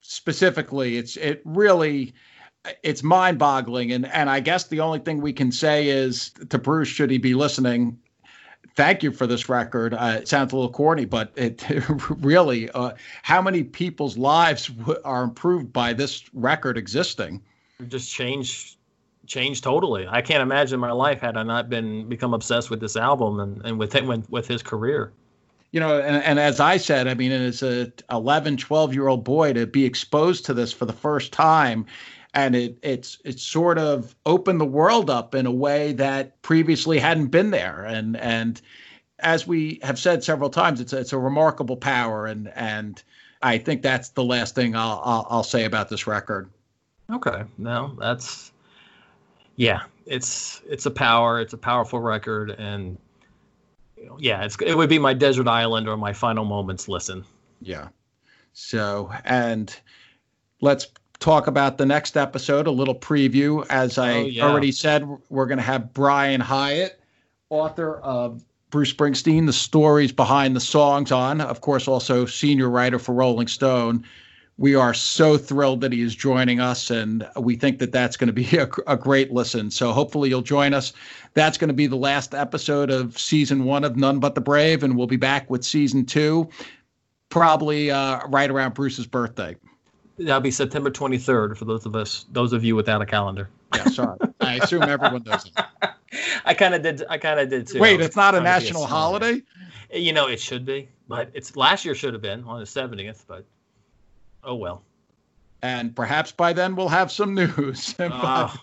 specifically, 0.01 0.97
it's 0.97 1.17
it 1.17 1.41
really 1.45 2.13
it's 2.83 3.01
mind-boggling 3.01 3.91
and 3.91 4.05
and 4.07 4.29
I 4.29 4.39
guess 4.39 4.65
the 4.67 4.81
only 4.81 4.99
thing 4.99 5.19
we 5.19 5.33
can 5.33 5.51
say 5.51 5.87
is 5.87 6.29
to 6.49 6.59
Bruce 6.59 6.87
should 6.87 7.09
he 7.09 7.17
be 7.17 7.33
listening 7.33 7.97
thank 8.75 9.01
you 9.01 9.11
for 9.11 9.25
this 9.25 9.49
record 9.49 9.95
uh, 9.95 10.17
it 10.19 10.27
sounds 10.27 10.53
a 10.53 10.55
little 10.55 10.71
corny 10.71 11.05
but 11.05 11.31
it 11.35 11.65
really 12.19 12.69
uh, 12.69 12.91
how 13.23 13.41
many 13.41 13.63
people's 13.63 14.15
lives 14.15 14.67
w- 14.67 14.99
are 15.03 15.23
improved 15.23 15.73
by 15.73 15.91
this 15.91 16.23
record 16.33 16.77
existing 16.77 17.41
just 17.87 18.11
changed 18.13 18.77
changed 19.27 19.63
totally. 19.63 20.07
I 20.07 20.21
can't 20.21 20.41
imagine 20.41 20.79
my 20.79 20.91
life 20.91 21.21
had 21.21 21.37
I 21.37 21.43
not 21.43 21.69
been 21.69 22.09
become 22.09 22.33
obsessed 22.33 22.69
with 22.69 22.79
this 22.79 22.95
album 22.97 23.39
and, 23.39 23.61
and 23.65 23.79
with 23.79 23.93
him 23.93 24.25
with 24.29 24.47
his 24.47 24.61
career. 24.61 25.13
You 25.71 25.79
know 25.79 25.99
and, 25.99 26.21
and 26.23 26.37
as 26.37 26.59
i 26.59 26.75
said 26.75 27.07
i 27.07 27.13
mean 27.13 27.31
as 27.31 27.63
a 27.63 27.93
11 28.11 28.57
12 28.57 28.93
year 28.93 29.07
old 29.07 29.23
boy 29.23 29.53
to 29.53 29.65
be 29.65 29.85
exposed 29.85 30.45
to 30.45 30.53
this 30.53 30.73
for 30.73 30.85
the 30.85 30.93
first 30.93 31.31
time. 31.31 31.85
And 32.33 32.55
it 32.55 32.77
it's 32.81 33.19
it's 33.23 33.43
sort 33.43 33.77
of 33.77 34.15
opened 34.25 34.59
the 34.59 34.65
world 34.65 35.09
up 35.09 35.33
in 35.35 35.45
a 35.45 35.51
way 35.51 35.93
that 35.93 36.41
previously 36.41 36.99
hadn't 36.99 37.27
been 37.27 37.51
there. 37.51 37.85
And 37.85 38.17
and 38.17 38.61
as 39.19 39.47
we 39.47 39.79
have 39.83 39.99
said 39.99 40.23
several 40.23 40.49
times 40.49 40.81
it's 40.81 40.93
a, 40.93 40.99
it's 40.99 41.13
a 41.13 41.19
remarkable 41.19 41.77
power. 41.77 42.25
And 42.25 42.51
and 42.55 43.01
I 43.41 43.57
think 43.57 43.81
that's 43.81 44.09
the 44.09 44.23
last 44.23 44.55
thing 44.55 44.75
I'll, 44.75 45.01
I'll, 45.03 45.27
I'll 45.29 45.43
say 45.43 45.65
about 45.65 45.89
this 45.89 46.05
record. 46.05 46.49
Okay, 47.11 47.43
no, 47.57 47.95
that's 47.99 48.51
yeah, 49.55 49.83
it's 50.05 50.61
it's 50.69 50.85
a 50.85 50.91
power, 50.91 51.39
it's 51.39 51.53
a 51.53 51.57
powerful 51.57 51.99
record, 51.99 52.51
and 52.51 52.97
you 53.97 54.05
know, 54.05 54.17
yeah, 54.19 54.43
it's 54.43 54.57
it 54.61 54.75
would 54.75 54.89
be 54.89 54.99
my 54.99 55.13
desert 55.13 55.47
island 55.47 55.87
or 55.87 55.97
my 55.97 56.13
final 56.13 56.45
moments 56.45 56.87
listen. 56.87 57.25
Yeah. 57.61 57.89
So 58.53 59.11
and 59.25 59.75
let's 60.61 60.87
talk 61.19 61.47
about 61.47 61.77
the 61.77 61.85
next 61.85 62.17
episode, 62.17 62.67
a 62.67 62.71
little 62.71 62.95
preview. 62.95 63.65
As 63.69 63.97
I 63.97 64.13
oh, 64.13 64.25
yeah. 64.25 64.43
already 64.43 64.71
said, 64.71 65.07
we're 65.29 65.45
going 65.45 65.59
to 65.59 65.63
have 65.63 65.93
Brian 65.93 66.41
Hiatt, 66.41 66.99
author 67.49 67.97
of 67.97 68.43
Bruce 68.71 68.91
Springsteen, 68.91 69.45
the 69.45 69.53
stories 69.53 70.11
behind 70.11 70.55
the 70.55 70.61
songs 70.61 71.11
on, 71.11 71.41
of 71.41 71.61
course, 71.61 71.87
also 71.87 72.25
senior 72.25 72.69
writer 72.69 72.99
for 72.99 73.13
Rolling 73.13 73.47
Stone. 73.47 74.05
We 74.61 74.75
are 74.75 74.93
so 74.93 75.39
thrilled 75.39 75.81
that 75.81 75.91
he 75.91 76.03
is 76.03 76.15
joining 76.15 76.59
us, 76.59 76.91
and 76.91 77.27
we 77.35 77.55
think 77.55 77.79
that 77.79 77.91
that's 77.91 78.15
going 78.15 78.27
to 78.27 78.33
be 78.33 78.45
a, 78.57 78.69
a 78.85 78.95
great 78.95 79.31
listen. 79.31 79.71
So 79.71 79.91
hopefully 79.91 80.29
you'll 80.29 80.43
join 80.43 80.75
us. 80.75 80.93
That's 81.33 81.57
going 81.57 81.69
to 81.69 81.73
be 81.73 81.87
the 81.87 81.95
last 81.95 82.35
episode 82.35 82.91
of 82.91 83.17
season 83.17 83.65
one 83.65 83.83
of 83.83 83.97
None 83.97 84.19
But 84.19 84.35
the 84.35 84.41
Brave, 84.41 84.83
and 84.83 84.95
we'll 84.95 85.07
be 85.07 85.17
back 85.17 85.49
with 85.49 85.65
season 85.65 86.05
two, 86.05 86.47
probably 87.29 87.89
uh, 87.89 88.19
right 88.27 88.51
around 88.51 88.75
Bruce's 88.75 89.07
birthday. 89.07 89.55
That'll 90.19 90.41
be 90.41 90.51
September 90.51 90.91
23rd 90.91 91.57
for 91.57 91.65
those 91.65 91.87
of 91.87 91.95
us, 91.95 92.27
those 92.31 92.53
of 92.53 92.63
you 92.63 92.75
without 92.75 93.01
a 93.01 93.05
calendar. 93.07 93.49
Yeah, 93.73 93.85
sorry. 93.85 94.19
I 94.41 94.57
assume 94.57 94.83
everyone 94.83 95.23
knows 95.25 95.43
it. 95.47 95.65
I 96.45 96.53
kind 96.53 96.75
of 96.75 96.83
did. 96.83 97.03
I 97.09 97.17
kind 97.17 97.39
of 97.39 97.49
did 97.49 97.65
too. 97.65 97.79
Wait, 97.79 97.99
it's 97.99 98.15
not 98.15 98.35
a 98.35 98.41
national 98.41 98.85
holiday. 98.85 99.41
You 99.91 100.13
know, 100.13 100.27
it 100.27 100.39
should 100.39 100.67
be, 100.67 100.87
but 101.07 101.31
it's 101.33 101.55
last 101.55 101.83
year 101.83 101.95
should 101.95 102.13
have 102.13 102.21
been 102.21 102.43
on 102.43 102.59
the 102.59 102.65
70th, 102.65 103.23
but 103.27 103.43
oh 104.43 104.55
well. 104.55 104.83
And 105.63 105.95
perhaps 105.95 106.31
by 106.31 106.53
then 106.53 106.75
we'll 106.75 106.89
have 106.89 107.11
some 107.11 107.33
news. 107.35 107.95
Oh. 107.99 108.55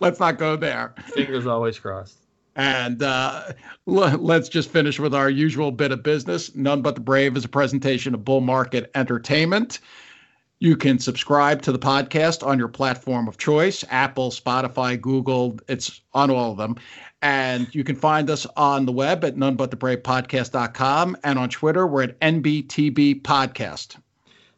let's 0.00 0.20
not 0.20 0.38
go 0.38 0.56
there. 0.56 0.94
Fingers 1.14 1.46
always 1.46 1.78
crossed. 1.78 2.18
And 2.56 3.02
uh, 3.02 3.52
l- 3.88 4.18
let's 4.18 4.48
just 4.48 4.70
finish 4.70 5.00
with 5.00 5.14
our 5.14 5.30
usual 5.30 5.72
bit 5.72 5.90
of 5.92 6.02
business. 6.02 6.54
None 6.54 6.82
but 6.82 6.94
the 6.94 7.00
Brave 7.00 7.36
is 7.36 7.44
a 7.44 7.48
presentation 7.48 8.14
of 8.14 8.24
Bull 8.24 8.40
Market 8.40 8.90
Entertainment. 8.94 9.80
You 10.60 10.76
can 10.76 10.98
subscribe 10.98 11.62
to 11.62 11.72
the 11.72 11.78
podcast 11.78 12.46
on 12.46 12.58
your 12.58 12.68
platform 12.68 13.26
of 13.28 13.38
choice 13.38 13.84
Apple, 13.90 14.30
Spotify, 14.30 15.00
Google. 15.00 15.58
It's 15.68 16.00
on 16.12 16.30
all 16.30 16.52
of 16.52 16.58
them. 16.58 16.76
And 17.22 17.74
you 17.74 17.84
can 17.84 17.96
find 17.96 18.30
us 18.30 18.46
on 18.56 18.86
the 18.86 18.92
web 18.92 19.24
at 19.24 19.36
nonebutthebravepodcast.com 19.36 21.16
and 21.24 21.38
on 21.38 21.48
Twitter, 21.48 21.86
we're 21.86 22.02
at 22.04 22.20
NBTB 22.20 23.22
Podcast. 23.22 23.96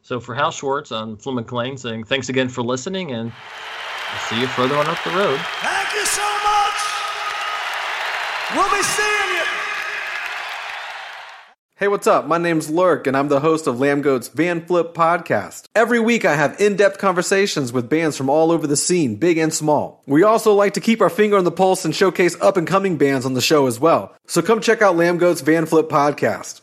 So 0.07 0.21
for 0.21 0.33
Hal 0.33 0.51
Schwartz, 0.51 0.89
I'm 0.89 1.17
Flynn 1.17 1.35
McLean 1.35 1.75
saying 1.75 2.05
thanks 2.05 2.29
again 2.29 2.47
for 2.47 2.61
listening 2.61 3.11
and 3.11 3.29
I'll 4.13 4.19
see 4.29 4.39
you 4.39 4.47
further 4.47 4.77
on 4.77 4.87
up 4.87 4.97
the 5.03 5.09
road. 5.09 5.37
Thank 5.59 5.93
you 5.93 6.05
so 6.05 6.21
much. 6.21 6.79
We'll 8.55 8.71
be 8.71 8.83
seeing 8.83 9.35
you. 9.35 9.43
Hey, 11.75 11.89
what's 11.89 12.07
up? 12.07 12.25
My 12.25 12.39
name's 12.39 12.69
Lurk, 12.71 13.05
and 13.05 13.15
I'm 13.15 13.27
the 13.27 13.41
host 13.41 13.67
of 13.67 13.75
Lambgoat's 13.75 14.29
Van 14.29 14.65
Flip 14.65 14.95
podcast. 14.95 15.65
Every 15.75 15.99
week, 15.99 16.25
I 16.25 16.35
have 16.35 16.59
in 16.59 16.75
depth 16.75 16.97
conversations 16.97 17.71
with 17.71 17.87
bands 17.89 18.17
from 18.17 18.29
all 18.29 18.51
over 18.51 18.65
the 18.65 18.75
scene, 18.75 19.17
big 19.17 19.37
and 19.37 19.53
small. 19.53 20.01
We 20.07 20.23
also 20.23 20.53
like 20.53 20.73
to 20.73 20.81
keep 20.81 21.01
our 21.01 21.09
finger 21.09 21.37
on 21.37 21.43
the 21.43 21.51
pulse 21.51 21.85
and 21.85 21.93
showcase 21.93 22.35
up 22.41 22.57
and 22.57 22.65
coming 22.65 22.97
bands 22.97 23.27
on 23.27 23.35
the 23.35 23.41
show 23.41 23.67
as 23.67 23.79
well. 23.79 24.15
So 24.25 24.41
come 24.41 24.59
check 24.59 24.81
out 24.81 24.95
Lambgoat's 24.95 25.41
Van 25.41 25.67
Flip 25.67 25.87
podcast. 25.87 26.55